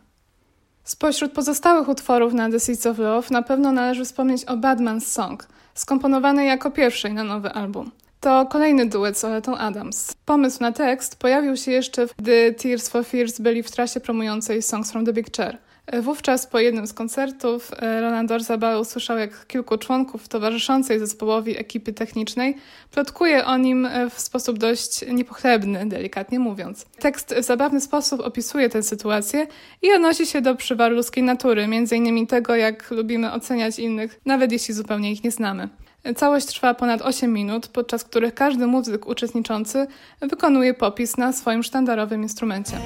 [0.84, 5.48] Spośród pozostałych utworów na The Seeds of Love na pewno należy wspomnieć o Badman's Song,
[5.74, 7.92] skomponowanej jako pierwszej na nowy album.
[8.20, 10.14] To kolejny duet z Oletą Adams.
[10.26, 14.92] Pomysł na tekst pojawił się jeszcze, gdy Tears for Fears byli w trasie promującej Songs
[14.92, 15.58] from the Big Chair.
[16.02, 21.94] Wówczas po jednym z koncertów e, Roland Orzabal usłyszał, jak kilku członków towarzyszącej zespołowi ekipy
[21.94, 22.56] technicznej
[22.92, 26.86] plotkuje o nim e, w sposób dość niepochlebny, delikatnie mówiąc.
[27.00, 29.48] Tekst w zabawny sposób opisuje tę sytuację
[29.82, 34.74] i odnosi się do przywaru ludzkiej natury, innymi tego, jak lubimy oceniać innych, nawet jeśli
[34.74, 35.70] zupełnie ich nie znamy.
[36.16, 39.88] Całość trwa ponad 8 minut, podczas których każdy muzyk uczestniczący
[40.22, 42.78] wykonuje popis na swoim sztandarowym instrumencie.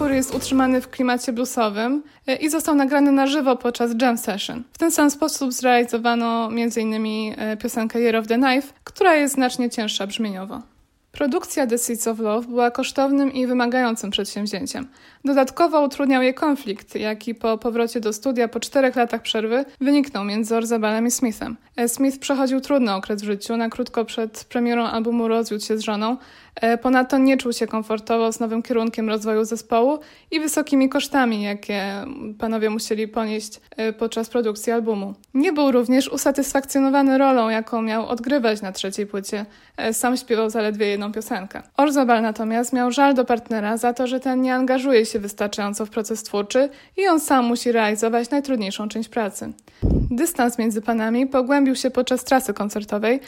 [0.00, 4.62] Utwór jest utrzymany w klimacie bluesowym e, i został nagrany na żywo podczas jam session.
[4.72, 7.32] W ten sam sposób zrealizowano m.in.
[7.38, 10.62] e, piosenkę Year of the Knife, która jest znacznie cięższa brzmieniowo.
[11.12, 14.86] Produkcja The Seeds of Love była kosztownym i wymagającym przedsięwzięciem.
[15.24, 20.56] Dodatkowo utrudniał je konflikt, jaki po powrocie do studia po czterech latach przerwy wyniknął między
[20.56, 21.56] Orzabalem i Smithem.
[21.76, 25.80] E, Smith przechodził trudny okres w życiu, na krótko przed premierą albumu rozwiódł się z
[25.80, 26.16] żoną,
[26.82, 29.98] ponadto nie czuł się komfortowo z nowym kierunkiem rozwoju zespołu
[30.30, 31.82] i wysokimi kosztami, jakie
[32.38, 35.14] panowie musieli ponieść e, podczas produkcji albumu.
[35.34, 39.46] Nie był również usatysfakcjonowany rolą, jaką miał odgrywać na trzeciej płycie.
[39.76, 41.62] E, Sam śpiewał zaledwie jedną piosenkę.
[41.76, 45.90] Orzabal natomiast miał żal do partnera za to, że ten nie angażuje się wystarczająco w
[45.90, 49.52] proces twórczy i on sam musi realizować najtrudniejszą część pracy.
[50.10, 53.20] Dystans między panami pogłębił się podczas trasy koncertowej.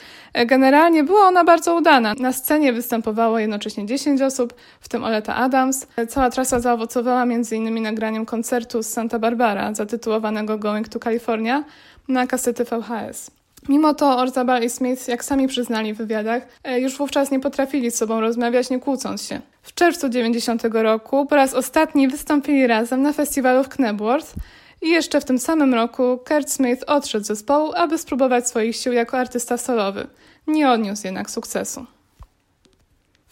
[0.45, 2.13] Generalnie była ona bardzo udana.
[2.19, 5.87] Na scenie występowało jednocześnie 10 osób, w tym Oleta Adams.
[6.09, 7.81] Cała trasa zaowocowała m.in.
[7.81, 11.63] nagraniem koncertu z Santa Barbara, zatytułowanego Going to California,
[12.07, 13.31] na kasety VHS.
[13.69, 17.91] Mimo to Orzabal i Smith, jak sami przyznali w wywiadach, e, już wówczas nie potrafili
[17.91, 19.41] z sobą rozmawiać, nie kłócąc się.
[19.61, 24.35] W czerwcu 90 roku po raz ostatni wystąpili razem na festiwalu w Knebworth
[24.83, 28.93] i jeszcze w tym samym roku Kurt Smith odszedł z zespołu, aby spróbować swoich sił
[28.93, 30.07] jako artysta solowy.
[30.47, 31.85] Nie odniósł jednak sukcesu.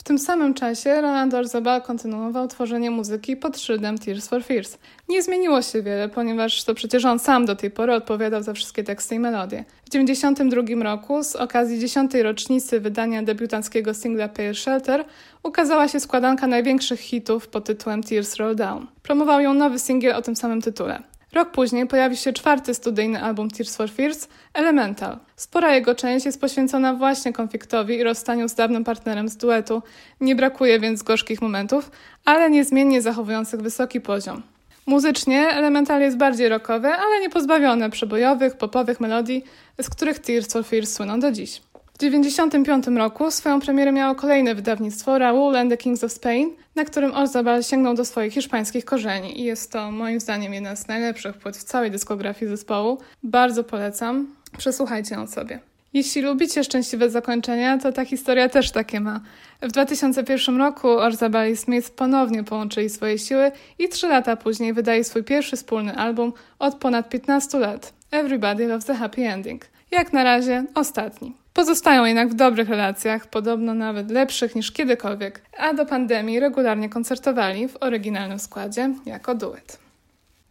[0.02, 4.78] W tym samym czasie Roland Orzabal kontynuował tworzenie muzyki pod szyldem Tears for Fears.
[5.10, 8.84] Nie zmieniło się wiele, ponieważ to przecież on sam do tej pory odpowiadał za wszystkie
[8.84, 9.66] teksty i melodie.
[9.86, 12.14] W 1992 roku, z okazji 10.
[12.14, 15.06] rocznicy wydania debiutanckiego singla Pale Shelter,
[15.44, 18.88] ukazała się składanka największych hitów pod tytułem Tears Roll Down.
[19.04, 21.11] Promował ją nowy singiel o tym samym tytule.
[21.34, 25.18] Rok później pojawi się czwarty studyjny album Tears for Fears, Elemental.
[25.36, 29.82] Spora jego część jest poświęcona właśnie konfliktowi i rozstaniu z dawnym partnerem z duetu.
[30.22, 31.92] Nie brakuje więc gorzkich momentów,
[32.26, 34.42] ale niezmiennie zachowujących wysoki poziom.
[34.86, 39.44] Muzycznie Elemental jest bardziej rockowy, ale nie pozbawione przebojowych, popowych melodii,
[39.82, 41.62] z których Tears for Fears słyną do dziś.
[42.02, 46.86] W 1995 roku swoją premierę miało kolejne wydawnictwo Raoul and the Kings of Spain, na
[46.86, 51.38] którym Orzabal sięgnął do swoich hiszpańskich korzeni i jest to moim zdaniem jedna z najlepszych
[51.38, 52.98] płyt w całej dyskografii zespołu.
[53.24, 54.28] Bardzo polecam.
[54.58, 55.60] Przesłuchajcie ją sobie.
[55.94, 59.22] Jeśli lubicie szczęśliwe zakończenia, to ta historia też takie ma.
[59.62, 65.04] W 2001 roku Orzabal i Smith ponownie połączyli swoje siły i trzy lata później wydali
[65.04, 67.94] swój pierwszy wspólny album od ponad 15 lat.
[68.12, 69.66] Everybody Loves a Happy Ending.
[69.92, 71.41] Jak na razie ostatni.
[71.54, 77.68] Pozostają jednak w dobrych relacjach, podobno nawet lepszych niż kiedykolwiek, a do pandemii regularnie koncertowali
[77.68, 79.80] w oryginalnym składzie jako duet.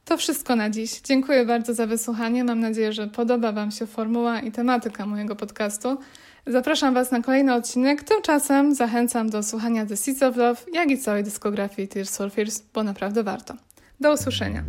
[0.05, 1.01] To wszystko na dziś.
[1.01, 2.45] Dziękuję bardzo za wysłuchanie.
[2.45, 5.99] Mam nadzieję, że podoba Wam się formuła i tematyka mojego podcastu.
[6.47, 8.03] Zapraszam Was na kolejny odcinek.
[8.03, 12.63] Tymczasem zachęcam do słuchania The Seeds of Love, jak i całej dyskografii Tears for Fears,
[12.75, 13.55] bo naprawdę warto.
[14.01, 14.65] Do usłyszenia.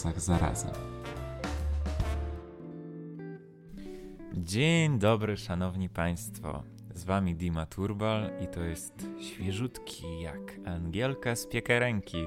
[0.00, 0.66] Czasach zarazy.
[4.34, 6.62] Dzień dobry, szanowni państwo.
[6.94, 12.26] Z wami Dima Turbal i to jest świeżutki jak angielka z piekaręki.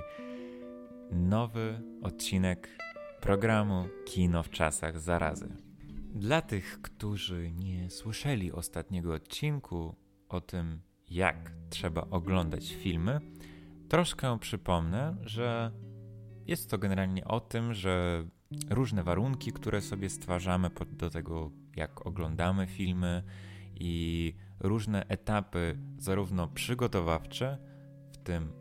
[1.11, 2.69] Nowy odcinek
[3.21, 5.55] programu Kino w czasach zarazy.
[6.15, 9.95] Dla tych, którzy nie słyszeli ostatniego odcinku
[10.29, 13.19] o tym, jak trzeba oglądać filmy,
[13.89, 15.71] troszkę przypomnę, że
[16.47, 18.25] jest to generalnie o tym, że
[18.69, 23.23] różne warunki, które sobie stwarzamy do tego, jak oglądamy filmy
[23.75, 27.57] i różne etapy, zarówno przygotowawcze,
[28.11, 28.53] w tym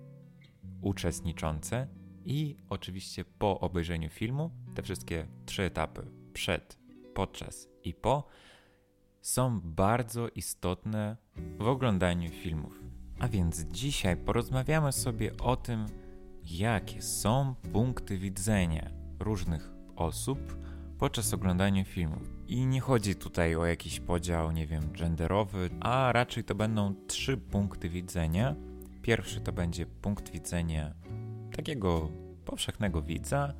[0.80, 1.88] uczestniczące,
[2.24, 6.78] i oczywiście po obejrzeniu filmu, te wszystkie trzy etapy przed,
[7.14, 8.26] podczas i po
[9.20, 11.16] są bardzo istotne
[11.58, 12.80] w oglądaniu filmów.
[13.18, 15.86] A więc dzisiaj porozmawiamy sobie o tym,
[16.44, 20.56] jakie są punkty widzenia różnych osób
[20.98, 22.32] podczas oglądania filmów.
[22.48, 27.36] I nie chodzi tutaj o jakiś podział, nie wiem, genderowy, a raczej to będą trzy
[27.36, 28.54] punkty widzenia.
[29.02, 30.94] Pierwszy to będzie punkt widzenia
[31.56, 32.10] takiego
[32.44, 33.54] powszechnego widza.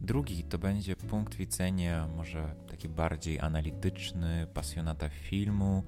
[0.00, 5.82] Drugi to będzie punkt widzenia może taki bardziej analityczny, pasjonata filmu,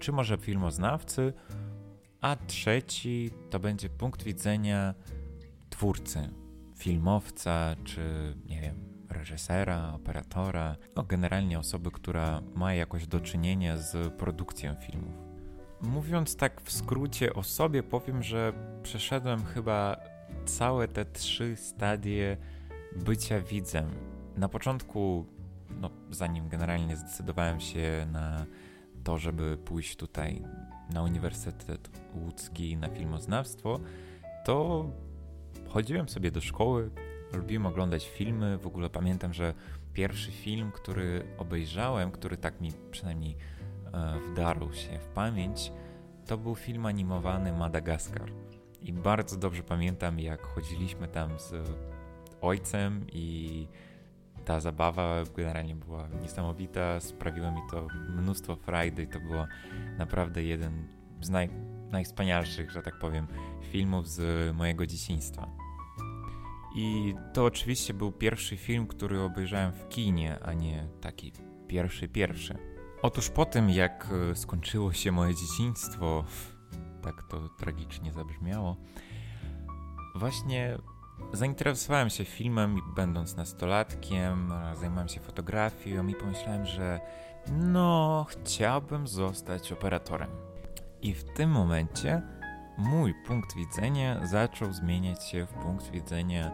[0.00, 1.32] czy może filmoznawcy.
[2.20, 4.94] A trzeci to będzie punkt widzenia
[5.70, 6.28] twórcy,
[6.76, 8.74] filmowca, czy nie wiem,
[9.08, 15.14] reżysera, operatora, no generalnie osoby, która ma jakoś do czynienia z produkcją filmów.
[15.82, 18.52] Mówiąc tak w skrócie o sobie, powiem, że
[18.82, 19.96] przeszedłem chyba
[20.44, 22.36] całe te trzy stadie
[22.96, 23.90] bycia widzem.
[24.36, 25.26] Na początku,
[25.80, 28.46] no, zanim generalnie zdecydowałem się na
[29.04, 30.42] to, żeby pójść tutaj
[30.94, 33.80] na Uniwersytet Łódzki na filmoznawstwo,
[34.44, 34.86] to
[35.68, 36.90] chodziłem sobie do szkoły,
[37.32, 38.58] lubiłem oglądać filmy.
[38.58, 39.54] W ogóle pamiętam, że
[39.92, 43.36] pierwszy film, który obejrzałem, który tak mi przynajmniej
[43.92, 45.72] e, wdarł się w pamięć,
[46.26, 48.32] to był film animowany Madagaskar.
[48.82, 51.54] I bardzo dobrze pamiętam, jak chodziliśmy tam z
[52.40, 53.66] ojcem i
[54.44, 59.46] ta zabawa generalnie była niesamowita, sprawiło mi to mnóstwo frajdy i to było
[59.98, 60.88] naprawdę jeden
[61.20, 61.50] z naj,
[61.90, 63.26] najwspanialszych, że tak powiem,
[63.62, 65.48] filmów z mojego dzieciństwa.
[66.76, 71.32] I to oczywiście był pierwszy film, który obejrzałem w kinie, a nie taki
[71.66, 72.58] pierwszy, pierwszy.
[73.02, 76.24] Otóż po tym, jak e, skończyło się moje dzieciństwo,
[77.02, 78.76] tak to tragicznie zabrzmiało,
[80.14, 80.78] właśnie
[81.32, 87.00] zainteresowałem się filmem, będąc nastolatkiem, zajmowałem się fotografią i pomyślałem, że
[87.52, 90.30] no, chciałbym zostać operatorem.
[91.02, 92.22] I w tym momencie
[92.78, 96.50] mój punkt widzenia zaczął zmieniać się w punkt widzenia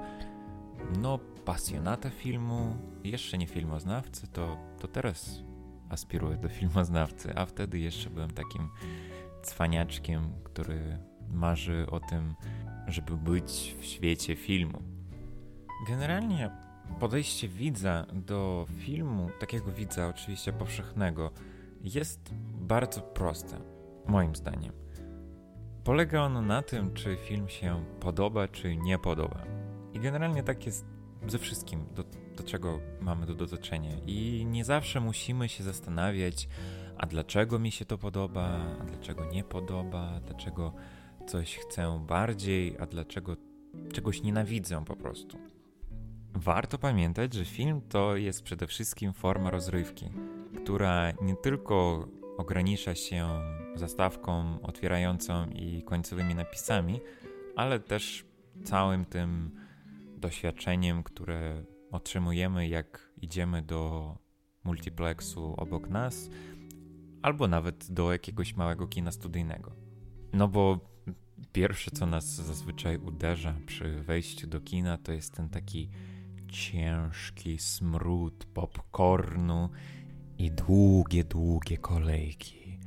[0.98, 5.40] no, pasjonata filmu, jeszcze nie filmoznawcy, to, to teraz
[5.88, 8.68] aspiruję do filmoznawcy, a wtedy jeszcze byłem takim
[9.42, 10.98] cwaniaczkiem, który
[11.28, 12.34] marzy o tym,
[12.86, 14.82] żeby być w świecie filmu.
[15.88, 16.50] Generalnie
[17.00, 21.30] podejście widza do filmu, takiego widza oczywiście powszechnego,
[21.82, 23.60] jest bardzo proste,
[24.06, 24.72] moim zdaniem.
[25.84, 29.42] Polega ono na tym, czy film się podoba, czy nie podoba.
[29.92, 30.86] I generalnie tak jest
[31.26, 32.04] ze wszystkim, do,
[32.36, 33.90] do czego mamy do dotoczenia.
[34.06, 36.48] I nie zawsze musimy się zastanawiać,
[36.98, 40.72] a dlaczego mi się to podoba, a dlaczego nie podoba, dlaczego
[41.26, 43.36] coś chcę bardziej, a dlaczego
[43.92, 45.38] czegoś nienawidzę po prostu.
[46.34, 50.10] Warto pamiętać, że film to jest przede wszystkim forma rozrywki,
[50.56, 53.28] która nie tylko ogranicza się
[53.74, 57.00] zastawką otwierającą i końcowymi napisami,
[57.56, 58.24] ale też
[58.64, 59.50] całym tym
[60.16, 64.12] doświadczeniem, które otrzymujemy, jak idziemy do
[64.64, 66.30] multiplexu obok nas,
[67.22, 69.72] albo nawet do jakiegoś małego kina studyjnego.
[70.32, 70.95] No bo
[71.52, 75.88] pierwsze, co nas zazwyczaj uderza przy wejściu do kina, to jest ten taki
[76.48, 79.70] ciężki smród popcornu
[80.38, 82.78] i długie, długie kolejki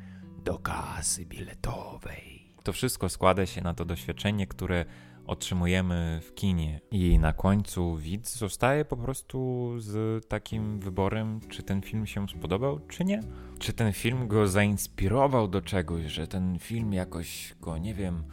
[0.44, 2.54] do kasy biletowej.
[2.64, 4.86] To wszystko składa się na to doświadczenie, które
[5.30, 6.82] otrzymujemy w kinie.
[6.92, 12.80] I na końcu widz zostaje po prostu z takim wyborem, czy ten film się spodobał,
[12.80, 13.24] czy nie.
[13.60, 18.24] Czy ten film go zainspirował do czegoś, że ten film jakoś go, nie wiem,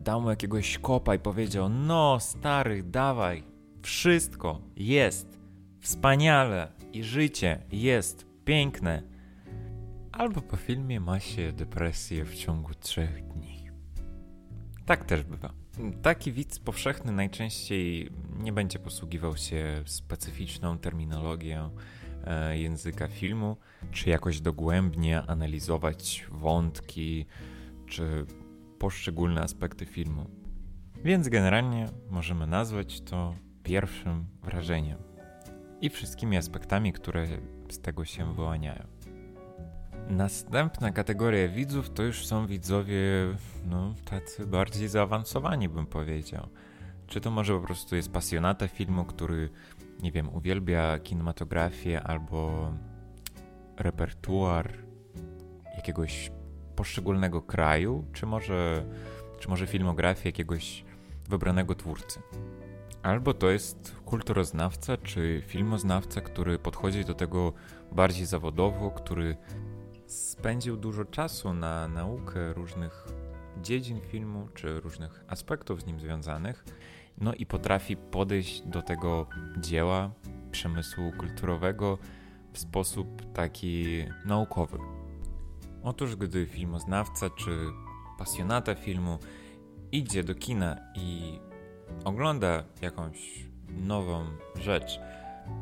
[0.00, 3.44] dał mu jakiegoś kopa i powiedział: No, stary, dawaj,
[3.82, 5.40] wszystko jest
[5.80, 9.02] wspaniale i życie jest piękne.
[10.12, 13.70] Albo po filmie ma się depresję w ciągu trzech dni.
[14.86, 15.63] Tak też bywa.
[16.02, 21.70] Taki widz powszechny najczęściej nie będzie posługiwał się specyficzną terminologią,
[22.24, 23.56] e, języka filmu,
[23.92, 27.26] czy jakoś dogłębnie analizować wątki,
[27.86, 28.26] czy
[28.78, 30.26] poszczególne aspekty filmu.
[31.04, 34.98] Więc generalnie możemy nazwać to pierwszym wrażeniem
[35.80, 37.26] i wszystkimi aspektami, które
[37.70, 38.93] z tego się wyłaniają.
[40.08, 43.02] Następna kategoria widzów to już są widzowie,
[43.66, 46.48] no, tacy bardziej zaawansowani, bym powiedział.
[47.06, 49.50] Czy to może po prostu jest pasjonata filmu, który,
[50.02, 52.72] nie wiem, uwielbia kinematografię albo
[53.76, 54.72] repertuar
[55.76, 56.30] jakiegoś
[56.76, 58.84] poszczególnego kraju, czy może,
[59.38, 60.84] czy może filmografię jakiegoś
[61.28, 62.20] wybranego twórcy.
[63.02, 67.52] Albo to jest kulturoznawca czy filmoznawca, który podchodzi do tego
[67.92, 69.36] bardziej zawodowo, który
[70.14, 73.04] spędził dużo czasu na naukę różnych
[73.62, 76.64] dziedzin filmu czy różnych aspektów z nim związanych,
[77.18, 79.26] no i potrafi podejść do tego
[79.58, 80.10] dzieła,
[80.50, 81.98] przemysłu kulturowego
[82.52, 84.78] w sposób taki naukowy.
[85.82, 87.50] Otóż, gdy filmoznawca czy
[88.18, 89.18] pasjonata filmu
[89.92, 91.38] idzie do kina i
[92.04, 94.24] ogląda jakąś nową
[94.54, 95.00] rzecz,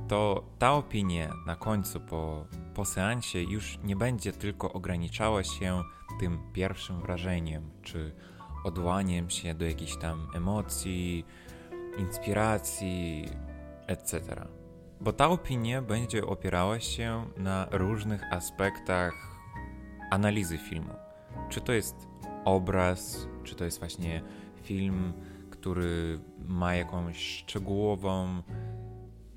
[0.09, 5.83] to ta opinia na końcu po, po seansie już nie będzie tylko ograniczała się
[6.21, 8.13] tym pierwszym wrażeniem, czy
[8.65, 11.25] odłaniem się do jakichś tam emocji,
[11.99, 13.29] inspiracji,
[13.87, 14.47] etc.
[15.01, 19.13] Bo ta opinia będzie opierała się na różnych aspektach
[20.11, 20.95] analizy filmu.
[21.49, 22.09] Czy to jest
[22.45, 24.23] obraz, czy to jest właśnie
[24.63, 25.13] film,
[25.51, 28.43] który ma jakąś szczegółową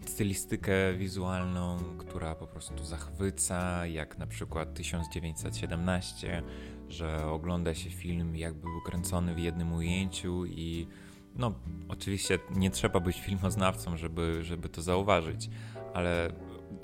[0.09, 6.43] stylistykę wizualną, która po prostu zachwyca, jak na przykład 1917,
[6.89, 10.87] że ogląda się film jakby był kręcony w jednym ujęciu i
[11.35, 11.53] no
[11.87, 15.49] oczywiście nie trzeba być filmoznawcą, żeby, żeby to zauważyć,
[15.93, 16.31] ale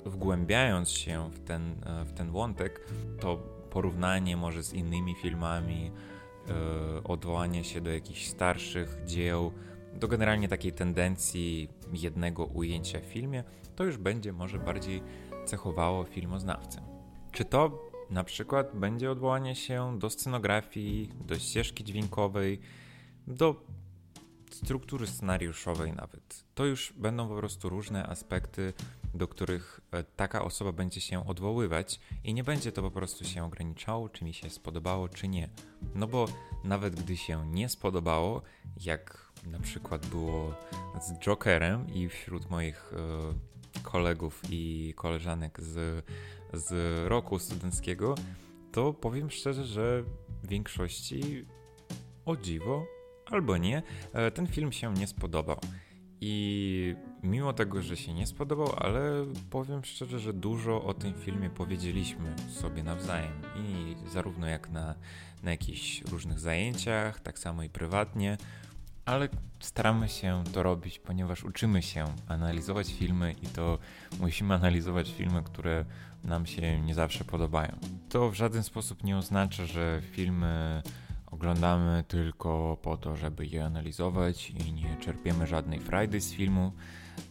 [0.06, 1.74] wgłębiając się w ten,
[2.04, 2.86] w ten wątek,
[3.20, 3.36] to
[3.70, 5.90] porównanie może z innymi filmami,
[6.46, 6.54] yy,
[7.04, 9.52] odwołanie się do jakichś starszych dzieł,
[9.94, 13.44] do generalnie takiej tendencji jednego ujęcia w filmie,
[13.76, 15.02] to już będzie może bardziej
[15.46, 16.82] cechowało filmoznawcę.
[17.32, 22.60] Czy to na przykład będzie odwołanie się do scenografii, do ścieżki dźwiękowej,
[23.26, 23.64] do
[24.50, 26.44] struktury scenariuszowej nawet.
[26.54, 28.72] To już będą po prostu różne aspekty,
[29.14, 33.44] do których e, taka osoba będzie się odwoływać i nie będzie to po prostu się
[33.44, 35.48] ograniczało, czy mi się spodobało, czy nie.
[35.94, 36.28] No bo
[36.64, 38.42] nawet gdy się nie spodobało,
[38.80, 40.54] jak na przykład było
[41.00, 46.04] z Jokerem i wśród moich e, kolegów i koleżanek z,
[46.52, 48.14] z roku studenckiego,
[48.72, 50.02] to powiem szczerze, że
[50.42, 51.46] w większości
[52.24, 52.86] o dziwo
[53.26, 53.82] albo nie,
[54.12, 55.58] e, ten film się nie spodobał.
[56.24, 61.50] I mimo tego, że się nie spodobał, ale powiem szczerze, że dużo o tym filmie
[61.50, 63.32] powiedzieliśmy sobie nawzajem.
[63.56, 64.94] I zarówno jak na,
[65.42, 68.36] na jakichś różnych zajęciach, tak samo i prywatnie.
[69.04, 69.28] Ale
[69.60, 73.78] staramy się to robić, ponieważ uczymy się analizować filmy i to
[74.20, 75.84] musimy analizować filmy, które
[76.24, 77.78] nam się nie zawsze podobają.
[78.08, 80.82] To w żaden sposób nie oznacza, że filmy
[81.26, 86.72] oglądamy tylko po to, żeby je analizować i nie czerpiemy żadnej frajdy z filmu.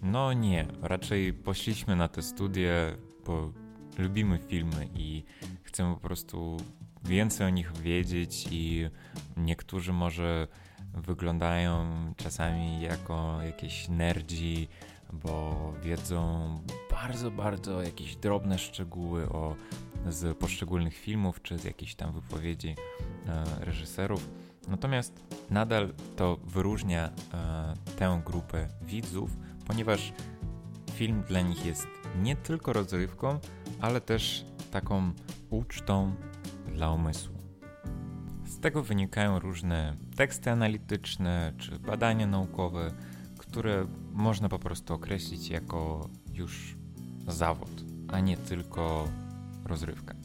[0.02, 2.96] No nie, raczej poszliśmy na te studie,
[3.26, 3.54] bo
[3.98, 5.24] lubimy filmy i
[5.64, 6.58] chcemy po prostu
[7.04, 8.90] więcej o nich wiedzieć i
[9.38, 10.48] niektórzy może
[10.94, 11.86] wyglądają
[12.18, 14.68] czasami jako jakieś nerdzi,
[15.14, 16.56] bo wiedzą
[16.92, 19.56] bardzo, bardzo jakieś drobne szczegóły o,
[20.10, 22.76] z poszczególnych filmów czy z jakichś tam wypowiedzi
[23.28, 24.30] e, reżyserów.
[24.68, 29.38] Natomiast nadal to wyróżnia e, tę grupę widzów,
[29.68, 30.14] ponieważ
[30.94, 31.88] film dla nich jest
[32.22, 33.40] nie tylko rozrywką,
[33.82, 35.12] ale też taką
[35.50, 36.16] ucztą
[36.68, 37.41] dla umysłu.
[38.52, 42.92] Z tego wynikają różne teksty analityczne czy badania naukowe,
[43.38, 46.76] które można po prostu określić jako już
[47.28, 49.08] zawód, a nie tylko
[49.66, 50.16] rozrywka.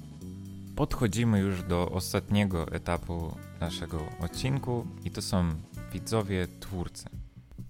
[0.76, 5.44] Podchodzimy już do ostatniego etapu naszego odcinku i to są
[5.92, 7.08] widzowie twórcy.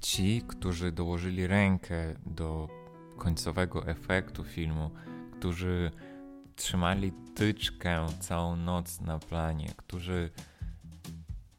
[0.01, 2.69] Ci, którzy dołożyli rękę do
[3.19, 4.91] końcowego efektu filmu,
[5.39, 5.91] którzy
[6.57, 10.31] trzymali tyczkę całą noc na planie, którzy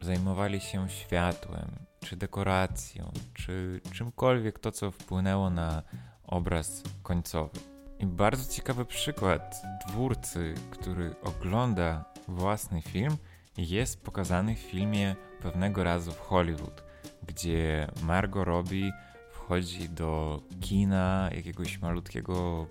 [0.01, 5.83] zajmowali się światłem, czy dekoracją, czy czymkolwiek to, co wpłynęło na
[6.23, 7.59] obraz końcowy.
[7.99, 13.17] I bardzo ciekawy przykład twórcy, który ogląda własny film,
[13.57, 16.83] jest pokazany w filmie pewnego razu w Hollywood,
[17.27, 18.91] gdzie Margot Robbie
[19.31, 22.67] wchodzi do kina jakiegoś malutkiego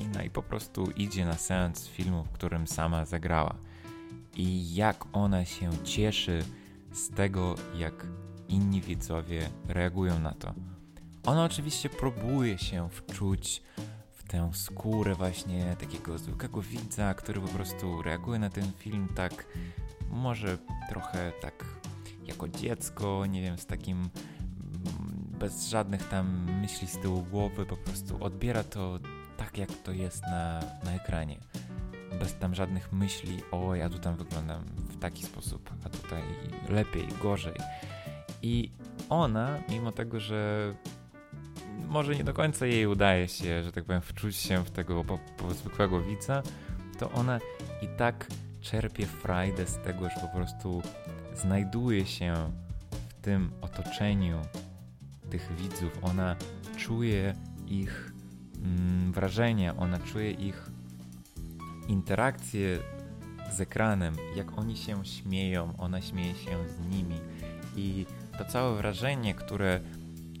[0.00, 3.54] kina i po prostu idzie na seans filmu, w którym sama zagrała.
[4.36, 6.44] I jak ona się cieszy
[6.92, 8.06] z tego, jak
[8.48, 10.54] inni widzowie reagują na to.
[11.26, 13.62] Ona oczywiście próbuje się wczuć
[14.12, 19.46] w tę skórę właśnie takiego zwykłego widza, który po prostu reaguje na ten film tak
[20.10, 20.58] może
[20.88, 21.64] trochę tak
[22.26, 24.10] jako dziecko, nie wiem, z takim mm,
[25.38, 28.98] bez żadnych tam myśli z tyłu głowy, po prostu odbiera to
[29.40, 31.38] tak, jak to jest na, na ekranie.
[32.18, 36.22] Bez tam żadnych myśli, o ja tu tam wyglądam w taki sposób, a tutaj
[36.68, 37.54] lepiej, gorzej.
[38.42, 38.70] I
[39.08, 40.74] ona, mimo tego, że
[41.88, 45.18] może nie do końca jej udaje się, że tak powiem, wczuć się w tego po,
[45.18, 46.42] po zwykłego widza,
[46.98, 47.38] to ona
[47.82, 48.26] i tak
[48.60, 50.82] czerpie frajdę z tego, że po prostu
[51.34, 52.34] znajduje się
[52.90, 54.42] w tym otoczeniu
[55.30, 55.98] tych widzów.
[56.02, 56.36] Ona
[56.76, 57.34] czuje
[57.66, 58.09] ich
[58.62, 60.70] mm, wrażenia, ona czuje ich
[61.88, 62.78] interakcje
[63.52, 67.20] z ekranem, jak oni się śmieją, ona śmieje się z nimi
[67.76, 68.06] i
[68.38, 69.80] to całe wrażenie, które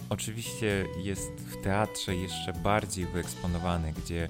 [0.08, 4.28] oczywiście jest w teatrze jeszcze bardziej wyeksponowane, gdzie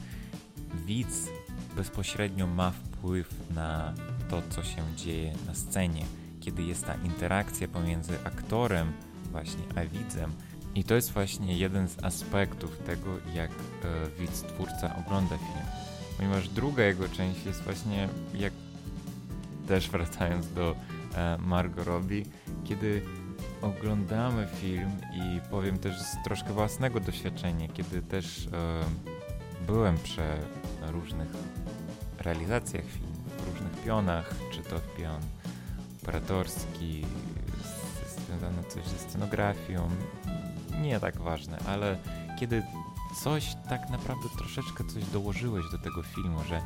[0.87, 1.29] widz
[1.77, 3.95] bezpośrednio ma wpływ na
[4.31, 6.05] to, co się dzieje na scenie,
[6.41, 8.93] kiedy jest ta interakcja pomiędzy aktorem
[9.31, 10.33] właśnie a widzem.
[10.75, 13.55] I to jest właśnie jeden z aspektów tego, jak e,
[14.21, 15.67] widz, twórca ogląda film.
[16.17, 18.53] Ponieważ druga jego część jest właśnie, jak
[19.69, 20.77] też wracając do
[21.15, 22.23] e, Margot Robbie,
[22.65, 23.03] kiedy
[23.63, 28.51] oglądamy film i powiem też z troszkę własnego doświadczenia, kiedy też e,
[29.67, 30.23] byłem przy
[30.93, 31.29] różnych
[32.19, 35.21] realizacjach filmów, różnych pionach, czy to pion
[36.03, 37.07] operatorski,
[37.65, 39.91] z- związany coś ze scenografią,
[40.71, 41.97] nie tak ważne, ale
[42.41, 42.63] kiedy
[43.23, 46.61] coś tak naprawdę troszeczkę coś dołożyłeś do tego filmu, że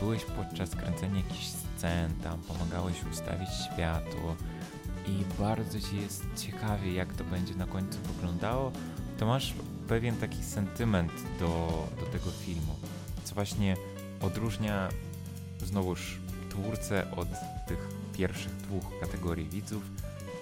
[0.00, 4.36] byłeś podczas kręcenia jakichś scen, tam pomagałeś ustawić światło
[5.06, 8.72] i bardzo ci jest ciekawie, jak to będzie na końcu wyglądało,
[9.18, 9.54] to masz
[9.88, 12.74] pewien taki sentyment do, do tego filmu,
[13.24, 13.76] co właśnie
[14.20, 14.88] odróżnia
[15.64, 16.18] znowuż
[16.50, 17.28] twórcę od
[17.68, 19.82] tych pierwszych dwóch kategorii widzów,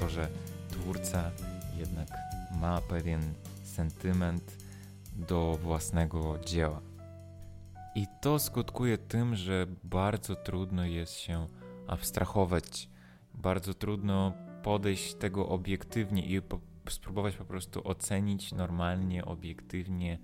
[0.00, 0.28] to że
[0.70, 1.30] twórca
[1.76, 2.23] jednak
[2.64, 3.20] ma pewien
[3.62, 4.56] sentyment
[5.16, 6.80] do własnego dzieła.
[7.94, 11.46] I to skutkuje tym, że bardzo trudno jest się
[11.86, 12.88] abstrahować,
[13.34, 14.32] bardzo trudno
[14.62, 20.18] podejść tego obiektywnie i po, spróbować po prostu ocenić normalnie, obiektywnie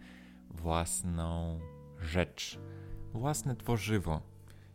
[0.51, 1.61] własną
[1.99, 2.59] rzecz,
[3.13, 4.23] własne tworzywo.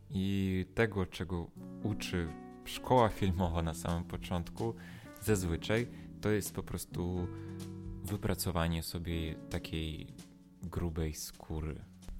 [0.09, 1.47] I tego, czego
[1.83, 2.27] uczy
[2.65, 4.75] szkoła filmowa na samym początku,
[5.21, 5.87] zazwyczaj
[6.25, 7.27] to jest po prostu
[8.05, 10.07] wypracowanie sobie takiej
[10.63, 11.75] grubej skóry.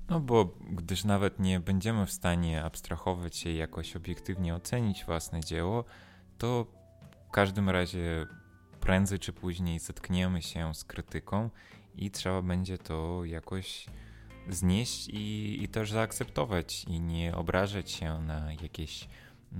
[0.10, 5.86] No bo gdyż nawet nie będziemy w stanie abstrahować się jakoś obiektywnie ocenić własne dzieło,
[6.38, 6.66] to
[7.28, 8.28] w każdym razie
[8.80, 11.50] prędzej czy później zetkniemy się z krytyką
[11.96, 13.86] i trzeba będzie to jakoś
[14.50, 19.08] znieść i, i też zaakceptować i nie obrażać się na jakieś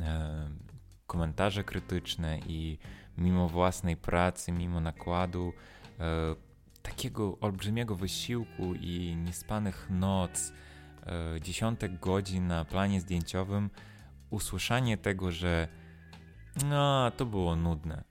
[0.02, 0.50] e,
[1.08, 2.78] komentarze krytyczne i
[3.18, 5.54] mimo własnej pracy, mimo nakładu,
[6.82, 10.54] takiego olbrzymiego wysiłku i niespanych noc,
[11.06, 13.70] e, dziesiątek godzin na planie zdjęciowym,
[14.30, 15.68] usłyszanie tego, że
[16.70, 18.04] no, to było nudne.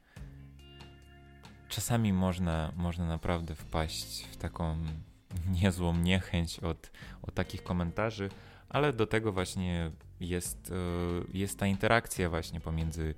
[1.68, 4.76] Czasami można, można naprawdę wpaść w taką
[5.62, 6.90] niezłą niechęć od,
[7.22, 8.28] od takich komentarzy,
[8.68, 9.90] ale do tego właśnie
[10.20, 13.14] jest, e, jest ta interakcja właśnie pomiędzy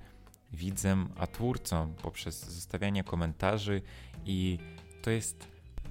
[0.53, 3.81] widzem a twórcą poprzez zostawianie komentarzy
[4.27, 4.59] i
[5.01, 5.47] to jest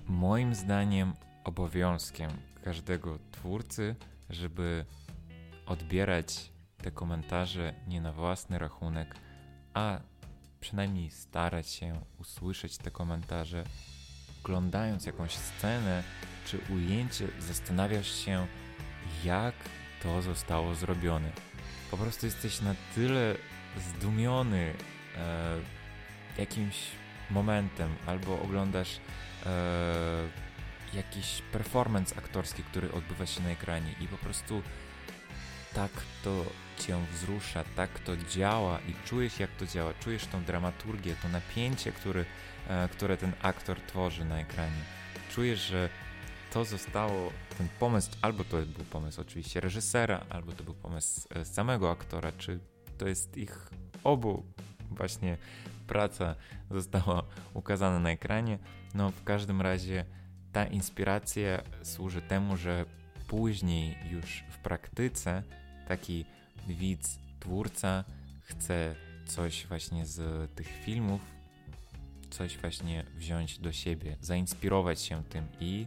[0.08, 1.12] moim zdaniem
[1.44, 2.30] obowiązkiem
[2.64, 3.94] każdego twórcy,
[4.30, 4.84] żeby
[5.66, 6.52] odbierać
[6.82, 9.16] te komentarze nie na własny rachunek,
[9.74, 10.00] a
[10.60, 13.64] przynajmniej starać się usłyszeć te komentarze.
[14.44, 16.02] Oglądając jakąś scenę
[16.46, 18.46] czy ujęcie, zastanawiasz się,
[19.24, 19.54] jak
[20.02, 21.32] to zostało zrobione.
[21.90, 23.34] Po prostu jesteś na tyle
[23.76, 24.74] zdumiony
[25.16, 25.58] e,
[26.38, 26.76] jakimś
[27.30, 29.00] momentem, albo oglądasz
[29.46, 29.50] e,
[30.94, 34.62] jakiś performance aktorski, który odbywa się na ekranie i po prostu
[35.74, 35.90] tak
[36.24, 36.44] to
[36.78, 41.92] cię wzrusza, tak to działa i czujesz jak to działa, czujesz tą dramaturgię, to napięcie,
[41.92, 42.24] który,
[42.68, 44.82] e, które ten aktor tworzy na ekranie.
[45.30, 45.88] Czujesz, że
[46.52, 51.44] to zostało, ten pomysł, albo to był pomysł oczywiście reżysera, albo to był pomysł e,
[51.44, 52.60] samego aktora, czy
[52.98, 53.70] to jest ich
[54.04, 54.44] obu
[54.90, 55.36] właśnie
[55.86, 56.34] praca
[56.70, 57.22] została
[57.54, 58.58] ukazana na ekranie.
[58.94, 60.04] No w każdym razie
[60.52, 62.84] ta inspiracja służy temu, że
[63.28, 65.42] później już w praktyce
[65.88, 66.24] taki
[66.68, 68.04] widz, twórca
[68.42, 68.94] chce
[69.26, 71.20] coś właśnie z tych filmów,
[72.30, 75.86] coś właśnie wziąć do siebie, zainspirować się tym i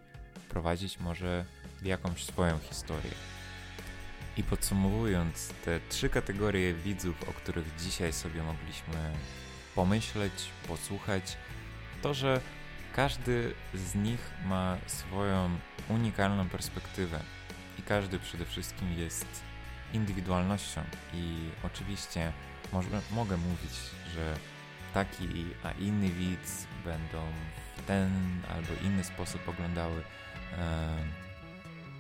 [0.50, 1.46] prowadzić może
[1.84, 3.12] jakąś swoją historię.
[4.38, 9.14] I podsumowując te trzy kategorie widzów, o których dzisiaj sobie mogliśmy
[9.76, 10.34] pomyśleć,
[10.68, 11.38] posłuchać,
[12.02, 12.42] to że
[12.96, 15.50] każdy z nich ma swoją
[15.90, 17.20] unikalną perspektywę
[17.80, 19.44] i każdy przede wszystkim jest
[19.94, 20.82] indywidualnością.
[21.14, 22.34] I oczywiście
[22.74, 23.74] może, mogę mówić,
[24.14, 24.36] że
[24.94, 27.24] taki a inny widz będą
[27.78, 30.04] w ten albo inny sposób oglądały
[30.58, 30.98] e,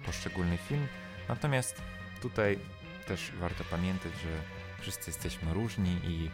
[0.05, 0.87] poszczególny film.
[1.29, 1.81] Natomiast
[2.21, 2.59] tutaj
[3.07, 4.29] też warto pamiętać, że
[4.81, 6.29] wszyscy jesteśmy różni i,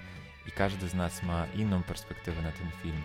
[0.47, 3.01] i każdy z nas ma inną perspektywę na ten film.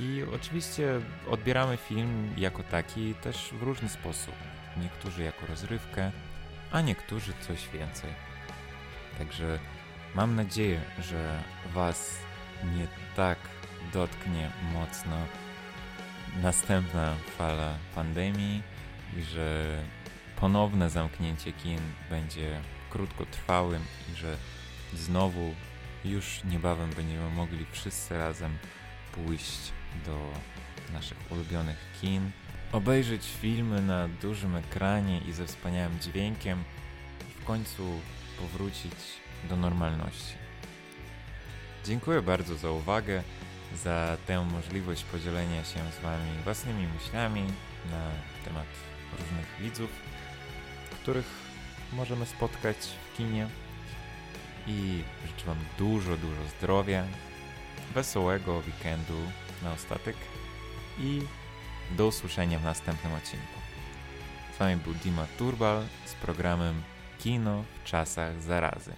[0.00, 1.00] I oczywiście
[1.30, 4.34] odbieramy film jako taki też w różny sposób.
[4.82, 6.12] Niektórzy jako rozrywkę,
[6.72, 8.10] a niektórzy coś więcej.
[9.18, 9.58] Także
[10.14, 11.42] mam nadzieję, że
[11.74, 12.18] Was
[12.76, 12.86] nie
[13.16, 13.38] tak
[13.92, 15.16] dotknie mocno
[16.42, 18.62] następna fala pandemii
[19.16, 19.78] i że
[20.40, 21.80] ponowne zamknięcie kin
[22.10, 22.60] będzie
[22.90, 23.82] krótkotrwałym
[24.12, 24.36] i że
[24.94, 25.54] znowu
[26.10, 28.58] już niebawem będziemy mogli wszyscy razem
[29.12, 29.72] pójść
[30.06, 30.30] do
[30.92, 32.30] naszych ulubionych kin,
[32.72, 36.64] obejrzeć filmy na dużym ekranie i ze wspaniałym dźwiękiem
[37.30, 38.00] i w końcu
[38.40, 38.94] powrócić
[39.48, 40.34] do normalności.
[41.84, 43.22] Dziękuję bardzo za uwagę,
[43.84, 47.42] za tę możliwość podzielenia się z Wami własnymi myślami
[47.90, 48.10] na
[48.44, 48.66] temat
[49.18, 49.90] różnych widzów,
[50.90, 51.26] których
[51.92, 53.48] możemy spotkać w kinie.
[54.68, 57.04] I życzę Wam dużo, dużo zdrowia,
[57.94, 59.18] wesołego weekendu
[59.62, 60.16] na ostatek
[60.98, 61.22] i
[61.96, 63.58] do usłyszenia w następnym odcinku.
[64.54, 66.82] Z Wami był Dima Turbal z programem
[67.18, 68.92] Kino w czasach zarazy.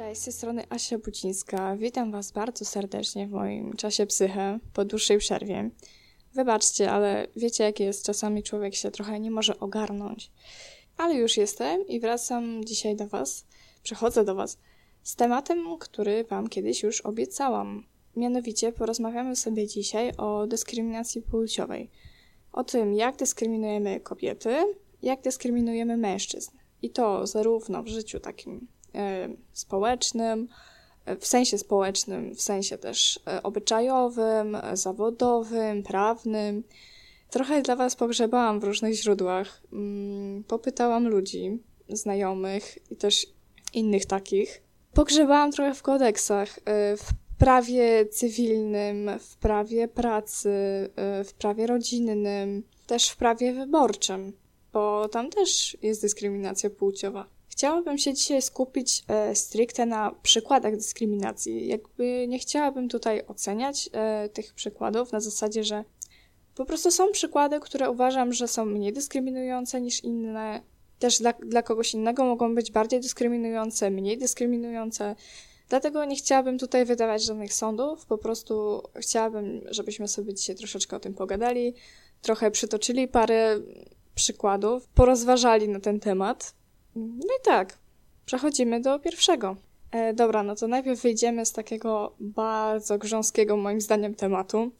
[0.00, 1.76] Cześć, z tej strony Asia Bucińska.
[1.76, 5.70] Witam Was bardzo serdecznie w moim czasie psyche po dłuższej przerwie.
[6.34, 10.30] Wybaczcie, ale wiecie jak jest, czasami człowiek się trochę nie może ogarnąć.
[10.96, 13.46] Ale już jestem i wracam dzisiaj do Was,
[13.82, 14.58] przechodzę do Was
[15.02, 17.86] z tematem, który Wam kiedyś już obiecałam.
[18.16, 21.90] Mianowicie porozmawiamy sobie dzisiaj o dyskryminacji płciowej.
[22.52, 24.56] O tym, jak dyskryminujemy kobiety,
[25.02, 26.50] jak dyskryminujemy mężczyzn.
[26.82, 28.68] I to zarówno w życiu takim
[29.52, 30.48] społecznym,
[31.04, 36.64] e, w sensie społecznym, w sensie też e, obyczajowym, e, zawodowym, prawnym.
[37.30, 39.62] Trochę dla Was pogrzebałam w różnych źródłach.
[39.72, 41.58] Mm, popytałam ludzi,
[41.88, 43.26] znajomych i też
[43.74, 44.62] innych takich.
[44.92, 50.50] Pogrzebałam trochę w kodeksach, e, w prawie cywilnym, w prawie pracy,
[50.96, 54.32] e, w prawie rodzinnym, też w prawie wyborczym,
[54.72, 57.26] bo tam też jest dyskryminacja płciowa.
[57.60, 61.68] Chciałabym się dzisiaj skupić e, stricte na przykładach dyskryminacji.
[61.68, 65.84] Jakby nie chciałabym tutaj oceniać e, tych przykładów na zasadzie, że
[66.54, 70.62] po prostu są przykłady, które uważam, że są mniej dyskryminujące niż inne.
[70.98, 75.16] Też dla, dla kogoś innego mogą być bardziej dyskryminujące, mniej dyskryminujące.
[75.68, 81.00] Dlatego nie chciałabym tutaj wydawać żadnych sądów, po prostu chciałabym, żebyśmy sobie dzisiaj troszeczkę o
[81.00, 81.74] tym pogadali,
[82.22, 83.60] trochę przytoczyli parę
[84.14, 86.59] przykładów, porozważali na ten temat.
[86.96, 87.78] No i tak,
[88.26, 89.56] przechodzimy do pierwszego.
[89.90, 94.70] E, dobra, no to najpierw wyjdziemy z takiego bardzo grząskiego moim zdaniem tematu,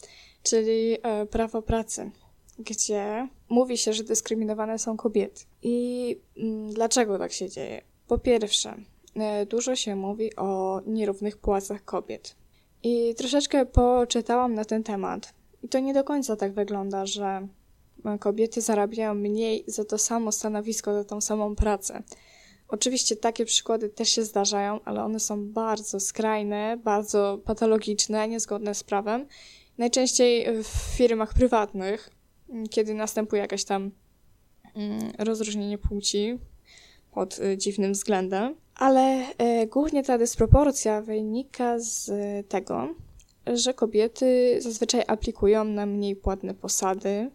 [0.42, 2.10] czyli e, prawo pracy,
[2.58, 5.44] gdzie mówi się, że dyskryminowane są kobiety.
[5.62, 7.82] I mm, dlaczego tak się dzieje?
[8.06, 8.74] Po pierwsze,
[9.16, 12.36] e, dużo się mówi o nierównych płacach kobiet.
[12.82, 15.34] I troszeczkę poczytałam na ten temat.
[15.62, 17.48] I to nie do końca tak wygląda, że
[18.20, 22.02] kobiety zarabiają mniej za to samo stanowisko, za tą samą pracę.
[22.68, 28.84] Oczywiście takie przykłady też się zdarzają, ale one są bardzo skrajne, bardzo patologiczne, niezgodne z
[28.84, 29.26] prawem.
[29.78, 32.10] Najczęściej w firmach prywatnych,
[32.70, 33.90] kiedy następuje jakaś tam
[35.18, 36.38] rozróżnienie płci
[37.12, 38.54] pod y, dziwnym względem.
[38.74, 39.26] Ale
[39.62, 42.10] y, głównie ta dysproporcja wynika z
[42.48, 42.88] tego,
[43.46, 47.30] że kobiety zazwyczaj aplikują na mniej płatne posady,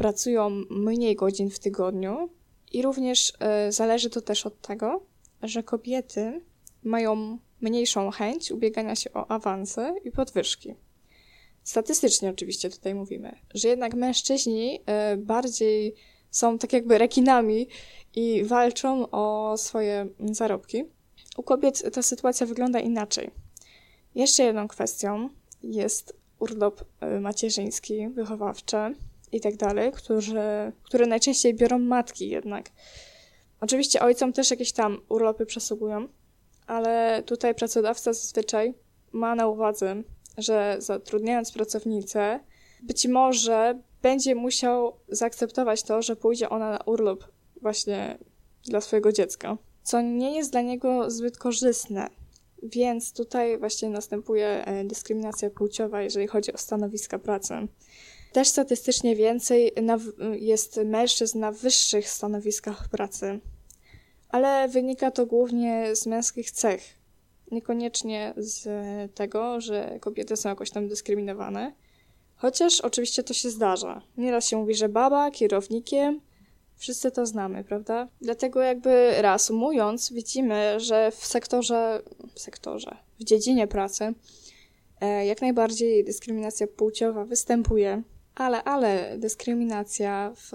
[0.00, 2.30] pracują mniej godzin w tygodniu
[2.72, 5.06] i również e, zależy to też od tego,
[5.42, 6.40] że kobiety
[6.82, 10.74] mają mniejszą chęć ubiegania się o awanse i podwyżki.
[11.62, 15.94] Statystycznie oczywiście tutaj mówimy, że jednak mężczyźni e, bardziej
[16.30, 17.68] są tak jakby rekinami
[18.14, 20.84] i walczą o swoje zarobki.
[21.36, 23.30] U kobiet ta sytuacja wygląda inaczej.
[24.14, 25.28] Jeszcze jedną kwestią
[25.62, 28.76] jest urlop e, macierzyński, wychowawczy
[29.32, 29.92] i tak dalej,
[30.82, 32.70] które najczęściej biorą matki jednak.
[33.60, 36.08] Oczywiście ojcom też jakieś tam urlopy przysługują,
[36.66, 38.74] ale tutaj pracodawca zazwyczaj
[39.12, 40.02] ma na uwadze,
[40.38, 42.40] że zatrudniając pracownicę,
[42.82, 47.24] być może będzie musiał zaakceptować to, że pójdzie ona na urlop
[47.62, 48.18] właśnie
[48.64, 52.08] dla swojego dziecka, co nie jest dla niego zbyt korzystne.
[52.62, 57.54] Więc tutaj właśnie następuje e, dyskryminacja płciowa, jeżeli chodzi o stanowiska pracy.
[58.32, 59.98] Też statystycznie więcej na,
[60.32, 63.40] jest mężczyzn na wyższych stanowiskach pracy,
[64.28, 66.82] ale wynika to głównie z męskich cech,
[67.50, 68.68] niekoniecznie z
[69.14, 71.72] tego, że kobiety są jakoś tam dyskryminowane.
[72.36, 74.02] Chociaż oczywiście to się zdarza.
[74.16, 76.20] Nieraz się mówi, że baba kierownikiem,
[76.76, 78.08] wszyscy to znamy, prawda?
[78.20, 82.02] Dlatego jakby reasumując, widzimy, że w sektorze,
[82.34, 84.14] w sektorze, w dziedzinie pracy
[85.00, 88.02] e, jak najbardziej dyskryminacja płciowa występuje,
[88.34, 90.50] ale, ale dyskryminacja w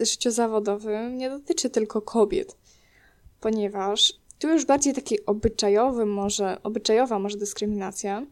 [0.00, 2.56] życiu zawodowym nie dotyczy tylko kobiet,
[3.40, 8.26] ponieważ tu już bardziej taki obyczajowy może, obyczajowa może dyskryminacja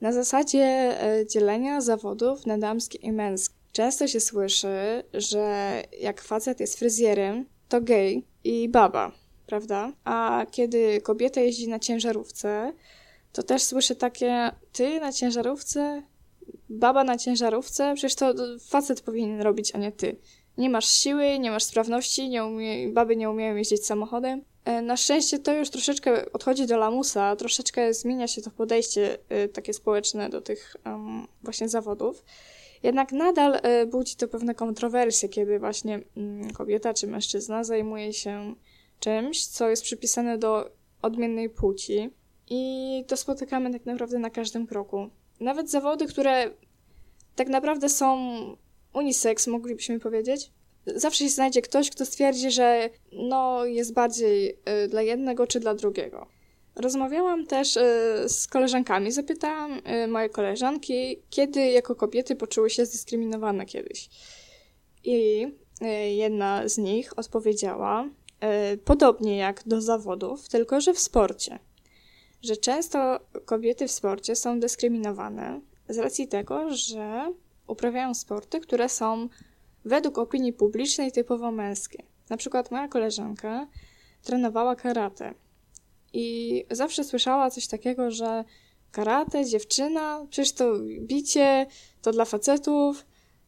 [0.00, 0.62] na zasadzie
[1.02, 3.54] e, dzielenia zawodów na damskie i męskie.
[3.72, 9.12] Często się słyszy, że jak facet jest fryzjerem, to gej i baba,
[9.46, 9.92] prawda?
[10.04, 12.72] A kiedy kobieta jeździ na ciężarówce,
[13.32, 16.02] to też słyszę takie, ty na ciężarówce
[16.68, 18.34] baba na ciężarówce, przecież to
[18.68, 20.16] facet powinien robić, a nie ty.
[20.58, 24.42] Nie masz siły, nie masz sprawności, nie umie, baby nie umieją jeździć samochodem.
[24.64, 29.48] E, na szczęście to już troszeczkę odchodzi do lamusa, troszeczkę zmienia się to podejście y,
[29.48, 32.24] takie społeczne do tych um, właśnie zawodów.
[32.82, 36.02] Jednak nadal y, budzi to pewne kontrowersje, kiedy właśnie y,
[36.54, 38.54] kobieta czy mężczyzna zajmuje się
[39.00, 40.70] czymś, co jest przypisane do
[41.02, 42.10] odmiennej płci.
[42.50, 45.10] I to spotykamy tak naprawdę na każdym kroku
[45.40, 46.50] nawet zawody, które
[47.36, 48.16] tak naprawdę są
[48.92, 50.50] unisex, moglibyśmy powiedzieć,
[50.86, 55.74] zawsze się znajdzie ktoś, kto stwierdzi, że no jest bardziej y, dla jednego czy dla
[55.74, 56.26] drugiego.
[56.76, 57.80] Rozmawiałam też y,
[58.28, 64.08] z koleżankami, zapytałam y, moje koleżanki, kiedy jako kobiety poczuły się zdyskryminowane kiedyś.
[65.04, 65.46] I
[65.82, 68.04] y, jedna z nich odpowiedziała,
[68.74, 71.58] y, podobnie jak do zawodów, tylko że w sporcie.
[72.42, 77.32] Że często kobiety w sporcie są dyskryminowane z racji tego, że
[77.66, 79.28] uprawiają sporty, które są
[79.84, 82.02] według opinii publicznej typowo męskie.
[82.30, 83.66] Na przykład moja koleżanka
[84.22, 85.34] trenowała karate
[86.12, 88.44] i zawsze słyszała coś takiego, że
[88.92, 91.66] karate, dziewczyna, przecież to bicie,
[92.02, 93.06] to dla facetów,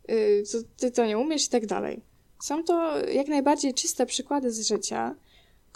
[0.09, 2.01] yy, to ty to nie umiesz i tak dalej.
[2.43, 5.15] Są to jak najbardziej czyste przykłady z życia,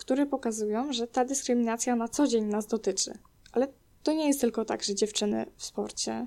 [0.02, 3.18] które pokazują, że ta dyskryminacja na co dzień nas dotyczy.
[3.52, 3.68] Ale
[4.02, 6.26] to nie jest tylko tak, że dziewczyny w sporcie,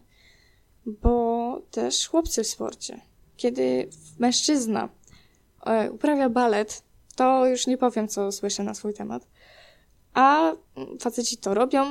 [0.86, 3.02] bo też chłopcy w sporcie.
[3.38, 3.90] Kiedy
[4.20, 4.90] mężczyzna
[5.66, 6.84] e, uprawia balet,
[7.16, 9.28] to już nie powiem, co słyszę na swój temat.
[10.14, 10.52] A
[11.00, 11.86] faceci to robią,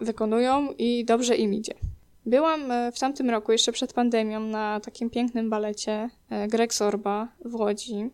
[0.00, 1.74] wykonują i dobrze im idzie.
[2.26, 7.28] Byłam e, w tamtym roku, jeszcze przed pandemią, na takim pięknym balecie e, Greg Sorba
[7.44, 8.10] w Łodzi,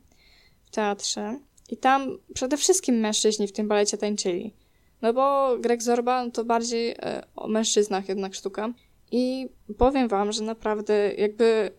[0.64, 1.38] w teatrze.
[1.70, 4.54] I tam przede wszystkim mężczyźni w tym balecie tańczyli.
[5.02, 8.72] No bo Greg Zorba to bardziej e, o mężczyznach jednak sztuka.
[9.12, 9.48] I
[9.78, 11.70] powiem wam, że naprawdę jakby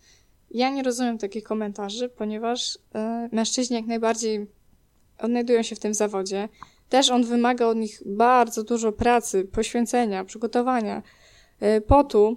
[0.50, 4.46] ja nie rozumiem takich komentarzy, ponieważ e, mężczyźni jak najbardziej
[5.18, 6.48] odnajdują się w tym zawodzie.
[6.88, 11.02] Też on wymaga od nich bardzo dużo pracy, poświęcenia, przygotowania,
[11.60, 12.36] e, potu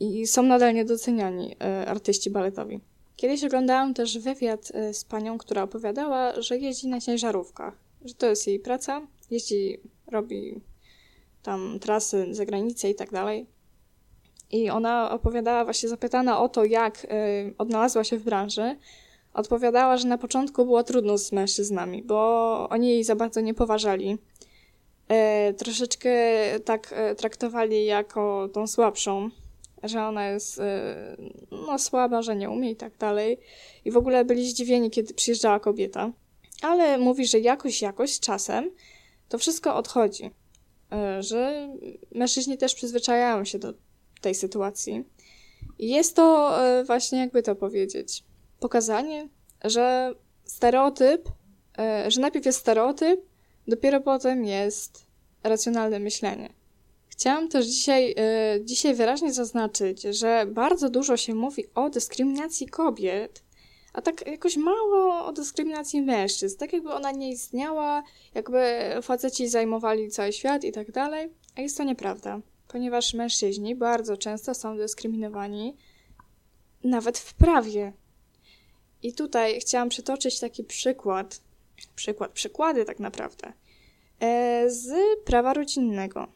[0.00, 1.56] i są nadal niedoceniani
[1.86, 2.80] artyści baletowi.
[3.16, 7.74] Kiedyś oglądałam też wywiad e, z panią, która opowiadała, że jeździ na ciężarówkach,
[8.04, 10.60] że to jest jej praca, jeździ, robi
[11.42, 13.46] tam trasy za granicę i tak dalej.
[14.50, 17.08] I ona opowiadała, właśnie zapytana o to, jak y,
[17.58, 18.76] odnalazła się w branży,
[19.34, 24.18] odpowiadała, że na początku było trudno z mężczyznami, bo oni jej za bardzo nie poważali.
[25.08, 26.10] E, troszeczkę
[26.64, 29.30] tak traktowali jako tą słabszą,
[29.82, 31.16] że ona jest e,
[31.50, 33.38] no, słaba, że nie umie i tak dalej.
[33.84, 36.12] I w ogóle byli zdziwieni, kiedy przyjeżdżała kobieta.
[36.62, 38.70] Ale mówi, że jakoś, jakoś czasem
[39.28, 40.30] to wszystko odchodzi.
[40.92, 41.68] E, że
[42.14, 43.74] mężczyźni też przyzwyczajają się do
[44.20, 45.04] tej sytuacji.
[45.78, 48.24] I jest to e, właśnie, jakby to powiedzieć,
[48.60, 49.28] pokazanie,
[49.64, 51.28] że stereotyp,
[52.08, 53.20] że najpierw jest stereotyp,
[53.68, 55.06] dopiero potem jest
[55.42, 56.55] racjonalne myślenie.
[57.16, 63.42] Chciałam też dzisiaj, e, dzisiaj wyraźnie zaznaczyć, że bardzo dużo się mówi o dyskryminacji kobiet,
[63.92, 66.58] a tak jakoś mało o dyskryminacji mężczyzn.
[66.58, 68.02] Tak jakby ona nie istniała,
[68.34, 68.60] jakby
[69.02, 71.28] faceci zajmowali cały świat i tak dalej.
[71.56, 75.76] A jest to nieprawda, ponieważ mężczyźni bardzo często są dyskryminowani
[76.84, 77.92] nawet w prawie.
[79.02, 81.40] I tutaj chciałam przytoczyć taki przykład,
[81.94, 83.52] przykład, przykłady tak naprawdę,
[84.20, 84.94] e, z
[85.24, 86.35] prawa rodzinnego.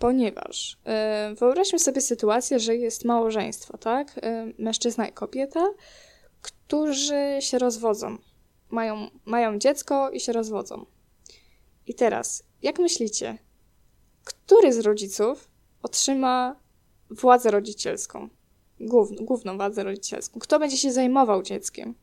[0.00, 4.20] Ponieważ e, wyobraźmy sobie sytuację, że jest małżeństwo, tak?
[4.22, 5.64] E, mężczyzna i kobieta,
[6.42, 8.18] którzy się rozwodzą.
[8.70, 10.86] Mają, mają dziecko i się rozwodzą.
[11.86, 13.38] I teraz, jak myślicie,
[14.24, 15.50] który z rodziców
[15.82, 16.56] otrzyma
[17.10, 18.28] władzę rodzicielską?
[18.80, 20.40] Głów, główną władzę rodzicielską.
[20.40, 21.94] Kto będzie się zajmował dzieckiem?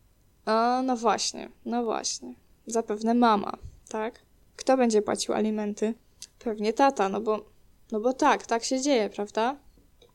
[0.45, 2.33] A, no właśnie, no właśnie.
[2.67, 3.57] Zapewne mama,
[3.89, 4.19] tak?
[4.55, 5.93] Kto będzie płacił alimenty?
[6.39, 7.56] Pewnie tata, no bo,
[7.91, 9.57] no bo tak, tak się dzieje, prawda?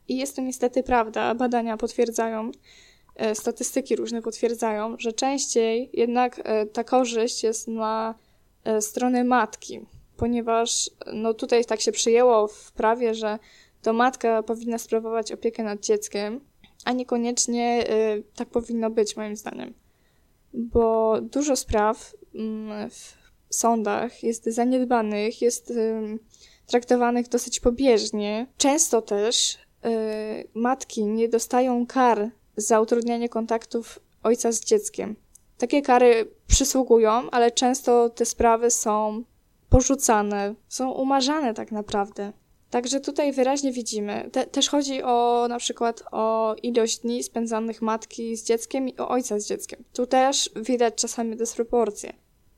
[0.08, 1.34] I jest to niestety prawda.
[1.34, 2.50] Badania potwierdzają,
[3.16, 8.14] e, statystyki różne potwierdzają, że częściej jednak e, ta korzyść jest na
[8.64, 9.80] e, stronę matki,
[10.16, 13.38] ponieważ no tutaj tak się przyjęło w prawie, że
[13.82, 16.40] to matka powinna sprawować opiekę nad dzieckiem,
[16.84, 17.84] a niekoniecznie
[18.36, 19.74] tak powinno być, moim zdaniem.
[20.54, 23.14] Bo dużo spraw mm, w
[23.50, 25.72] sądach jest zaniedbanych, jest
[26.66, 28.46] traktowanych dosyć pobieżnie.
[28.56, 29.58] Często też y,
[30.54, 35.16] matki nie dostają kar za utrudnianie kontaktów ojca z dzieckiem.
[35.58, 39.24] Takie kary przysługują, ale często te sprawy są
[39.68, 42.32] porzucane, są umarzane tak naprawdę.
[42.70, 48.36] Także tutaj wyraźnie widzimy, te, też chodzi o na przykład o ilość dni spędzanych matki
[48.36, 49.84] z dzieckiem i o ojca z dzieckiem.
[49.92, 52.12] Tu też widać czasami dysproporcje.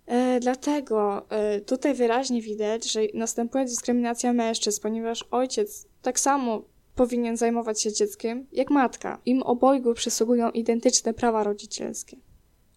[0.07, 6.63] E, dlatego e, tutaj wyraźnie widać, że następuje dyskryminacja mężczyzn, ponieważ ojciec tak samo
[6.95, 9.21] powinien zajmować się dzieckiem jak matka.
[9.27, 12.17] Im obojgu przysługują identyczne prawa rodzicielskie.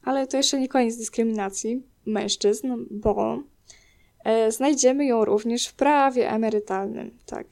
[0.04, 3.44] Ale to jeszcze nie koniec dyskryminacji mężczyzn, bo
[4.28, 7.48] E, znajdziemy ją również w prawie emerytalnym, tak.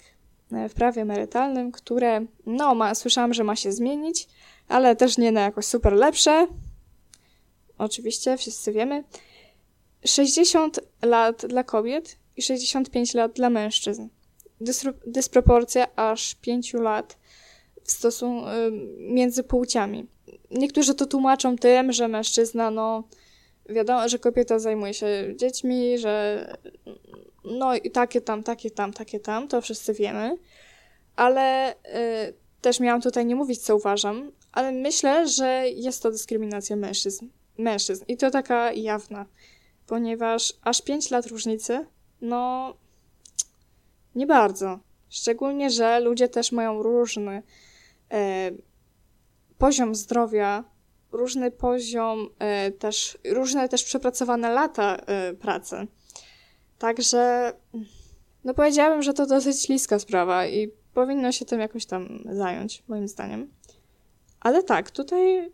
[0.69, 4.27] W prawie emerytalnym, które, no, ma, słyszałam, że ma się zmienić,
[4.68, 6.47] ale też nie na jakoś super lepsze.
[7.77, 9.03] Oczywiście, wszyscy wiemy.
[10.06, 14.07] 60 lat dla kobiet i 65 lat dla mężczyzn.
[15.06, 17.18] Dysproporcja aż 5 lat
[17.84, 18.48] w stosunku
[18.99, 20.07] między płciami.
[20.52, 23.03] Niektórzy to tłumaczą tym, że mężczyzna, no
[23.69, 26.45] wiadomo, że kobieta zajmuje się dziećmi, że
[27.44, 30.38] no i takie tam, takie tam, takie tam, to wszyscy wiemy.
[31.15, 31.76] Ale y,
[32.61, 37.27] też miałam tutaj nie mówić, co uważam, ale myślę, że jest to dyskryminacja mężczyzn.
[37.57, 38.06] Mężczyzn.
[38.07, 39.26] I to taka jawna,
[39.87, 41.85] ponieważ aż 5 lat różnicy,
[42.21, 42.73] no
[44.15, 44.79] nie bardzo.
[45.09, 47.43] Szczególnie, że ludzie też mają różny
[48.11, 48.51] e,
[49.57, 50.63] poziom zdrowia,
[51.11, 55.87] różny poziom e, też, różne też przepracowane lata e, pracy.
[56.77, 57.53] Także,
[58.43, 63.07] no powiedziałabym, że to dosyć śliska sprawa i powinno się tym jakoś tam zająć, moim
[63.07, 63.51] zdaniem.
[64.39, 65.51] Ale tak, tutaj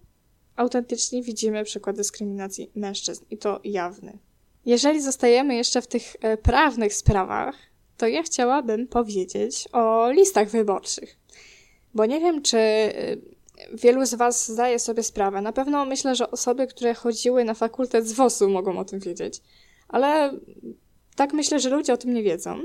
[0.62, 4.18] autentycznie widzimy przykład dyskryminacji mężczyzn i to jawny.
[4.66, 7.56] Jeżeli zostajemy jeszcze w tych e, prawnych sprawach,
[7.98, 11.18] to ja chciałabym powiedzieć o listach wyborczych.
[11.94, 12.92] Bo nie wiem, czy e,
[13.74, 15.42] wielu z Was zdaje sobie sprawę.
[15.42, 19.42] Na pewno myślę, że osoby, które chodziły na fakultet z WOS-u mogą o tym wiedzieć.
[19.88, 20.40] Ale
[21.16, 22.60] tak myślę, że ludzie o tym nie wiedzą.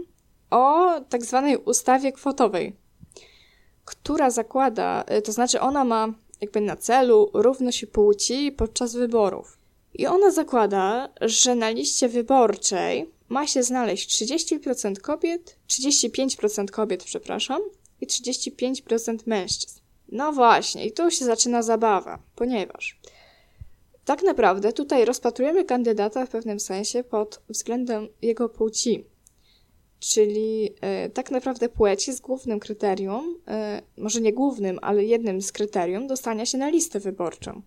[0.50, 2.76] O tak zwanej ustawie kwotowej,
[3.84, 6.08] która zakłada, e, to znaczy ona ma
[6.40, 9.58] jakby na celu równość płci podczas wyborów.
[9.94, 17.62] I ona zakłada, że na liście wyborczej ma się znaleźć 30% kobiet, 35% kobiet, przepraszam,
[18.00, 19.80] i 35% mężczyzn.
[20.12, 22.98] No właśnie, i tu się zaczyna zabawa, ponieważ
[24.04, 29.04] tak naprawdę tutaj rozpatrujemy kandydata w pewnym sensie pod względem jego płci.
[30.12, 35.52] Czyli e, tak naprawdę płeć jest głównym kryterium, e, może nie głównym, ale jednym z
[35.52, 37.62] kryterium dostania się na listę wyborczą.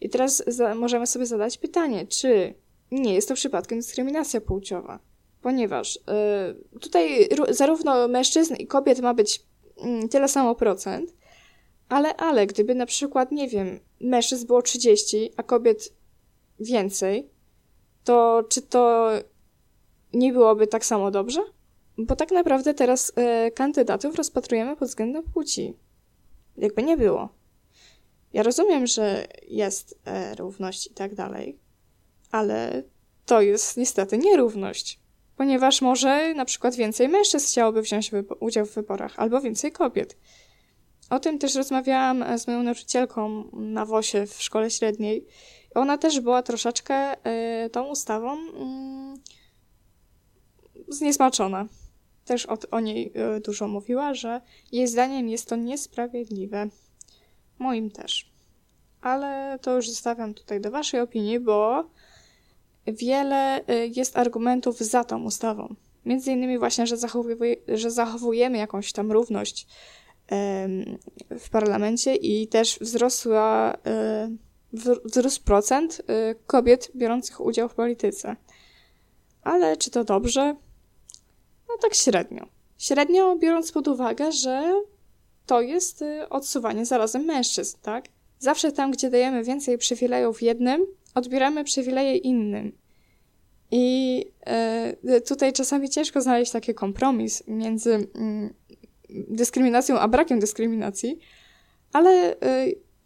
[0.00, 0.44] I teraz
[0.74, 2.54] możemy sobie zadać pytanie, czy
[2.90, 4.98] nie jest to przypadkiem dyskryminacja płciowa?
[5.42, 9.42] Ponieważ e, tutaj zarówno mężczyzn i kobiet ma być
[9.76, 11.14] mm, tyle samo procent,
[11.88, 15.92] ale, ale, gdyby na przykład, nie wiem, mężczyzn było 30, a kobiet
[16.60, 17.28] więcej,
[18.04, 19.10] to czy to
[20.12, 21.53] nie byłoby tak samo dobrze?
[21.98, 25.76] Bo tak naprawdę teraz e, kandydatów rozpatrujemy pod względem płci.
[26.56, 27.28] Jakby nie było.
[28.32, 31.58] Ja rozumiem, że jest e, równość i tak dalej,
[32.30, 32.82] ale
[33.26, 35.00] to jest niestety nierówność.
[35.36, 38.10] Ponieważ może na przykład więcej mężczyzn chciałoby wziąć
[38.40, 40.16] udział w wyborach, albo więcej kobiet.
[41.10, 45.26] O tym też rozmawiałam e, z moją nauczycielką na WOSie w szkole średniej.
[45.74, 47.14] Ona też była troszeczkę
[47.66, 48.48] y, tą ustawą y,
[50.88, 51.66] zniesmaczona.
[52.24, 54.40] Też o, o niej y, dużo mówiła, że
[54.72, 56.68] jej zdaniem jest to niesprawiedliwe.
[57.58, 58.30] Moim też.
[59.00, 61.84] Ale to już zostawiam tutaj do Waszej opinii, bo
[62.86, 63.60] wiele
[63.96, 65.74] jest argumentów za tą ustawą.
[66.04, 69.66] Między innymi właśnie, że, zachowuje, że zachowujemy jakąś tam równość
[71.30, 74.30] w parlamencie i też wzrosła, e,
[75.04, 78.36] wzrósł procent e, kobiet biorących udział w polityce.
[79.42, 80.56] Ale czy to dobrze?
[81.74, 82.46] No tak średnio.
[82.78, 84.82] Średnio biorąc pod uwagę, że
[85.46, 88.04] to jest e, odsuwanie zarazem mężczyzn, tak?
[88.38, 92.72] Zawsze tam, gdzie dajemy więcej przywilejów jednym, odbieramy przywileje innym.
[93.70, 94.24] I
[95.28, 98.54] tutaj czasami ciężko znaleźć taki kompromis między mm,
[99.10, 101.18] dyskryminacją, a brakiem dyskryminacji,
[101.92, 102.36] ale y,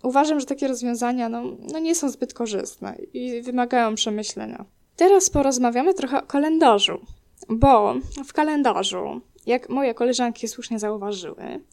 [0.03, 1.43] uważam, że takie rozwiązania no,
[1.73, 4.65] no nie są zbyt korzystne i wymagają przemyślenia.
[4.97, 7.01] Teraz porozmawiamy trochę o kalendarzu,
[7.49, 7.95] bo
[8.27, 11.65] w kalendarzu, jak moje koleżanki słusznie zauważyły,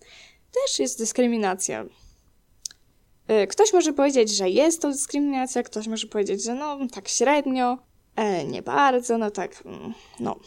[0.51, 1.85] też jest dyskryminacja.
[3.43, 7.77] Y, ktoś może powiedzieć, że jest to dyskryminacja, ktoś może powiedzieć, że no tak średnio,
[8.15, 10.39] e, nie bardzo, no tak, mm, no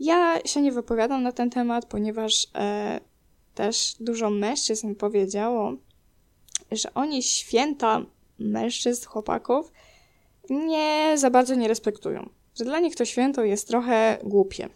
[0.00, 3.00] ja się nie wypowiadam na ten temat, ponieważ e,
[3.54, 5.72] też dużo mężczyzn powiedziało,
[6.72, 8.02] że oni święta
[8.38, 9.72] mężczyzn, chłopaków
[10.50, 12.28] nie za bardzo nie respektują.
[12.60, 14.68] Że dla nich to święto jest trochę głupie.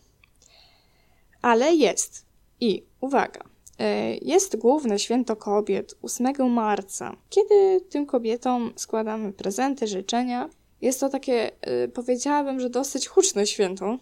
[1.43, 2.24] Ale jest.
[2.61, 3.40] I uwaga.
[3.78, 10.51] E, jest główne święto kobiet 8 marca, kiedy tym kobietom składamy prezenty, życzenia.
[10.82, 13.98] Jest to takie, e, powiedziałabym, że dosyć huczne święto,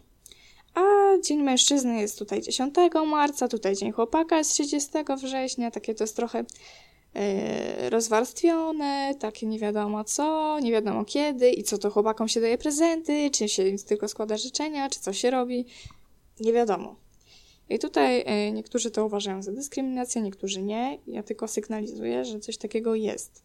[0.74, 0.82] a
[1.24, 2.74] Dzień Mężczyzny jest tutaj 10
[3.06, 6.44] marca, tutaj Dzień Chłopaka jest 30 września, takie to jest trochę
[7.90, 13.30] rozwarstwione, takie nie wiadomo co, nie wiadomo kiedy i co to chłopakom się daje prezenty,
[13.30, 15.66] czy się im tylko składa życzenia, czy co się robi,
[16.40, 16.97] nie wiadomo.
[17.68, 20.98] I tutaj yy, niektórzy to uważają za dyskryminację, niektórzy nie.
[21.06, 23.43] Ja tylko sygnalizuję, że coś takiego jest.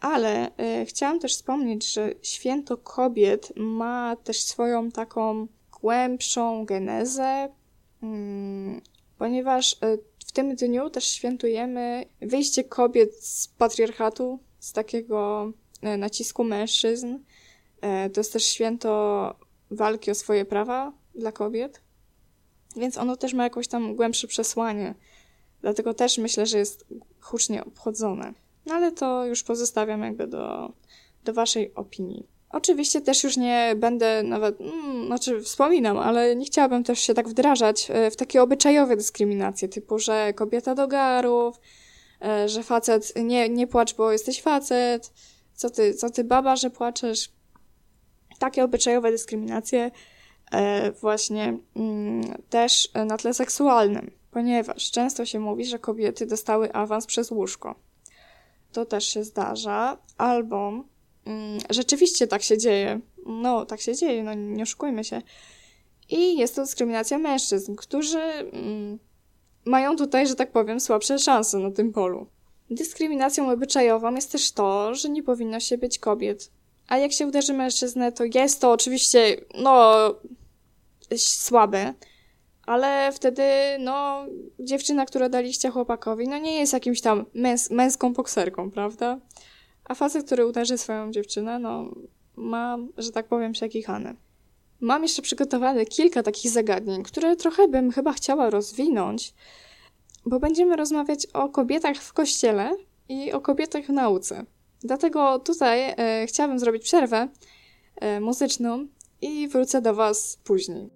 [0.00, 5.46] Ale yy, chciałam też wspomnieć, że święto kobiet ma też swoją taką
[5.80, 7.48] głębszą genezę,
[8.02, 8.80] mm,
[9.18, 9.76] ponieważ
[10.36, 15.52] tym dniu też świętujemy wyjście kobiet z patriarchatu, z takiego
[15.84, 17.18] y, nacisku mężczyzn.
[17.80, 19.34] E, To jest też święto
[19.70, 21.80] walki o swoje prawa dla kobiet,
[22.76, 24.94] więc ono też ma jakieś tam głębsze przesłanie.
[25.60, 26.86] Dlatego też myślę, że jest
[27.20, 28.32] hucznie obchodzone.
[28.66, 30.72] No ale to już pozostawiam jakby do,
[31.24, 32.26] do Waszej opinii.
[32.50, 37.28] Oczywiście też już nie będę nawet, mm, znaczy wspominam, ale nie chciałabym też się tak
[37.28, 41.60] wdrażać e, w takie obyczajowe dyskryminacje, typu, że kobieta do garów,
[42.22, 45.12] e, że facet nie, nie płacz, bo jesteś facet,
[45.54, 47.32] co ty, co ty baba, że płaczesz.
[48.38, 49.90] Takie obyczajowe dyskryminacje
[50.52, 57.06] e, właśnie mm, też na tle seksualnym, ponieważ często się mówi, że kobiety dostały awans
[57.06, 57.74] przez łóżko.
[58.72, 60.84] To też się zdarza, albo
[61.70, 63.00] rzeczywiście tak się dzieje.
[63.26, 65.22] No, tak się dzieje, no nie oszukujmy się.
[66.10, 68.98] I jest to dyskryminacja mężczyzn, którzy mm,
[69.64, 72.26] mają tutaj, że tak powiem, słabsze szanse na tym polu.
[72.70, 76.50] Dyskryminacją obyczajową jest też to, że nie powinno się być kobiet.
[76.88, 79.94] A jak się uderzy mężczyznę, to jest to oczywiście, no,
[81.16, 81.94] słabe,
[82.66, 83.42] ale wtedy,
[83.78, 84.24] no,
[84.58, 89.18] dziewczyna, która daliście chłopakowi, no nie jest jakimś tam męs męską bokserką, prawda?
[89.88, 91.90] A facet, który uderzy swoją dziewczynę, no,
[92.36, 94.14] ma, że tak powiem, przekichane.
[94.80, 99.34] Mam jeszcze przygotowane kilka takich zagadnień, które trochę bym chyba chciała rozwinąć,
[100.26, 102.70] bo będziemy rozmawiać o kobietach w kościele
[103.08, 104.44] i o kobietach w nauce.
[104.80, 107.28] Dlatego tutaj e, chciałabym zrobić przerwę
[107.96, 108.86] e, muzyczną
[109.20, 110.90] i wrócę do Was później.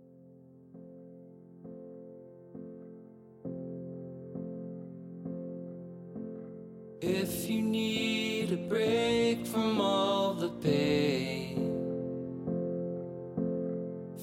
[7.03, 8.10] If you need
[8.69, 11.57] break from all the pain,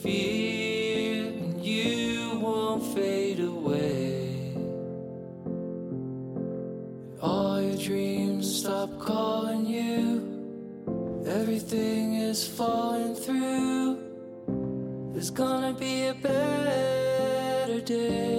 [0.02, 4.56] fear and you won't fade away.
[7.22, 13.98] All your dreams stop calling you, everything is falling through.
[15.14, 18.37] There's gonna be a better day.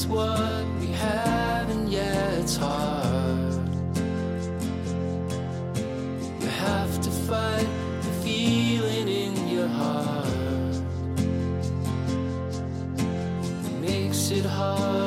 [0.00, 3.52] Is what we have, and yeah, it's hard.
[6.40, 7.68] You have to fight
[8.00, 10.76] the feeling in your heart.
[13.66, 14.99] It makes it harder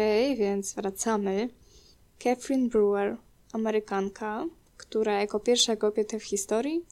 [0.00, 1.48] Okej, więc wracamy.
[2.18, 3.16] Catherine Brewer,
[3.52, 4.46] Amerykanka,
[4.76, 6.86] która jako pierwsza kobieta w historii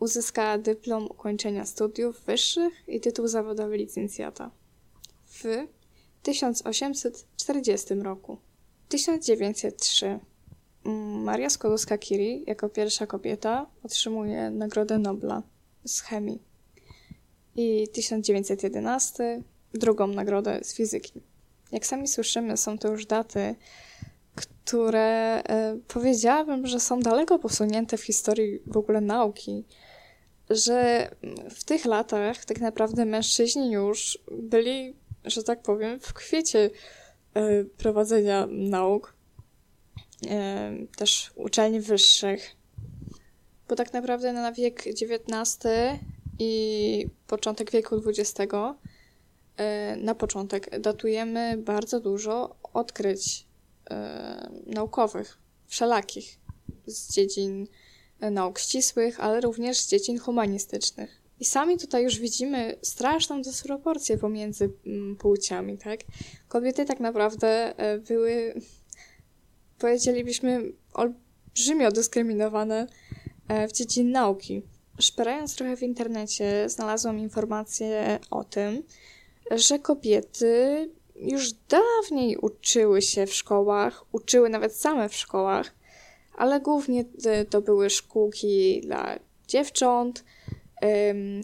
[0.00, 4.50] Uzyskała dyplom ukończenia studiów wyższych i tytuł zawodowy licencjata
[5.26, 5.44] w
[6.22, 8.38] 1840 roku.
[8.88, 10.18] 1903
[10.84, 15.42] mm, Maria Skłodowska-Curie jako pierwsza kobieta otrzymuje Nagrodę Nobla
[15.84, 16.42] z chemii
[17.56, 19.42] i 1911
[19.74, 21.29] drugą nagrodę z fizyki.
[21.72, 23.54] Jak sami słyszymy, są to już daty,
[24.34, 29.64] które e, powiedziałabym, że są daleko posunięte w historii w ogóle nauki,
[30.50, 31.10] że
[31.50, 36.70] w tych latach tak naprawdę mężczyźni już byli, że tak powiem, w kwiecie
[37.34, 39.14] e, prowadzenia nauk,
[40.28, 42.56] e, też uczelni wyższych,
[43.68, 45.58] bo tak naprawdę na wiek XIX
[46.38, 48.52] i początek wieku XX
[49.96, 53.46] na początek datujemy bardzo dużo odkryć
[53.90, 56.38] e, naukowych, wszelakich,
[56.86, 57.66] z dziedzin
[58.20, 61.20] e, nauk ścisłych, ale również z dziedzin humanistycznych.
[61.40, 66.00] I sami tutaj już widzimy straszną dysproporcję pomiędzy mm, płciami, tak?
[66.48, 68.54] Kobiety tak naprawdę e, były,
[69.78, 72.86] powiedzielibyśmy, olbrzymio dyskryminowane
[73.48, 74.62] e, w dziedzinie nauki.
[74.98, 78.82] Szperając trochę w internecie, znalazłam informację o tym,
[79.50, 85.74] że kobiety już dawniej uczyły się w szkołach, uczyły nawet same w szkołach,
[86.36, 87.04] ale głównie
[87.50, 89.18] to były szkółki dla
[89.48, 90.24] dziewcząt,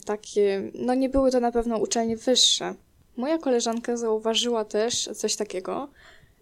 [0.05, 2.74] takie, no nie były to na pewno uczelnie wyższe.
[3.16, 5.89] Moja koleżanka zauważyła też coś takiego,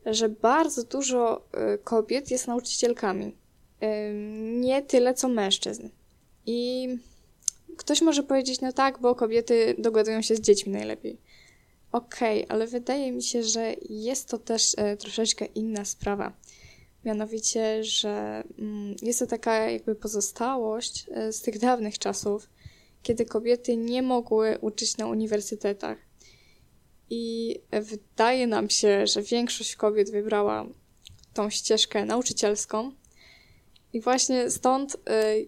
[0.07, 3.37] że bardzo dużo y, kobiet jest nauczycielkami.
[4.61, 5.89] Nie tyle co mężczyzn.
[6.47, 6.89] I
[7.77, 11.19] ktoś może powiedzieć, no tak, bo kobiety dogadują się z dziećmi najlepiej.
[11.95, 16.33] Okej, ale wydaje mi się, że jest to też e, troszeczkę inna sprawa.
[17.05, 22.51] Mianowicie, że mm, jest to taka jakby pozostałość e, z tych dawnych czasów,
[23.03, 25.99] kiedy kobiety nie mogły uczyć na uniwersytetach.
[27.11, 30.67] I wydaje nam się, że większość kobiet wybrała
[31.35, 32.93] tą ścieżkę nauczycielską.
[33.93, 34.99] I właśnie stąd y,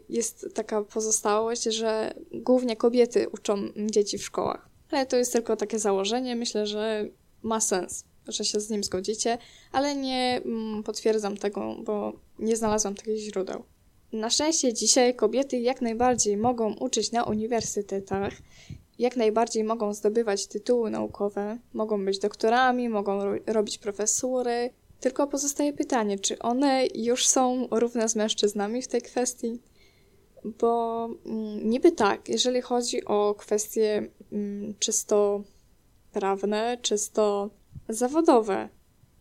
[0.09, 4.66] jest taka pozostałość, że głównie kobiety uczą dzieci w szkołach.
[4.91, 6.37] Ale to jest tylko takie założenie.
[6.37, 7.09] Myślę, że
[7.43, 9.39] ma sens, że się z nim zgodzicie,
[9.73, 13.63] ale nie mm, potwierdzam tego, bo nie znalazłam takich źródeł.
[14.13, 18.33] Na szczęście dzisiaj kobiety jak najbardziej mogą uczyć na uniwersytetach,
[18.99, 24.71] jak najbardziej mogą zdobywać tytuły naukowe, mogą być doktorami, mogą ro- robić profesury.
[25.01, 29.59] Tylko pozostaje pytanie, czy one już są równe z mężczyznami w tej kwestii?
[30.45, 35.43] Bo mm, niby tak, jeżeli chodzi o kwestie mm, czysto
[36.13, 37.51] prawne, czysto
[37.89, 38.69] zawodowe.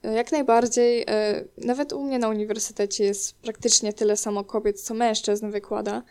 [0.03, 5.51] Jak najbardziej, e, nawet u mnie na uniwersytecie jest praktycznie tyle samo kobiet, co mężczyzn
[5.51, 6.03] wykłada,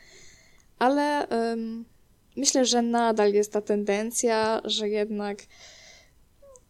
[0.78, 1.26] ale
[2.36, 5.38] myślę, że nadal jest ta tendencja, że jednak,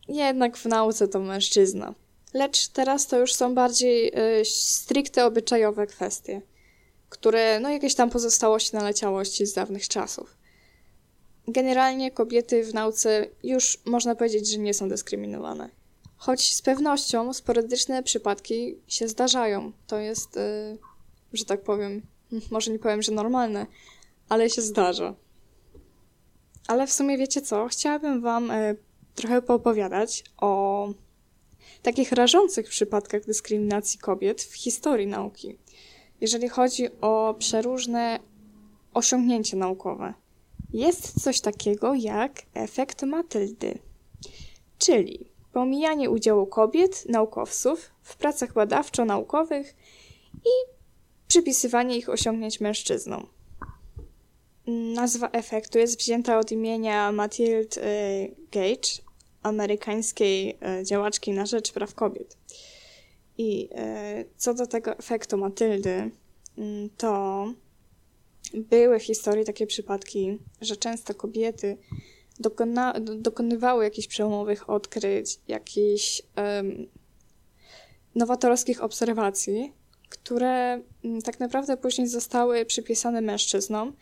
[0.08, 1.94] jednak w nauce to mężczyzna.
[2.34, 6.42] Lecz teraz to już są bardziej e, stricte obyczajowe kwestie,
[7.08, 10.36] które, no jakieś tam pozostałości, naleciałości z dawnych czasów.
[11.48, 15.70] Generalnie kobiety w nauce już można powiedzieć, że nie są dyskryminowane.
[16.16, 19.72] Choć z pewnością sporadyczne przypadki się zdarzają.
[19.86, 20.78] To jest, y,
[21.32, 22.02] że tak powiem,
[22.50, 23.66] może nie powiem, że normalne,
[24.28, 25.14] ale się zdarza.
[26.68, 27.68] Ale w sumie wiecie co?
[27.68, 28.76] Chciałabym Wam y,
[29.14, 30.88] trochę poopowiadać o
[31.82, 35.58] takich rażących przypadkach dyskryminacji kobiet w historii nauki,
[36.20, 38.18] jeżeli chodzi o przeróżne
[38.94, 40.14] osiągnięcia naukowe.
[40.72, 43.78] Jest coś takiego jak efekt Matyldy,
[44.78, 49.74] czyli pomijanie udziału kobiet, naukowców w pracach badawczo-naukowych
[50.34, 50.74] i
[51.28, 53.26] przypisywanie ich osiągnięć mężczyznom.
[54.66, 59.02] Nazwa efektu jest wzięta od imienia Mathilde e, Gage,
[59.42, 62.36] amerykańskiej e, działaczki na rzecz praw kobiet.
[63.38, 66.10] I e, co do tego efektu Matyldy,
[66.58, 67.46] mm, to
[68.54, 71.76] były w historii takie przypadki, że często kobiety
[72.40, 76.86] dokona, do- dokonywały jakichś przełomowych odkryć, jakichś em,
[78.14, 79.72] nowatorskich obserwacji,
[80.08, 83.96] które mm, tak naprawdę później zostały przypisane mężczyznom.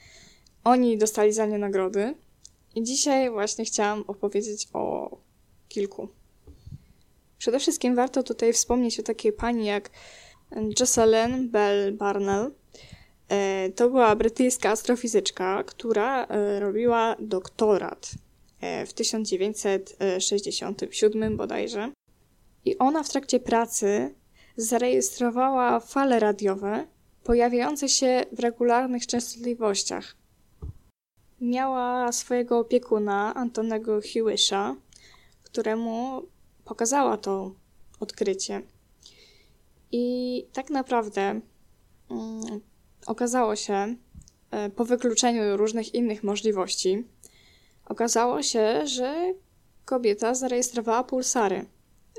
[0.65, 2.15] Oni dostali za nie nagrody.
[2.75, 5.11] I dzisiaj właśnie chciałam opowiedzieć o
[5.69, 6.09] kilku.
[7.43, 9.91] Przede wszystkim warto tutaj wspomnieć o takiej pani jak
[10.81, 12.55] Jocelyn Bell Barnell.
[13.29, 18.11] E, To była brytyjska astrofizyczka, która e, robiła doktorat
[18.61, 21.93] e, w 1967 bodajże.
[22.65, 24.15] I ona w trakcie pracy
[24.57, 26.87] zarejestrowała fale radiowe
[27.25, 30.17] pojawiające się w regularnych częstotliwościach.
[31.41, 34.77] miała swojego opiekuna, Antonego Hewisha,
[35.43, 36.23] któremu
[36.73, 37.55] pokazała to
[38.01, 38.63] odkrycie.
[39.93, 41.41] I tak naprawdę
[42.11, 42.61] mm,
[43.07, 43.97] okazało się,
[44.51, 47.05] e, po wykluczeniu różnych innych możliwości,
[47.87, 49.35] okazało się, że
[49.85, 51.67] kobieta zarejestrowała pulsary,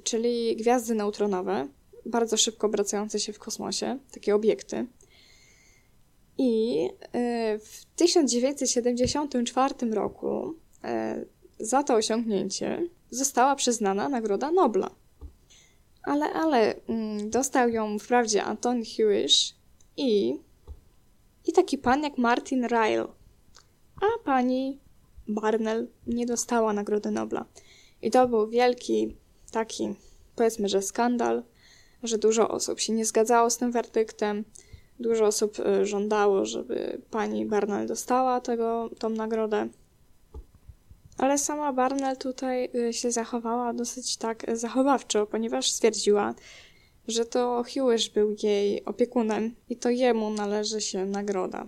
[0.03, 1.67] czyli gwiazdy neutronowe,
[2.05, 4.87] bardzo szybko obracające się w kosmosie, takie obiekty.
[6.37, 6.79] I
[7.13, 11.25] e, w 1974 roku e,
[11.59, 14.89] za to osiągnięcie została przyznana Nagroda Nobla.
[16.03, 19.55] Ale, ale mm, dostał ją wprawdzie Anton Hewish
[19.97, 20.39] i,
[21.45, 23.07] i taki pan jak Martin Ryle.
[24.01, 24.79] A pani
[25.27, 27.45] Barnell nie dostała Nagrody Nobla.
[28.01, 29.15] I to był wielki
[29.51, 29.95] taki,
[30.35, 31.43] powiedzmy, że skandal,
[32.03, 34.45] że dużo osób się nie zgadzało z tym werdyktem.
[34.99, 39.69] Dużo osób y, żądało, żeby pani Barnell dostała tego, tą nagrodę.
[41.17, 46.33] Ale sama Barnell tutaj y, się zachowała dosyć tak zachowawczo, ponieważ stwierdziła,
[47.07, 51.67] że to Hewish był jej opiekunem i to jemu należy się nagroda.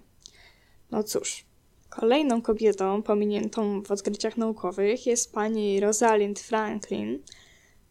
[0.92, 1.46] No cóż,
[1.90, 7.20] kolejną kobietą pominiętą w odkryciach naukowych jest pani Rosalind Franklin,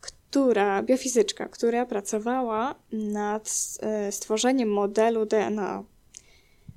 [0.01, 3.51] która, biofizyczka, która pracowała nad
[3.81, 5.85] e, stworzeniem modelu DNA.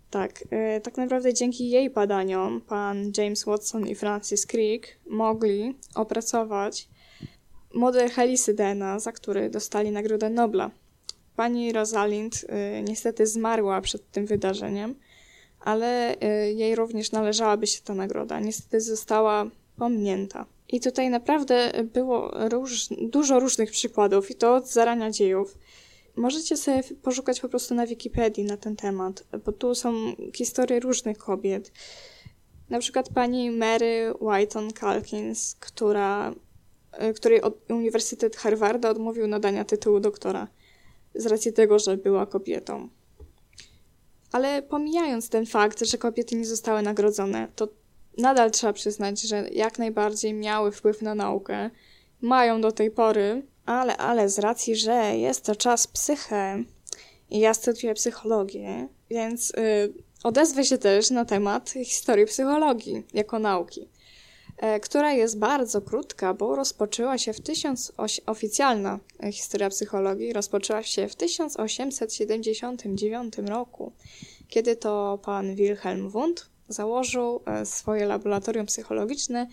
[0.10, 6.88] Tak, e, tak naprawdę dzięki jej badaniom pan James Watson i Francis Crick mogli opracować
[7.74, 10.72] model helisy DNA, za który dostali Nagrodę Nobla.
[11.36, 14.96] Pani Rosalind e, niestety zmarła przed tym wydarzeniem,
[15.60, 16.16] ale
[16.56, 18.40] jej również należałaby się ta nagroda.
[18.40, 19.46] Niestety została
[19.78, 20.46] pominięta.
[20.70, 25.58] I tutaj naprawdę było róż, dużo różnych przykładów, i to od zarania dziejów.
[26.18, 29.94] Możecie sobie poszukać po prostu na Wikipedii na ten temat, bo tu są
[30.36, 31.72] historie różnych kobiet.
[32.70, 36.34] Na przykład pani Mary Whiton Calkins, która,
[37.16, 40.48] której Uniwersytet Harvarda odmówił nadania tytułu doktora
[41.16, 42.90] z racji tego, że była kobietą.
[44.32, 47.68] Ale pomijając ten fakt, że kobiety nie zostały nagrodzone, to
[48.18, 51.70] nadal trzeba przyznać, że jak najbardziej miały wpływ na naukę.
[52.22, 56.64] Mają do tej pory, ale, ale z racji, że jest to czas psyche
[57.30, 59.54] i ja studiuję psychologię, więc y,
[60.24, 63.88] odezwę się też na temat historii psychologii jako nauki, y,
[64.80, 67.92] która jest bardzo krótka, bo rozpoczęła się w 1000,
[68.26, 69.00] oficjalna
[69.32, 73.92] historia psychologii rozpoczęła się w 1879 roku,
[74.48, 79.48] kiedy to pan Wilhelm Wundt założył e, swoje laboratorium psychologiczne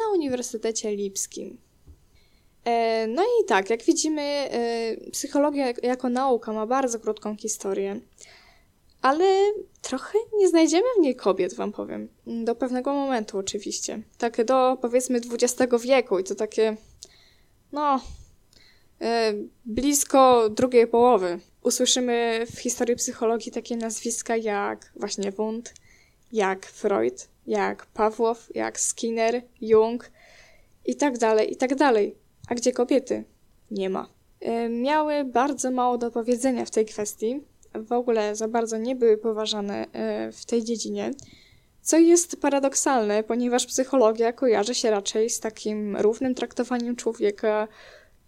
[0.00, 1.67] na Uniwersytecie Lipskim.
[2.68, 8.00] E, no i tak, jak widzimy, e, psychologia jako nauka ma bardzo krótką historię,
[9.02, 9.24] ale
[9.82, 12.08] trochę nie znajdziemy w niej kobiet, wam powiem.
[12.26, 14.02] Do pewnego momentu oczywiście.
[14.18, 16.76] Tak do powiedzmy XX wieku i to takie,
[17.72, 18.00] no,
[19.64, 21.38] blisko drugiej połowy.
[21.62, 25.74] Usłyszymy w historii psychologii takie nazwiska jak właśnie Wundt,
[26.32, 30.10] jak Freud, jak Pawłow, jak Skinner, Jung
[30.84, 32.27] i tak dalej, i tak dalej.
[32.48, 33.24] A gdzie kobiety?
[33.70, 34.08] Nie ma.
[34.40, 37.40] E, miały bardzo mało do powiedzenia w tej kwestii.
[37.74, 41.10] W ogóle za bardzo nie były poważane e, w tej dziedzinie.
[41.82, 47.68] Co jest paradoksalne, ponieważ psychologia kojarzy się raczej z takim równym traktowaniem człowieka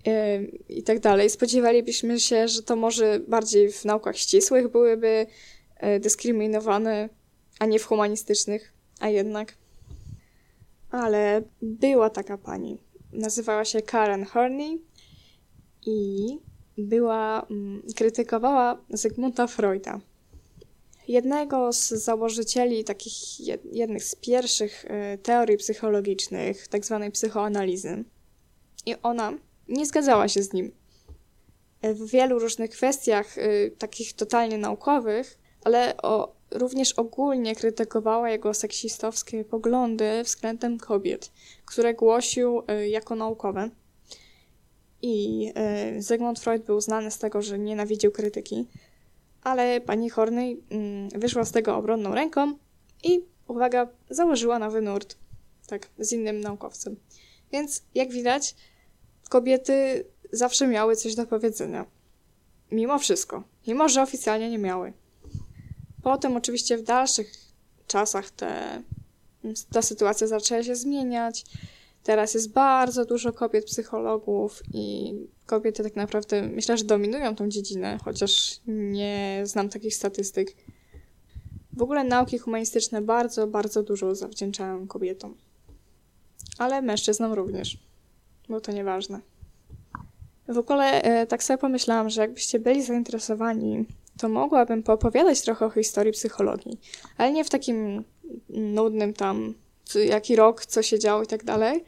[0.06, 1.30] e, i tak dalej.
[1.30, 5.26] Spodziewalibyśmy się, że to może bardziej w naukach ścisłych byłyby
[6.00, 7.08] dyskryminowane
[7.60, 9.54] a nie w humanistycznych, a jednak.
[10.90, 12.78] Ale była taka pani.
[13.12, 14.82] Nazywała się Karen Horney
[15.86, 16.26] i
[16.78, 20.00] była, mm, krytykowała Zygmunta Freuda.
[21.08, 23.40] Jednego z założycieli takich
[23.72, 28.04] jednych z pierwszych y, teorii psychologicznych, tak zwanej psychoanalizy.
[28.86, 29.32] I ona
[29.68, 30.72] nie zgadzała się z nim.
[31.82, 39.44] W wielu różnych kwestiach, y, takich totalnie naukowych, ale o również ogólnie krytykowała jego seksistowskie
[39.44, 41.32] poglądy względem kobiet,
[41.64, 43.70] które głosił y, jako naukowe.
[45.02, 45.46] I
[45.98, 48.66] y, Zygmunt Freud był znany z tego, że nienawidził krytyki,
[49.42, 52.54] ale pani Horney mm, wyszła z tego obronną ręką
[53.04, 55.16] i, uwaga, założyła nowy nurt.
[55.66, 56.96] Tak, z innym naukowcem.
[57.52, 58.54] Więc, jak widać,
[59.28, 61.86] kobiety zawsze miały coś do powiedzenia.
[62.72, 63.42] Mimo wszystko.
[63.66, 64.92] Mimo, że oficjalnie nie miały.
[66.02, 67.32] Potem oczywiście w dalszych
[67.86, 68.82] czasach te,
[69.72, 71.44] ta sytuacja zaczęła się zmieniać.
[72.02, 75.14] Teraz jest bardzo dużo kobiet psychologów i
[75.46, 80.56] kobiety tak naprawdę myślę, że dominują tą dziedzinę, chociaż nie znam takich statystyk.
[81.72, 85.36] W ogóle nauki humanistyczne bardzo, bardzo dużo zawdzięczają kobietom.
[86.58, 87.78] Ale mężczyznom również,
[88.48, 89.20] bo to nieważne.
[90.48, 93.84] W ogóle e, tak sobie pomyślałam, że jakbyście byli zainteresowani,
[94.20, 96.80] to mogłabym poopowiadać trochę o historii psychologii,
[97.18, 98.04] ale nie w takim
[98.48, 99.54] nudnym tam,
[99.94, 101.84] jaki rok, co się działo i tak dalej,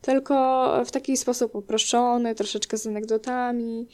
[0.00, 0.34] tylko
[0.84, 3.88] w taki sposób uproszczony, troszeczkę z anegdotami,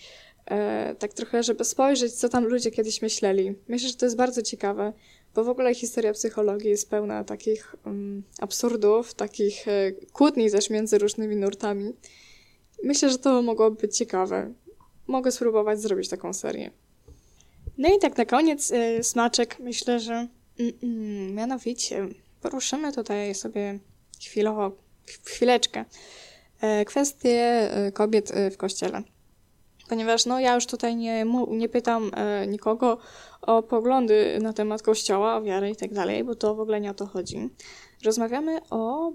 [0.47, 3.55] e, tak trochę, żeby spojrzeć, co tam ludzie kiedyś myśleli.
[3.69, 4.93] Myślę, że to jest bardzo ciekawe,
[5.35, 10.99] bo w ogóle historia psychologii jest pełna takich um, absurdów, takich e, kłótni też między
[10.99, 11.93] różnymi nurtami.
[12.85, 14.53] Myślę, że to mogłoby być ciekawe.
[15.07, 16.71] Mogę spróbować zrobić taką serię.
[17.81, 22.09] No i tak na koniec y, smaczek, myślę, że mm, mm, mianowicie
[22.43, 23.79] poruszymy tutaj sobie
[24.23, 24.71] chwilowo,
[25.07, 25.85] ch- chwileczkę
[26.61, 29.03] e, kwestię e, kobiet e, w kościele.
[29.89, 32.99] Ponieważ no, ja już tutaj nie, nie pytam e, nikogo
[33.43, 36.91] o poglądy na temat kościoła, o wiarę i tak dalej, bo to w ogóle nie
[36.91, 37.49] o to chodzi.
[38.05, 39.13] Rozmawiamy o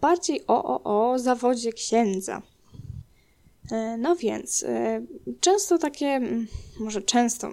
[0.00, 2.42] bardziej o, o, o zawodzie księdza.
[3.72, 4.64] E, No więc,
[5.40, 6.46] często takie, mm,
[6.80, 7.52] może często,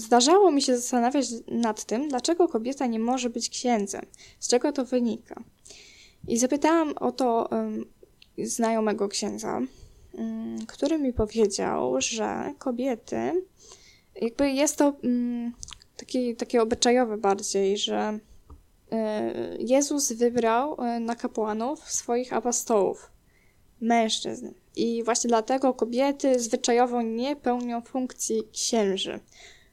[0.00, 4.02] zdarzało mi się zastanawiać nad tym, dlaczego kobieta nie może być księdzem,
[4.38, 5.42] z czego to wynika.
[6.28, 7.84] I zapytałam o to em,
[8.38, 9.60] znajomego księdza,
[10.14, 13.44] mm, który mi powiedział, że kobiety,
[14.22, 15.52] jakby jest to mm,
[15.96, 18.18] taki, takie obyczajowe bardziej, że
[18.92, 23.10] e, Jezus wybrał e, na kapłanów swoich apostołów,
[23.80, 24.50] mężczyzn.
[24.76, 29.20] I właśnie dlatego kobiety zwyczajowo nie pełnią funkcji księży.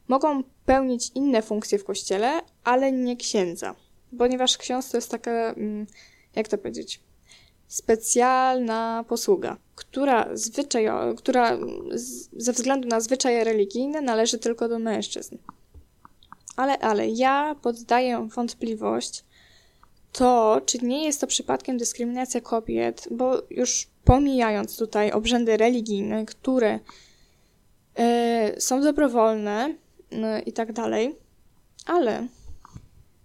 [0.08, 3.76] Mogą pełnić inne funkcje w kościele, ale nie księdza.
[4.18, 5.88] Ponieważ ksiądz to jest taka, mm,
[6.36, 7.00] jak to powiedzieć,
[7.68, 11.58] specjalna posługa, która, zwyczajo, która
[12.38, 15.38] ze względu na zwyczaje religijne należy tylko do mężczyzn.
[16.56, 19.24] Ale, ale ja poddaję wątpliwość
[20.12, 26.80] to, czy nie jest to przypadkiem dyskryminacja kobiet, bo już pomijając tutaj obrzędy religijne, które
[27.96, 29.76] e, są dobrowolne
[30.12, 31.16] e, i tak dalej,
[31.86, 32.28] ale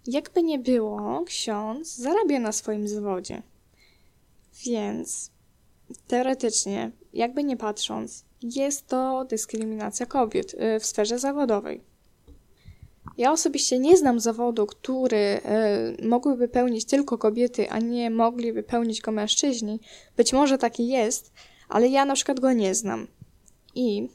[0.07, 3.41] jakby nie było, ksiądz zarabia na swoim zawodzie.
[4.65, 5.31] Więc
[6.07, 11.81] teoretycznie, jakby nie patrząc, jest to dyskryminacja kobiet e, w sferze zawodowej.
[13.17, 15.41] Ja osobiście nie znam zawodu, który e,
[16.03, 19.79] mogłyby pełnić tylko kobiety, a nie mogliby pełnić go mężczyźni.
[20.17, 21.31] Być może taki jest,
[21.69, 23.07] ale ja na przykład go nie znam.
[23.75, 24.09] I,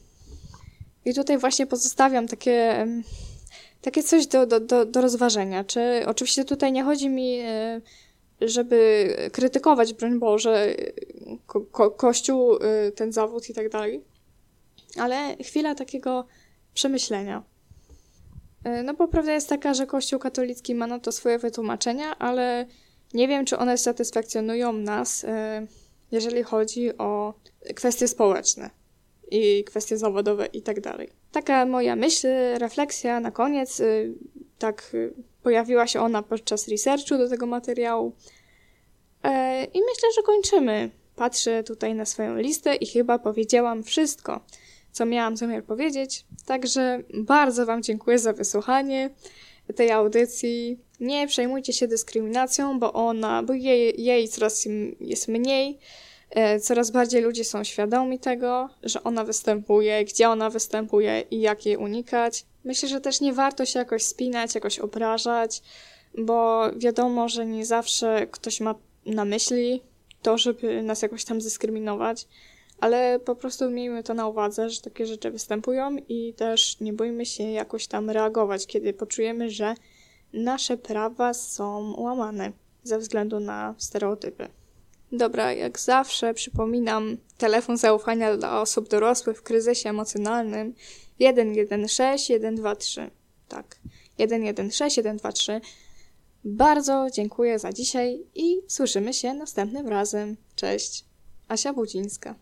[1.09, 2.87] i tutaj właśnie pozostawiam takie,
[3.81, 5.63] takie coś do, do, do, do rozważenia.
[5.63, 7.81] Czy oczywiście tutaj nie chodzi mi, e,
[8.41, 10.75] żeby krytykować, broń Boże,
[11.45, 14.03] ko, ko, Kościół, e, ten zawód i tak dalej,
[14.97, 16.25] ale chwila takiego
[16.73, 17.43] przemyślenia.
[18.63, 22.65] E, No bo prawda jest taka, że Kościół katolicki ma na to swoje wytłumaczenia, ale
[23.13, 25.25] nie wiem, czy one satysfakcjonują nas,
[26.11, 27.33] jeżeli chodzi o
[27.75, 28.78] kwestie społeczne
[29.31, 31.09] i kwestie zawodowe i tak dalej.
[31.31, 32.27] Taka moja myśl,
[32.57, 34.13] refleksja na koniec, y,
[34.59, 38.15] tak y, pojawiła się ona podczas researchu do tego materiału.
[39.23, 40.89] E, I myślę, że kończymy.
[41.15, 44.45] Patrzę tutaj na swoją listę i chyba powiedziałam wszystko,
[44.91, 46.25] co miałam zamiar powiedzieć.
[46.45, 49.09] Także bardzo Wam dziękuję za wysłuchanie
[49.75, 50.79] tej audycji.
[50.99, 54.67] Nie przejmujcie się dyskryminacją, bo ona, bo jej, jej coraz
[54.99, 55.79] jest mniej.
[56.29, 61.65] E, Coraz bardziej ludzie są świadomi tego, że ona występuje, gdzie ona występuje i jak
[61.65, 62.45] jej unikać.
[62.63, 65.61] Myślę, że też nie warto się jakoś spinać, jakoś obrażać,
[66.17, 68.75] bo wiadomo, że nie zawsze ktoś ma
[69.05, 69.81] na myśli
[70.21, 72.27] to, żeby nas jakoś tam dyskryminować,
[72.79, 77.25] ale po prostu miejmy to na uwadze, że takie rzeczy występują i też nie bójmy
[77.25, 79.75] się jakoś tam reagować, kiedy poczujemy, że
[80.33, 82.51] nasze prawa są łamane
[82.83, 84.58] ze względu na stereotypy.
[85.11, 90.73] Dobra, jak zawsze przypominam telefon zaufania dla osób dorosłych w kryzysie emocjonalnym
[91.15, 93.11] 116 123.
[93.47, 93.79] Tak,
[94.15, 95.61] 116 123.
[96.43, 100.37] Bardzo dziękuję za dzisiaj i słyszymy się następnym razem.
[100.55, 101.05] Cześć.
[101.47, 102.35] Asia Budzińska.